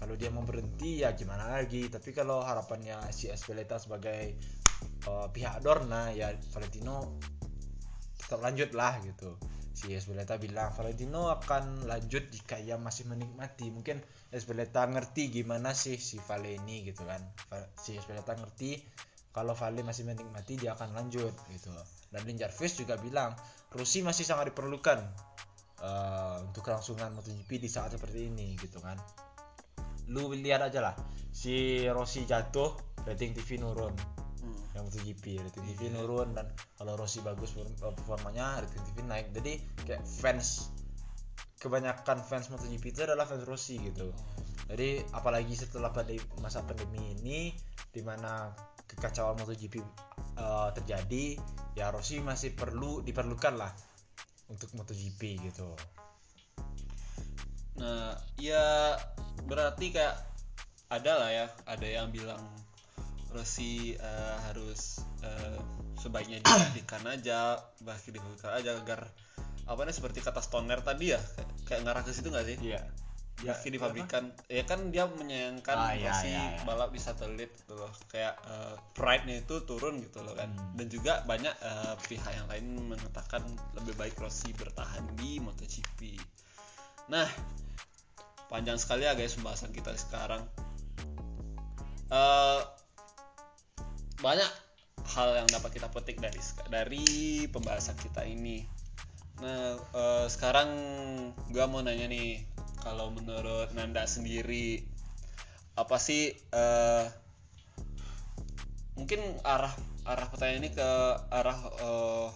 kalau 0.02 0.18
dia 0.18 0.34
mau 0.34 0.42
berhenti 0.42 1.06
ya 1.06 1.14
gimana 1.14 1.54
lagi. 1.54 1.88
Tapi 1.88 2.10
kalau 2.12 2.42
harapannya 2.42 2.98
si 3.14 3.30
Espeleta 3.30 3.78
sebagai 3.78 4.36
uh, 5.06 5.30
pihak 5.30 5.62
Dorna 5.62 6.10
ya 6.10 6.34
Valentino 6.52 7.22
tetap 8.18 8.42
lanjut 8.42 8.74
lah 8.74 8.98
gitu. 9.06 9.38
Si 9.76 9.92
Espeleta 9.92 10.40
bilang 10.40 10.72
Valentino 10.74 11.30
akan 11.30 11.86
lanjut 11.86 12.32
jika 12.34 12.58
ia 12.58 12.80
masih 12.80 13.06
menikmati. 13.06 13.70
Mungkin 13.70 14.02
Espeleta 14.34 14.88
ngerti 14.90 15.30
gimana 15.30 15.78
sih 15.78 16.02
si 16.02 16.18
Vale 16.26 16.58
ini 16.58 16.82
gitu 16.90 17.06
kan. 17.06 17.22
Si 17.78 17.94
Espeleta 17.94 18.34
ngerti 18.34 18.82
kalau 19.36 19.52
Vale 19.52 19.84
masih 19.84 20.08
menikmati 20.08 20.56
dia 20.56 20.72
akan 20.80 20.96
lanjut 20.96 21.36
gitu 21.52 21.76
dan 22.16 22.24
Lin 22.24 22.40
Jarvis 22.40 22.80
juga 22.80 22.96
bilang 22.96 23.36
Rossi 23.76 24.00
masih 24.00 24.24
sangat 24.24 24.56
diperlukan 24.56 25.04
eh, 25.84 26.36
untuk 26.48 26.64
kelangsungan 26.64 27.12
MotoGP 27.12 27.60
di 27.60 27.68
saat 27.68 27.92
seperti 27.92 28.32
ini 28.32 28.56
gitu 28.56 28.80
kan. 28.80 28.96
Lu 30.08 30.32
lihat 30.32 30.72
aja 30.72 30.80
lah 30.80 30.96
si 31.36 31.84
Rossi 31.92 32.24
jatuh 32.24 32.72
rating 33.04 33.36
TV 33.36 33.60
nurun. 33.60 33.92
Hmm. 34.46 34.62
yang 34.78 34.88
MotoGP 34.88 35.44
rating 35.44 35.66
TV 35.76 35.92
nurun 35.92 36.32
dan 36.32 36.48
kalau 36.80 36.96
Rossi 36.96 37.20
bagus 37.20 37.52
perform- 37.52 38.00
performanya 38.00 38.64
rating 38.64 38.84
TV 38.88 38.98
naik. 39.04 39.36
Jadi 39.36 39.60
kayak 39.84 40.08
fans 40.08 40.72
kebanyakan 41.60 42.24
fans 42.24 42.48
MotoGP 42.48 42.96
itu 42.96 43.02
adalah 43.04 43.28
fans 43.28 43.44
Rossi 43.44 43.76
gitu. 43.84 44.16
Jadi 44.72 45.04
apalagi 45.12 45.52
setelah 45.52 45.92
pada 45.92 46.16
masa 46.40 46.64
pandemi 46.64 47.12
ini 47.20 47.52
di 47.92 48.00
mana 48.00 48.56
kekacauan 48.86 49.38
MotoGP 49.42 49.82
uh, 50.38 50.70
terjadi 50.76 51.38
ya 51.76 51.92
Rossi 51.92 52.22
masih 52.22 52.54
perlu 52.54 53.02
diperlukan 53.04 53.54
lah 53.58 53.72
untuk 54.50 54.70
MotoGP 54.78 55.42
gitu 55.50 55.74
Nah, 57.76 58.16
ya 58.40 58.96
berarti 59.44 59.92
kayak 59.92 60.16
ada 60.88 61.12
lah 61.20 61.30
ya, 61.32 61.46
ada 61.68 61.88
yang 61.88 62.08
bilang 62.08 62.40
Rossi 63.36 64.00
eh, 64.00 64.36
harus 64.48 65.04
eh, 65.20 65.60
sebaiknya 66.00 66.40
dihentikan 66.40 67.04
aja, 67.04 67.60
bahkan 67.84 68.16
dihentikan 68.16 68.56
aja 68.56 68.80
agar 68.80 69.12
apa 69.68 69.82
nih 69.84 69.96
seperti 69.98 70.24
kata 70.24 70.40
Stoner 70.40 70.80
tadi 70.80 71.12
ya, 71.12 71.20
kayak, 71.20 71.50
kayak 71.68 71.82
ngarah 71.84 72.04
ke 72.06 72.16
situ 72.16 72.32
nggak 72.32 72.48
sih? 72.48 72.58
iya 72.64 72.82
Bahkan 73.36 73.68
di 73.68 73.80
pabrikan, 73.80 74.24
ya 74.48 74.64
kan 74.64 74.96
dia 74.96 75.12
menyayangkan 75.12 75.76
Ah, 75.76 75.92
iya, 75.92 76.08
Rossi 76.08 76.32
iya, 76.32 76.56
iya. 76.56 76.64
balap 76.64 76.96
di 76.96 77.02
satelit 77.04 77.52
gitu 77.52 77.76
loh, 77.76 77.92
kayak 78.08 78.32
eh, 78.48 78.76
pride-nya 78.96 79.44
itu 79.44 79.60
turun 79.68 80.00
gitu 80.00 80.24
loh 80.24 80.32
kan. 80.40 80.48
Hmm. 80.56 80.80
Dan 80.80 80.88
juga 80.88 81.20
banyak 81.28 81.52
eh, 81.52 81.96
pihak 82.08 82.32
yang 82.32 82.48
lain 82.48 82.96
mengatakan 82.96 83.44
lebih 83.76 83.92
baik 84.00 84.16
Rossi 84.16 84.56
bertahan 84.56 85.04
di 85.20 85.44
MotoGP. 85.44 86.16
Nah, 87.12 87.28
panjang 88.48 88.80
sekali 88.80 89.04
ya 89.04 89.20
guys 89.20 89.36
pembahasan 89.36 89.76
kita 89.76 89.92
sekarang. 90.00 90.48
Eh, 92.08 92.62
banyak 94.24 94.52
hal 95.06 95.44
yang 95.44 95.48
dapat 95.52 95.76
kita 95.76 95.92
petik 95.92 96.18
dari 96.24 96.40
dari 96.72 97.06
pembahasan 97.52 98.00
kita 98.00 98.24
ini. 98.24 98.64
Nah, 99.44 99.76
eh, 99.76 100.26
sekarang 100.32 100.70
gua 101.52 101.68
mau 101.68 101.84
nanya 101.84 102.08
nih, 102.08 102.55
kalau 102.86 103.10
menurut 103.10 103.74
Nanda 103.74 104.06
sendiri 104.06 104.86
apa 105.74 105.98
sih 105.98 106.30
eh, 106.38 107.06
mungkin 108.94 109.20
arah 109.42 109.74
arah 110.06 110.28
pertanyaan 110.30 110.62
ini 110.62 110.70
ke 110.70 110.90
arah 111.34 111.60
eh, 111.82 112.30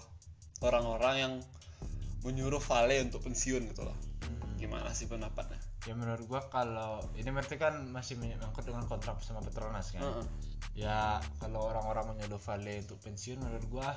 orang-orang 0.65 1.15
yang 1.21 1.33
menyuruh 2.25 2.59
Vale 2.59 2.99
untuk 3.05 3.23
pensiun 3.23 3.69
gitu 3.69 3.85
loh. 3.87 3.95
Gimana 4.59 4.91
sih 4.91 5.07
pendapatnya? 5.07 5.69
ya 5.87 5.95
menurut 5.95 6.27
gua 6.27 6.43
kalau 6.51 6.99
ini 7.15 7.31
berarti 7.31 7.55
kan 7.55 7.87
masih 7.87 8.19
menyangkut 8.19 8.67
dengan 8.67 8.83
kontrak 8.83 9.23
sama 9.23 9.39
Petronas 9.39 9.95
kan 9.95 10.03
Heeh. 10.03 10.25
ya 10.83 11.23
kalau 11.39 11.71
orang-orang 11.71 12.13
menyuruh 12.15 12.41
Vale 12.41 12.83
untuk 12.83 12.99
pensiun 12.99 13.39
menurut 13.39 13.65
gua 13.71 13.89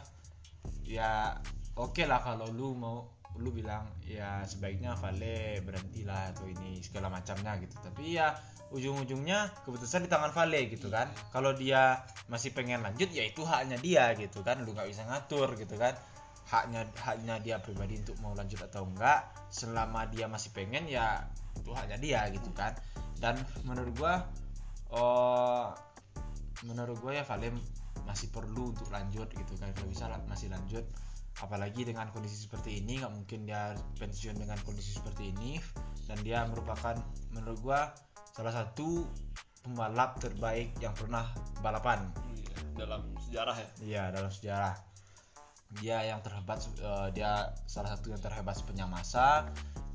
ya 0.87 1.35
oke 1.75 2.07
lah 2.07 2.23
kalau 2.23 2.47
lu 2.55 2.79
mau 2.79 3.11
lu 3.41 3.49
bilang 3.49 3.89
ya 4.05 4.45
sebaiknya 4.45 4.93
Vale 4.99 5.65
berhentilah 5.65 6.37
atau 6.37 6.45
ini 6.49 6.83
segala 6.85 7.09
macamnya 7.09 7.57
gitu. 7.63 7.77
Tapi 7.81 8.19
ya 8.19 8.37
ujung-ujungnya 8.73 9.65
keputusan 9.65 10.05
di 10.05 10.11
tangan 10.13 10.33
Vale 10.33 10.69
gitu 10.69 10.93
kan. 10.93 11.09
Kalau 11.33 11.57
dia 11.57 12.05
masih 12.29 12.53
pengen 12.53 12.85
lanjut 12.85 13.09
ya 13.09 13.25
itu 13.25 13.41
haknya 13.45 13.81
dia 13.81 14.13
gitu 14.17 14.45
kan. 14.45 14.61
Lu 14.65 14.77
nggak 14.77 14.89
bisa 14.89 15.09
ngatur 15.09 15.57
gitu 15.57 15.81
kan. 15.81 15.97
Haknya 16.49 16.85
haknya 17.01 17.41
dia 17.41 17.57
pribadi 17.63 18.03
untuk 18.03 18.21
mau 18.21 18.37
lanjut 18.37 18.61
atau 18.61 18.85
enggak 18.85 19.33
selama 19.49 20.05
dia 20.13 20.29
masih 20.29 20.53
pengen 20.53 20.85
ya 20.91 21.25
itu 21.57 21.73
haknya 21.73 21.97
dia 21.97 22.21
gitu 22.29 22.53
kan. 22.53 22.77
Dan 23.17 23.41
menurut 23.65 23.95
gua 23.97 24.29
oh 24.93 25.73
menurut 26.63 27.01
gue 27.03 27.19
ya 27.19 27.25
Vale 27.27 27.51
masih 28.07 28.31
perlu 28.31 28.75
untuk 28.75 28.91
lanjut 28.93 29.27
gitu 29.33 29.55
kan. 29.59 29.73
Kalau 29.75 29.89
bisa 29.89 30.11
masih 30.29 30.53
lanjut 30.53 30.85
apalagi 31.41 31.89
dengan 31.89 32.13
kondisi 32.13 32.45
seperti 32.45 32.85
ini 32.85 33.01
nggak 33.01 33.15
mungkin 33.15 33.49
dia 33.49 33.73
pensiun 33.97 34.37
dengan 34.37 34.61
kondisi 34.67 35.01
seperti 35.01 35.33
ini. 35.33 35.57
Dan 36.05 36.19
dia 36.27 36.45
merupakan 36.45 36.99
menurut 37.33 37.59
gue 37.63 37.81
salah 38.37 38.53
satu 38.53 39.07
pembalap 39.65 40.19
terbaik 40.21 40.75
yang 40.83 40.93
pernah 40.93 41.31
balapan. 41.63 42.11
Iya, 42.35 42.59
dalam 42.77 43.03
sejarah 43.23 43.57
ya. 43.57 43.69
Iya 43.81 44.03
dalam 44.13 44.31
sejarah. 44.35 44.75
Dia 45.81 45.97
yang 46.05 46.21
terhebat 46.21 46.61
eh, 46.85 47.09
dia 47.17 47.49
salah 47.65 47.97
satu 47.97 48.13
yang 48.13 48.21
terhebat 48.21 48.59
sepanjang 48.59 48.91
masa. 48.93 49.49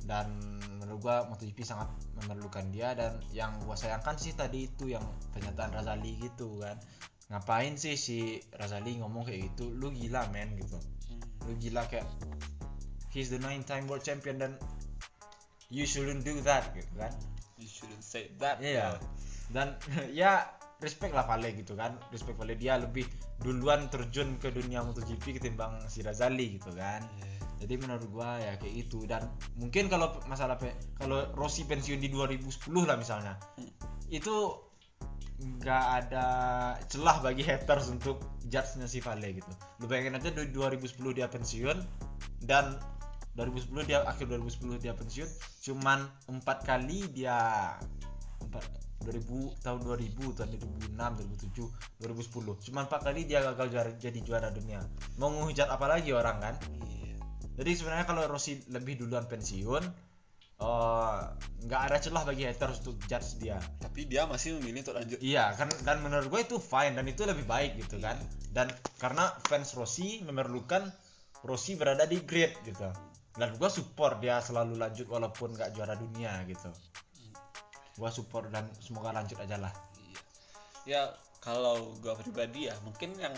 Dan 0.08 0.40
menurut 0.80 1.04
gua 1.04 1.16
MotoGP 1.28 1.68
sangat 1.68 1.92
memerlukan 2.18 2.66
dia. 2.72 2.96
Dan 2.98 3.20
yang 3.36 3.60
gua 3.62 3.76
sayangkan 3.78 4.16
sih 4.18 4.34
tadi 4.34 4.72
itu 4.72 4.90
yang 4.90 5.04
pernyataan 5.36 5.76
Razali 5.76 6.18
gitu 6.18 6.64
kan. 6.64 6.80
Ngapain 7.28 7.76
sih 7.76 8.00
si 8.00 8.40
Razali 8.56 9.04
ngomong 9.04 9.28
kayak 9.28 9.52
gitu? 9.54 9.76
Lu 9.76 9.92
gila 9.92 10.32
men 10.32 10.56
gitu 10.56 10.80
lu 11.48 11.56
gila 11.58 11.88
kayak 11.88 12.06
he's 13.10 13.32
the 13.32 13.40
nine 13.40 13.64
time 13.64 13.88
world 13.88 14.04
champion 14.04 14.36
dan 14.38 14.54
you 15.72 15.88
shouldn't 15.88 16.28
do 16.28 16.38
that 16.44 16.68
gitu 16.76 16.92
kan 17.00 17.16
You 17.58 17.66
shouldn't 17.66 18.06
say 18.06 18.30
that. 18.38 18.62
Iya. 18.62 19.02
Dan 19.50 19.74
ya 20.20 20.46
respect 20.78 21.18
lah 21.18 21.26
Vale 21.26 21.50
gitu 21.58 21.74
kan. 21.74 21.98
Respect 22.14 22.38
Vale 22.38 22.54
dia 22.54 22.78
lebih 22.78 23.06
duluan 23.42 23.90
terjun 23.90 24.38
ke 24.38 24.54
dunia 24.54 24.86
MotoGP 24.86 25.42
ketimbang 25.42 25.82
si 25.90 26.06
Razali 26.06 26.62
gitu 26.62 26.70
kan. 26.78 27.02
Jadi 27.58 27.74
menurut 27.82 28.06
gua 28.14 28.38
ya 28.38 28.54
kayak 28.62 28.86
gitu 28.86 29.10
dan 29.10 29.26
mungkin 29.58 29.90
kalau 29.90 30.14
masalah 30.30 30.62
kalau 31.02 31.26
Rossi 31.34 31.66
pensiun 31.66 31.98
di 31.98 32.14
2010 32.14 32.46
lah 32.86 32.94
misalnya. 32.94 33.34
Itu 34.14 34.67
nggak 35.38 35.86
ada 36.02 36.26
celah 36.90 37.22
bagi 37.22 37.46
haters 37.46 37.94
untuk 37.94 38.20
judge-nya 38.50 38.90
si 38.90 39.04
Vale 39.04 39.38
gitu. 39.38 39.52
Lu 39.82 39.86
bayangin 39.86 40.18
aja 40.18 40.34
di 40.34 40.50
2010 40.50 40.98
dia 41.14 41.28
pensiun 41.30 41.78
dan 42.44 42.80
2010 43.38 43.86
dia 43.86 44.02
akhir 44.02 44.34
2010 44.34 44.82
dia 44.82 44.98
pensiun 44.98 45.30
cuman 45.62 46.10
empat 46.26 46.66
kali 46.66 47.06
dia 47.14 47.38
empat 48.42 48.66
2000 49.06 49.62
tahun 49.62 49.80
2000 49.86 50.38
tahun 50.42 50.50
2006 50.58 50.98
2007 50.98 52.02
2010 52.02 52.66
cuman 52.66 52.84
empat 52.90 53.02
kali 53.06 53.30
dia 53.30 53.46
gagal 53.46 53.70
juara, 53.70 53.92
jadi 53.94 54.20
juara 54.26 54.50
dunia 54.50 54.82
mau 55.22 55.30
ngehujat 55.30 55.70
apa 55.70 55.86
lagi 55.86 56.18
orang 56.18 56.38
kan 56.42 56.56
Iya. 56.82 57.14
jadi 57.62 57.72
sebenarnya 57.78 58.06
kalau 58.10 58.26
Rossi 58.26 58.58
lebih 58.74 59.06
duluan 59.06 59.30
pensiun 59.30 59.86
eh, 60.58 61.20
nggak 61.68 61.82
ada 61.90 61.98
celah 62.02 62.24
bagi 62.26 62.44
haters 62.46 62.82
untuk 62.86 62.98
judge 63.06 63.38
dia. 63.42 63.58
Tapi 63.82 64.06
dia 64.10 64.26
masih 64.26 64.58
memilih 64.58 64.86
untuk 64.86 64.96
lanjut. 64.98 65.20
Iya 65.22 65.54
kan 65.58 65.70
dan 65.86 66.02
menurut 66.02 66.28
gue 66.30 66.42
itu 66.44 66.58
fine 66.58 66.94
dan 66.98 67.06
itu 67.06 67.26
lebih 67.26 67.46
baik 67.46 67.78
gitu 67.82 67.98
kan. 68.02 68.18
Dan 68.54 68.70
karena 68.98 69.34
fans 69.46 69.74
Rossi 69.78 70.22
memerlukan 70.26 70.90
Rossi 71.46 71.78
berada 71.78 72.06
di 72.10 72.22
grid 72.26 72.54
gitu. 72.66 72.90
Dan 73.38 73.54
gue 73.54 73.70
support 73.70 74.18
dia 74.18 74.42
selalu 74.42 74.82
lanjut 74.82 75.06
walaupun 75.06 75.54
nggak 75.54 75.78
juara 75.78 75.94
dunia 75.94 76.42
gitu. 76.50 76.74
Gue 77.98 78.10
support 78.14 78.50
dan 78.50 78.66
semoga 78.82 79.14
lanjut 79.14 79.38
aja 79.38 79.58
lah. 79.62 79.74
Iya. 79.98 80.20
Ya 80.88 81.02
kalau 81.48 81.96
gua 82.04 82.18
pribadi 82.20 82.68
ya 82.68 82.76
mungkin 82.84 83.16
yang 83.16 83.32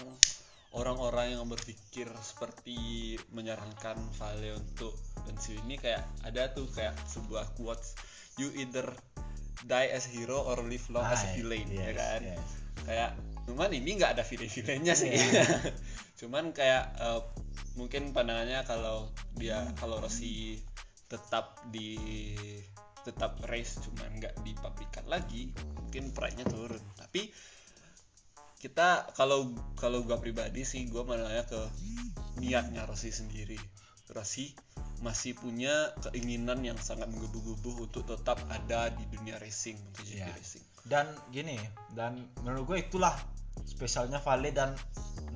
orang-orang 0.70 1.34
yang 1.34 1.46
berpikir 1.50 2.06
seperti 2.22 2.78
menyarankan 3.34 3.98
Vale 4.16 4.54
untuk 4.54 4.94
pensiun 5.26 5.66
ini 5.66 5.82
kayak 5.82 6.06
ada 6.22 6.54
tuh 6.54 6.70
kayak 6.70 6.94
sebuah 7.10 7.58
quotes 7.58 7.98
you 8.38 8.54
either 8.54 8.86
die 9.66 9.90
as 9.90 10.06
a 10.08 10.14
hero 10.14 10.40
or 10.40 10.62
live 10.64 10.86
long 10.94 11.04
as 11.04 11.26
a 11.26 11.28
Ah, 11.28 11.34
villain 11.36 11.68
ya 11.68 11.90
yes, 11.90 11.96
kan 11.98 12.22
yes. 12.22 12.50
kayak 12.86 13.12
cuman 13.50 13.70
ini 13.74 13.98
nggak 13.98 14.14
ada 14.14 14.24
villain-villainnya 14.24 14.94
sih 14.94 15.10
Iya. 15.10 15.46
cuman 16.22 16.54
kayak 16.54 16.84
eh, 17.02 17.22
mungkin 17.76 18.14
pandangannya 18.14 18.62
kalau 18.64 19.10
dia 19.36 19.66
kalau 19.82 19.98
Rossi 20.00 20.62
tetap 21.10 21.58
di 21.74 21.98
tetap 23.02 23.42
race 23.50 23.82
cuman 23.82 24.22
nggak 24.22 24.36
dipabrikan 24.46 25.08
lagi 25.10 25.50
mungkin 25.76 26.14
pride-nya 26.14 26.46
turun 26.46 26.84
tapi 26.94 27.32
kita 28.60 29.08
kalau 29.16 29.56
kalau 29.80 30.04
gua 30.04 30.20
pribadi 30.20 30.68
sih 30.68 30.86
gua 30.92 31.08
menanya 31.08 31.48
ke 31.48 31.62
niatnya 32.44 32.84
Rossi 32.84 33.10
sendiri 33.10 33.56
Rossi 34.12 34.52
masih 35.00 35.32
punya 35.40 35.96
keinginan 36.04 36.60
yang 36.60 36.76
sangat 36.76 37.08
menggebu-gebu 37.08 37.88
untuk 37.88 38.04
tetap 38.04 38.44
ada 38.52 38.92
di 38.92 39.08
dunia 39.08 39.40
racing 39.40 39.80
MotoGP 39.80 40.12
Iya. 40.12 40.28
racing 40.36 40.64
dan 40.88 41.08
gini 41.32 41.56
dan 41.96 42.28
menurut 42.44 42.76
gue 42.76 42.78
itulah 42.88 43.16
spesialnya 43.64 44.20
Vale 44.20 44.52
dan 44.52 44.76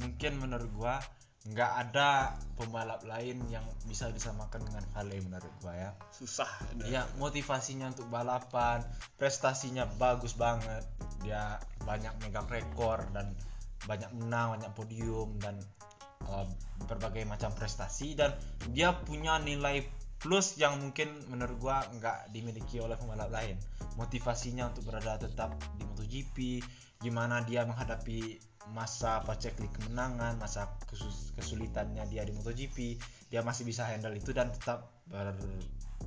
mungkin 0.04 0.40
menurut 0.40 0.72
gue 0.74 0.96
nggak 1.44 1.72
ada 1.76 2.40
pembalap 2.56 3.04
lain 3.04 3.44
yang 3.52 3.68
bisa 3.84 4.08
disamakan 4.08 4.64
dengan 4.64 4.84
Vale 4.96 5.20
menurut 5.20 5.52
gue 5.60 5.76
ya. 5.76 5.92
Susah 6.16 6.48
ya 6.88 7.04
motivasinya 7.20 7.92
untuk 7.92 8.08
balapan 8.08 8.80
prestasinya 9.20 9.84
bagus 10.00 10.40
banget. 10.40 10.88
Dia 11.20 11.60
banyak 11.84 12.16
megang 12.24 12.48
rekor 12.48 13.04
dan 13.12 13.36
banyak 13.84 14.08
menang 14.16 14.56
banyak 14.56 14.72
podium 14.72 15.36
dan 15.44 15.60
uh, 16.32 16.48
berbagai 16.88 17.28
macam 17.28 17.52
prestasi. 17.52 18.16
Dan 18.16 18.32
dia 18.72 18.96
punya 19.04 19.36
nilai 19.44 19.84
plus 20.24 20.56
yang 20.56 20.80
mungkin 20.80 21.12
menurut 21.28 21.60
gua 21.60 21.84
nggak 22.00 22.32
dimiliki 22.32 22.80
oleh 22.80 22.96
pembalap 22.96 23.28
lain. 23.28 23.60
Motivasinya 24.00 24.72
untuk 24.72 24.88
berada 24.88 25.20
tetap 25.20 25.60
di 25.76 25.84
MotoGP 25.84 26.64
gimana 27.04 27.44
dia 27.44 27.68
menghadapi 27.68 28.40
masa 28.72 29.20
paceklik 29.28 29.70
kemenangan 29.76 30.40
masa 30.40 30.72
kesulitannya 31.36 32.08
dia 32.08 32.24
di 32.24 32.32
MotoGP 32.32 32.96
dia 33.28 33.44
masih 33.44 33.68
bisa 33.68 33.84
handle 33.84 34.16
itu 34.16 34.32
dan 34.32 34.54
tetap 34.56 34.88
ber, 35.10 35.36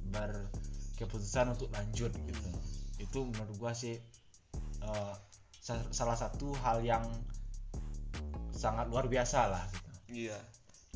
berkeputusan 0.09 1.53
untuk 1.53 1.69
lanjut 1.75 2.11
gitu 2.15 2.51
itu 2.97 3.19
menurut 3.29 3.57
gua 3.61 3.73
sih 3.77 4.01
uh, 4.81 5.13
sa- 5.61 5.91
salah 5.93 6.17
satu 6.17 6.57
hal 6.65 6.81
yang 6.81 7.05
sangat 8.57 8.89
luar 8.89 9.07
biasa 9.07 9.53
lah 9.53 9.65
gitu 9.69 9.85
Iya. 10.07 10.39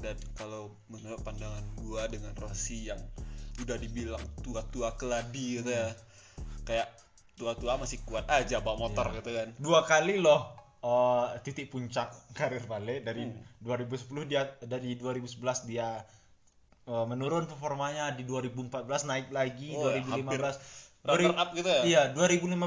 Dan 0.00 0.16
kalau 0.32 0.72
menurut 0.88 1.20
pandangan 1.20 1.66
gua 1.76 2.08
dengan 2.08 2.32
Rossi 2.38 2.88
yang 2.88 2.96
udah 3.60 3.76
dibilang 3.76 4.22
tua-tua 4.40 4.96
keladi 4.96 5.60
gitu 5.60 5.68
ya. 5.68 5.92
Kayak 6.64 6.88
tua-tua 7.36 7.76
masih 7.76 8.00
kuat 8.08 8.24
aja 8.32 8.62
bawa 8.64 8.88
motor 8.88 9.10
Iya. 9.12 9.16
gitu 9.20 9.30
kan. 9.34 9.48
dua 9.60 9.84
kali 9.84 10.16
loh 10.16 10.56
uh, 10.82 11.36
titik 11.44 11.68
puncak 11.72 12.12
karir 12.38 12.64
Vale 12.64 13.00
dari 13.04 13.28
Hmm. 13.28 13.36
2010 13.64 14.30
dia 14.30 14.48
dari 14.64 14.96
2011 14.96 15.68
dia 15.68 16.00
uh, 16.88 17.04
menurun 17.04 17.44
performanya 17.44 18.12
di 18.16 18.24
2014 18.24 18.88
naik 19.04 19.28
lagi 19.30 19.76
Oh, 19.76 19.92
ya, 19.92 20.00
2015 20.02 20.90
Runner 21.00 21.32
up 21.32 21.56
gitu 21.56 21.64
ya. 21.64 21.82
Iya, 21.88 22.02
2015 22.12 22.60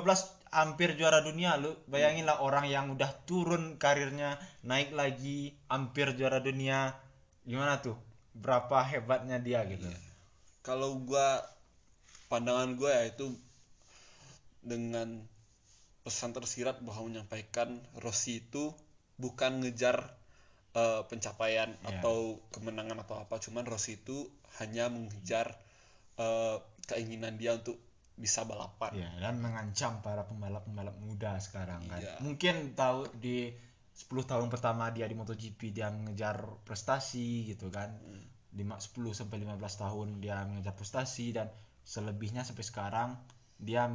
hampir 0.50 0.98
juara 0.98 1.22
dunia 1.22 1.54
lu. 1.62 1.78
Bayangin 1.86 2.26
lah 2.26 2.42
orang 2.42 2.66
yang 2.66 2.90
udah 2.90 3.10
turun 3.30 3.78
karirnya 3.78 4.42
naik 4.66 4.90
lagi 4.98 5.54
hampir 5.70 6.18
juara 6.18 6.42
dunia. 6.42 6.98
Gimana 7.46 7.78
tuh? 7.86 7.94
Berapa 8.34 8.82
hebatnya 8.90 9.38
dia 9.38 9.62
gitu. 9.70 9.86
Iya. 9.86 10.00
Kalau 10.66 10.98
gua 11.06 11.46
pandangan 12.26 12.74
gua 12.74 12.90
ya 12.90 13.14
itu 13.14 13.38
dengan 14.66 15.22
pesan 16.04 16.36
tersirat 16.36 16.84
bahwa 16.84 17.08
menyampaikan 17.10 17.80
Rossi 18.00 18.44
itu 18.44 18.76
bukan 19.18 19.64
ngejar 19.64 20.20
eh, 20.74 21.02
pencapaian 21.08 21.70
Iya. 21.80 22.02
atau 22.02 22.42
kemenangan 22.52 23.02
atau 23.06 23.22
apa, 23.22 23.40
cuman 23.40 23.64
Rossi 23.64 23.98
itu 24.02 24.28
hanya 24.60 24.92
mengejar 24.92 25.56
eh, 26.20 26.58
keinginan 26.86 27.40
dia 27.40 27.58
untuk 27.58 27.80
bisa 28.14 28.46
balapan. 28.46 28.94
Iya, 28.94 29.10
dan 29.18 29.42
mengancam 29.42 30.06
para 30.06 30.22
pembalap-pembalap 30.30 30.94
muda 31.02 31.42
sekarang 31.42 31.82
kan. 31.90 31.98
Iya. 31.98 32.22
Mungkin 32.22 32.78
tahu 32.78 33.10
di 33.18 33.50
10 33.94 34.10
tahun 34.26 34.48
pertama 34.50 34.90
dia 34.94 35.06
di 35.10 35.18
MotoGP 35.18 35.74
dia 35.74 35.90
mengejar 35.90 36.46
prestasi 36.66 37.50
gitu 37.50 37.74
kan. 37.74 37.90
Hmm. 37.90 38.26
Lima 38.54 38.78
10 38.78 39.18
sampai 39.18 39.42
15 39.42 39.58
tahun 39.82 40.08
dia 40.22 40.46
mengejar 40.46 40.78
prestasi 40.78 41.34
dan 41.34 41.50
selebihnya 41.82 42.46
sampai 42.46 42.66
sekarang 42.66 43.10
dia 43.64 43.88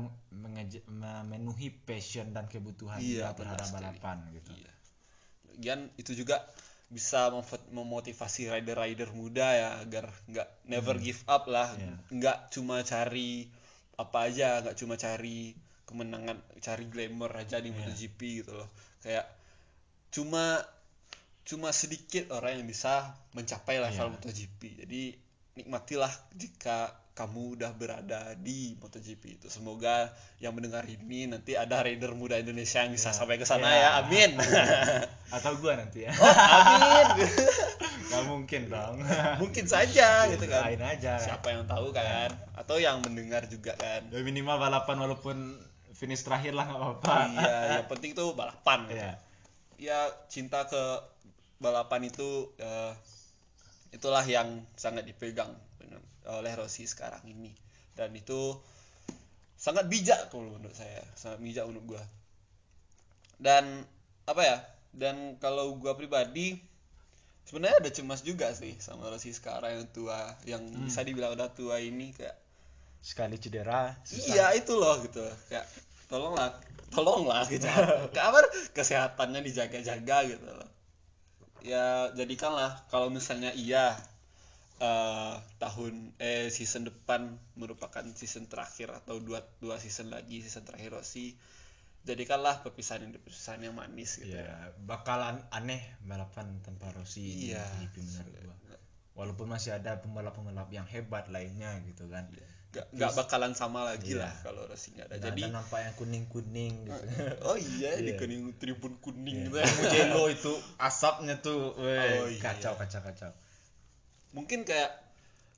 memenuhi 0.88 1.68
passion 1.84 2.32
dan 2.32 2.48
kebutuhan 2.48 2.98
Iya, 2.98 3.30
dia 3.30 3.36
terhadap 3.36 3.68
balapan 3.68 4.16
gitu. 4.32 4.52
Iya. 4.56 4.72
Lagian 5.54 5.80
itu 6.00 6.16
juga 6.16 6.40
bisa 6.88 7.28
memotivasi 7.68 8.48
rider-rider 8.48 9.12
muda 9.12 9.46
ya 9.52 9.70
agar 9.84 10.08
nggak 10.24 10.48
never 10.72 10.96
give 10.96 11.20
up 11.28 11.44
lah, 11.44 11.68
Iya. 11.76 11.94
nggak 12.08 12.38
cuma 12.48 12.80
cari 12.80 13.44
apa 14.00 14.18
aja, 14.24 14.64
nggak 14.64 14.76
cuma 14.80 14.96
cari 14.96 15.52
kemenangan, 15.84 16.40
cari 16.64 16.84
glamour 16.88 17.32
aja 17.36 17.60
di 17.60 17.68
Iya. 17.68 17.76
MotoGP 17.76 18.20
gitu 18.40 18.52
loh. 18.56 18.68
Kayak 19.04 19.28
cuma 20.08 20.64
cuma 21.44 21.72
sedikit 21.72 22.28
orang 22.32 22.60
yang 22.60 22.66
bisa 22.68 23.12
mencapai 23.36 23.80
level 23.80 24.08
Iya. 24.08 24.12
MotoGP. 24.16 24.60
Jadi 24.84 25.02
nikmatilah 25.58 26.10
jika 26.32 26.88
kamu 27.12 27.58
udah 27.58 27.74
berada 27.74 28.38
di 28.38 28.78
MotoGP 28.78 29.42
itu. 29.42 29.46
Semoga 29.50 30.06
yang 30.38 30.54
mendengar 30.54 30.86
ini 30.86 31.26
nanti 31.26 31.58
ada 31.58 31.82
rider 31.82 32.14
muda 32.14 32.38
Indonesia 32.38 32.78
yang 32.78 32.94
bisa 32.94 33.10
Iya. 33.10 33.18
sampai 33.18 33.36
ke 33.36 33.42
sana 33.42 33.66
Iya. 33.66 33.74
ya. 33.74 33.88
Amin. 33.98 34.30
Atau 35.36 35.58
gua 35.58 35.74
nanti 35.74 36.06
ya. 36.06 36.14
Amin. 36.14 37.26
Gak 38.08 38.22
mungkin 38.24 38.70
dong. 38.70 39.02
Mungkin 39.42 39.66
saja 39.66 40.30
gitu 40.30 40.46
kan. 40.46 40.70
Lain 40.70 40.78
aja. 40.80 41.18
Siapa 41.18 41.50
yang 41.50 41.66
tahu 41.66 41.90
kan? 41.90 42.30
Atau 42.54 42.78
yang 42.78 43.02
mendengar 43.02 43.50
juga 43.50 43.74
kan. 43.74 44.06
Ya 44.14 44.22
minimal 44.22 44.56
balapan 44.56 44.96
walaupun 45.02 45.36
finish 45.92 46.22
terakhir 46.22 46.54
lah 46.54 46.70
nggak 46.70 46.78
apa-apa. 46.78 47.14
iya, 47.34 47.56
yang 47.82 47.86
penting 47.90 48.14
tuh 48.14 48.30
balapan. 48.32 48.86
gitu. 48.86 48.94
Iya. 48.94 49.12
Ya 49.76 50.00
cinta 50.30 50.70
ke 50.70 51.02
balapan 51.58 52.06
itu 52.06 52.54
eh, 52.56 52.94
itulah 53.92 54.24
yang 54.24 54.62
sangat 54.76 55.04
dipegang 55.08 55.52
oleh 56.28 56.52
Rossi 56.54 56.84
sekarang 56.84 57.24
ini. 57.24 57.52
Dan 57.96 58.12
itu 58.14 58.54
sangat 59.58 59.88
bijak 59.90 60.30
kalau 60.30 60.54
menurut 60.54 60.76
saya, 60.76 61.02
sangat 61.16 61.40
bijak 61.42 61.64
menurut 61.66 61.96
gua. 61.96 62.04
Dan 63.40 63.82
apa 64.28 64.42
ya? 64.44 64.58
Dan 64.92 65.40
kalau 65.40 65.76
gua 65.80 65.96
pribadi 65.96 66.60
sebenarnya 67.48 67.80
ada 67.80 67.90
cemas 67.90 68.20
juga 68.20 68.52
sih 68.52 68.76
sama 68.76 69.08
Rossi 69.08 69.32
sekarang 69.32 69.72
yang 69.80 69.88
tua, 69.88 70.20
yang 70.44 70.62
bisa 70.84 71.00
dibilang 71.00 71.32
udah 71.32 71.48
tua 71.56 71.80
ini 71.80 72.12
kayak 72.12 72.36
Sekali 72.98 73.38
cedera. 73.40 73.94
susah. 74.04 74.26
Iya 74.36 74.46
itu 74.58 74.74
loh 74.76 75.00
gitu 75.00 75.22
kayak 75.48 75.64
tolonglah 76.10 76.50
tolonglah 76.92 77.44
gitu 77.48 77.64
kabar 78.16 78.44
kesehatannya 78.74 79.40
dijaga-jaga 79.44 80.16
gitu 80.28 80.44
loh 80.44 80.67
ya 81.62 82.10
jadikanlah 82.14 82.86
kalau 82.88 83.10
misalnya 83.10 83.50
iya 83.54 83.98
eh, 84.78 85.34
tahun 85.58 86.14
eh 86.22 86.48
season 86.54 86.86
depan 86.86 87.34
merupakan 87.58 88.04
season 88.14 88.46
terakhir 88.46 88.94
atau 88.94 89.18
dua 89.18 89.42
dua 89.58 89.76
season 89.82 90.10
lagi 90.14 90.38
season 90.42 90.62
terakhir 90.62 90.94
Rossi 90.94 91.34
jadikanlah 92.06 92.62
perpisahan 92.62 93.04
yang 93.04 93.12
perpisahan 93.20 93.60
yang 93.60 93.74
manis 93.76 94.22
gitu 94.22 94.32
Iya, 94.32 94.72
bakalan 94.86 95.42
aneh 95.50 95.82
balapan 96.06 96.62
tanpa 96.64 96.94
Rossi 96.94 97.52
Iya. 97.52 97.66
menurut 97.92 98.32
gua. 98.46 98.56
Walaupun 99.18 99.50
masih 99.50 99.74
ada 99.74 99.98
pembalap-pembalap 99.98 100.70
yang 100.70 100.86
hebat 100.86 101.26
lainnya 101.26 101.74
gitu 101.90 102.06
kan. 102.06 102.30
Nggak 102.68 102.86
nggak 102.92 103.12
bakalan 103.16 103.52
sama 103.52 103.80
lagi 103.82 104.12
Iya. 104.12 104.22
lah 104.22 104.32
kalau 104.42 104.62
Rossi 104.64 104.92
nggak 104.92 105.08
ada 105.08 105.16
Dan 105.16 105.24
jadi 105.32 105.42
nampak 105.50 105.80
yang 105.80 105.94
kuning-kuning 105.96 106.74
gitu. 106.84 107.02
oh 107.48 107.56
iya 107.56 107.96
di 107.96 108.12
Iya. 108.12 108.18
kuning 108.18 108.42
tribun 108.54 108.92
kuning 108.98 109.48
gitu 109.48 109.56
Iya. 109.56 109.72
Mugello 109.74 110.24
itu 110.28 110.52
asapnya 110.76 111.38
tuh, 111.38 111.72
weh, 111.74 111.96
Oh, 112.18 112.28
iya. 112.28 112.36
kacau 112.38 112.76
kacau 112.76 113.00
kacau. 113.02 113.32
mungkin 114.30 114.62
kayak 114.62 114.92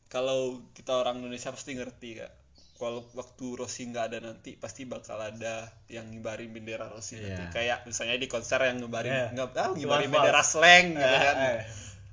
kalau 0.07 0.63
kita 0.71 0.95
orang 0.95 1.19
Indonesia 1.19 1.51
pasti 1.51 1.75
ngerti 1.75 2.11
kak 2.17 2.31
kalau 2.77 3.03
waktu 3.13 3.47
Rossi 3.53 3.85
nggak 3.85 4.05
ada 4.07 4.19
nanti 4.23 4.55
pasti 4.55 4.87
bakal 4.87 5.19
ada 5.19 5.67
yang 5.87 6.07
ngibarin 6.09 6.49
bendera 6.49 6.87
Rossi 6.87 7.19
Iya. 7.19 7.35
nanti 7.35 7.45
kayak 7.53 7.85
misalnya 7.85 8.15
di 8.15 8.25
konser 8.25 8.63
yang 8.63 8.79
ngibarin 8.79 9.11
Iya. 9.11 9.27
nggak 9.35 9.49
ah, 9.53 9.75
ngibarin 9.75 10.09
bendera 10.09 10.41
slang 10.41 10.95
gitu 10.95 11.03
Eh, 11.05 11.21
kan 11.21 11.37
eh. 11.37 11.61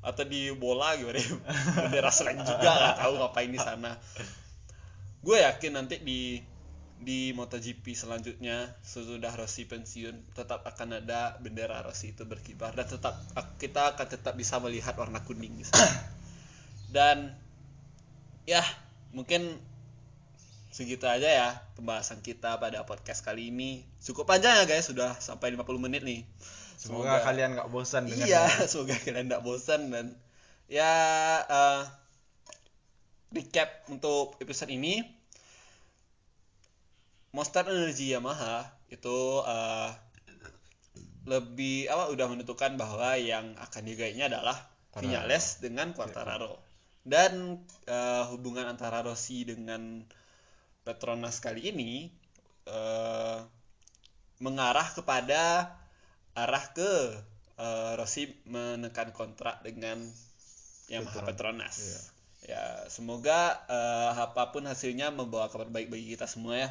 atau 0.01 0.23
di 0.25 0.49
bola 0.51 0.93
gimana 0.93 1.21
bendera 1.85 2.09
slang 2.09 2.41
juga 2.41 2.65
nggak 2.67 2.97
tahu 2.97 3.13
ngapain 3.15 3.47
di 3.47 3.59
sana 3.59 3.93
gue 5.21 5.37
yakin 5.41 5.71
nanti 5.77 6.01
di 6.01 6.41
di 6.97 7.29
MotoGP 7.37 7.93
selanjutnya 7.93 8.73
sesudah 8.81 9.29
Rossi 9.37 9.69
pensiun 9.69 10.33
tetap 10.33 10.65
akan 10.65 11.05
ada 11.05 11.37
bendera 11.37 11.85
Rossi 11.85 12.17
itu 12.17 12.25
berkibar 12.25 12.73
dan 12.73 12.89
tetap 12.89 13.21
kita 13.61 13.93
akan 13.93 14.07
tetap 14.09 14.33
bisa 14.33 14.57
melihat 14.57 14.97
warna 14.97 15.21
kuning 15.21 15.61
dan 16.95 17.37
ya 18.49 18.65
mungkin 19.13 19.61
segitu 20.77 21.09
aja 21.09 21.25
ya 21.25 21.49
pembahasan 21.73 22.21
kita 22.21 22.61
pada 22.61 22.85
podcast 22.85 23.25
kali 23.25 23.49
ini. 23.49 23.81
Cukup 23.97 24.29
panjang 24.29 24.61
ya 24.61 24.65
guys. 24.69 24.85
Sudah 24.85 25.17
sampai 25.17 25.49
50 25.57 25.65
menit 25.81 26.05
nih. 26.05 26.21
Semoga, 26.77 27.25
kalian 27.25 27.57
nggak 27.57 27.73
bosan 27.73 28.05
dengan 28.05 28.29
iya 28.29 28.45
semoga 28.69 28.93
kalian 29.01 29.25
nggak 29.33 29.41
bosan 29.41 29.89
dan 29.89 30.13
ya 30.69 30.93
uh, 31.49 31.81
recap 33.31 33.87
untuk 33.91 34.39
episode 34.39 34.71
ini 34.71 35.03
Monster 37.35 37.67
Energy 37.67 38.15
Yamaha 38.15 38.71
itu 38.87 39.43
uh, 39.43 39.91
lebih 41.27 41.91
apa 41.91 42.07
udah 42.07 42.27
menentukan 42.31 42.79
bahwa 42.79 43.19
yang 43.19 43.51
akan 43.59 43.83
digayanya 43.83 44.31
adalah 44.31 44.57
Vinales 44.95 45.59
dengan 45.59 45.91
Quartararo 45.91 46.57
dan 47.03 47.61
uh, 47.85 48.23
hubungan 48.31 48.65
antara 48.65 49.03
Rossi 49.03 49.43
dengan 49.43 50.07
Petronas 50.87 51.43
kali 51.43 51.69
ini 51.69 52.07
uh, 52.67 53.43
mengarah 54.39 54.87
kepada 54.95 55.75
arah 56.31 56.65
ke 56.71 56.91
uh, 57.59 57.91
Rossi 57.99 58.31
menekan 58.47 59.11
kontrak 59.11 59.61
dengan 59.67 59.99
Yamaha 60.87 61.27
Petronas. 61.27 61.75
Iya. 61.79 62.16
Ya, 62.47 62.87
semoga 62.87 63.59
uh, 63.67 64.15
apa 64.15 64.55
pun 64.55 64.63
hasilnya 64.63 65.11
membawa 65.11 65.51
kabar 65.51 65.67
baik 65.67 65.91
bagi 65.91 66.15
kita 66.15 66.31
semua 66.31 66.55
ya. 66.55 66.69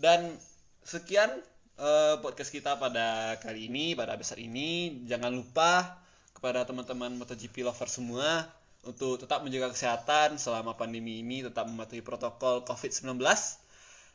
Dan 0.00 0.32
sekian 0.80 1.28
uh, 1.76 2.24
podcast 2.24 2.48
kita 2.48 2.80
pada 2.80 3.36
kali 3.44 3.68
ini, 3.68 3.92
pada 3.92 4.16
episode 4.16 4.40
ini. 4.40 5.04
Jangan 5.04 5.28
lupa 5.28 6.00
kepada 6.32 6.64
teman-teman 6.64 7.20
MotoGP 7.20 7.68
lover 7.68 7.88
semua 7.92 8.48
untuk 8.88 9.20
tetap 9.20 9.44
menjaga 9.44 9.76
kesehatan 9.76 10.40
selama 10.40 10.72
pandemi 10.72 11.20
ini, 11.20 11.44
tetap 11.44 11.68
mematuhi 11.68 12.00
protokol 12.00 12.64
COVID-19. 12.64 13.20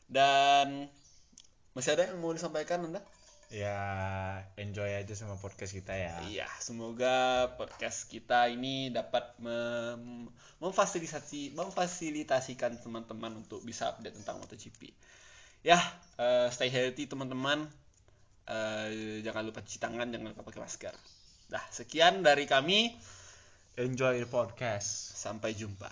Dan 0.09 0.89
masih 1.77 1.93
ada 1.93 2.09
yang 2.09 2.17
mau 2.17 2.33
disampaikan 2.33 2.81
Anda? 2.81 3.05
Ya, 3.49 3.81
enjoy 4.61 4.93
aja 4.93 5.17
sama 5.17 5.33
podcast 5.41 5.73
kita 5.73 5.97
ya. 5.97 6.13
Iya, 6.29 6.45
semoga 6.61 7.49
podcast 7.57 8.05
kita 8.05 8.45
ini 8.45 8.93
dapat 8.93 9.33
mem 9.41 10.29
memfasilitasi 10.61 11.57
memfasilitasikan 11.57 12.77
teman-teman 12.77 13.41
untuk 13.41 13.65
bisa 13.65 13.89
update 13.89 14.21
tentang 14.21 14.37
MotoGP. 14.37 14.93
Ya 15.65 15.81
uh, 16.21 16.45
stay 16.53 16.69
healthy 16.69 17.09
teman-teman. 17.09 17.65
Uh, 18.45 19.17
jangan 19.25 19.41
lupa 19.41 19.65
cuci 19.65 19.81
tangan 19.81 20.13
jangan 20.13 20.29
lupa 20.29 20.45
pakai 20.45 20.61
masker. 20.61 20.93
Dah 21.49 21.65
sekian 21.73 22.21
dari 22.21 22.45
kami. 22.45 22.93
Enjoy 23.81 24.21
the 24.21 24.29
podcast. 24.29 25.17
Sampai 25.17 25.57
jumpa 25.57 25.89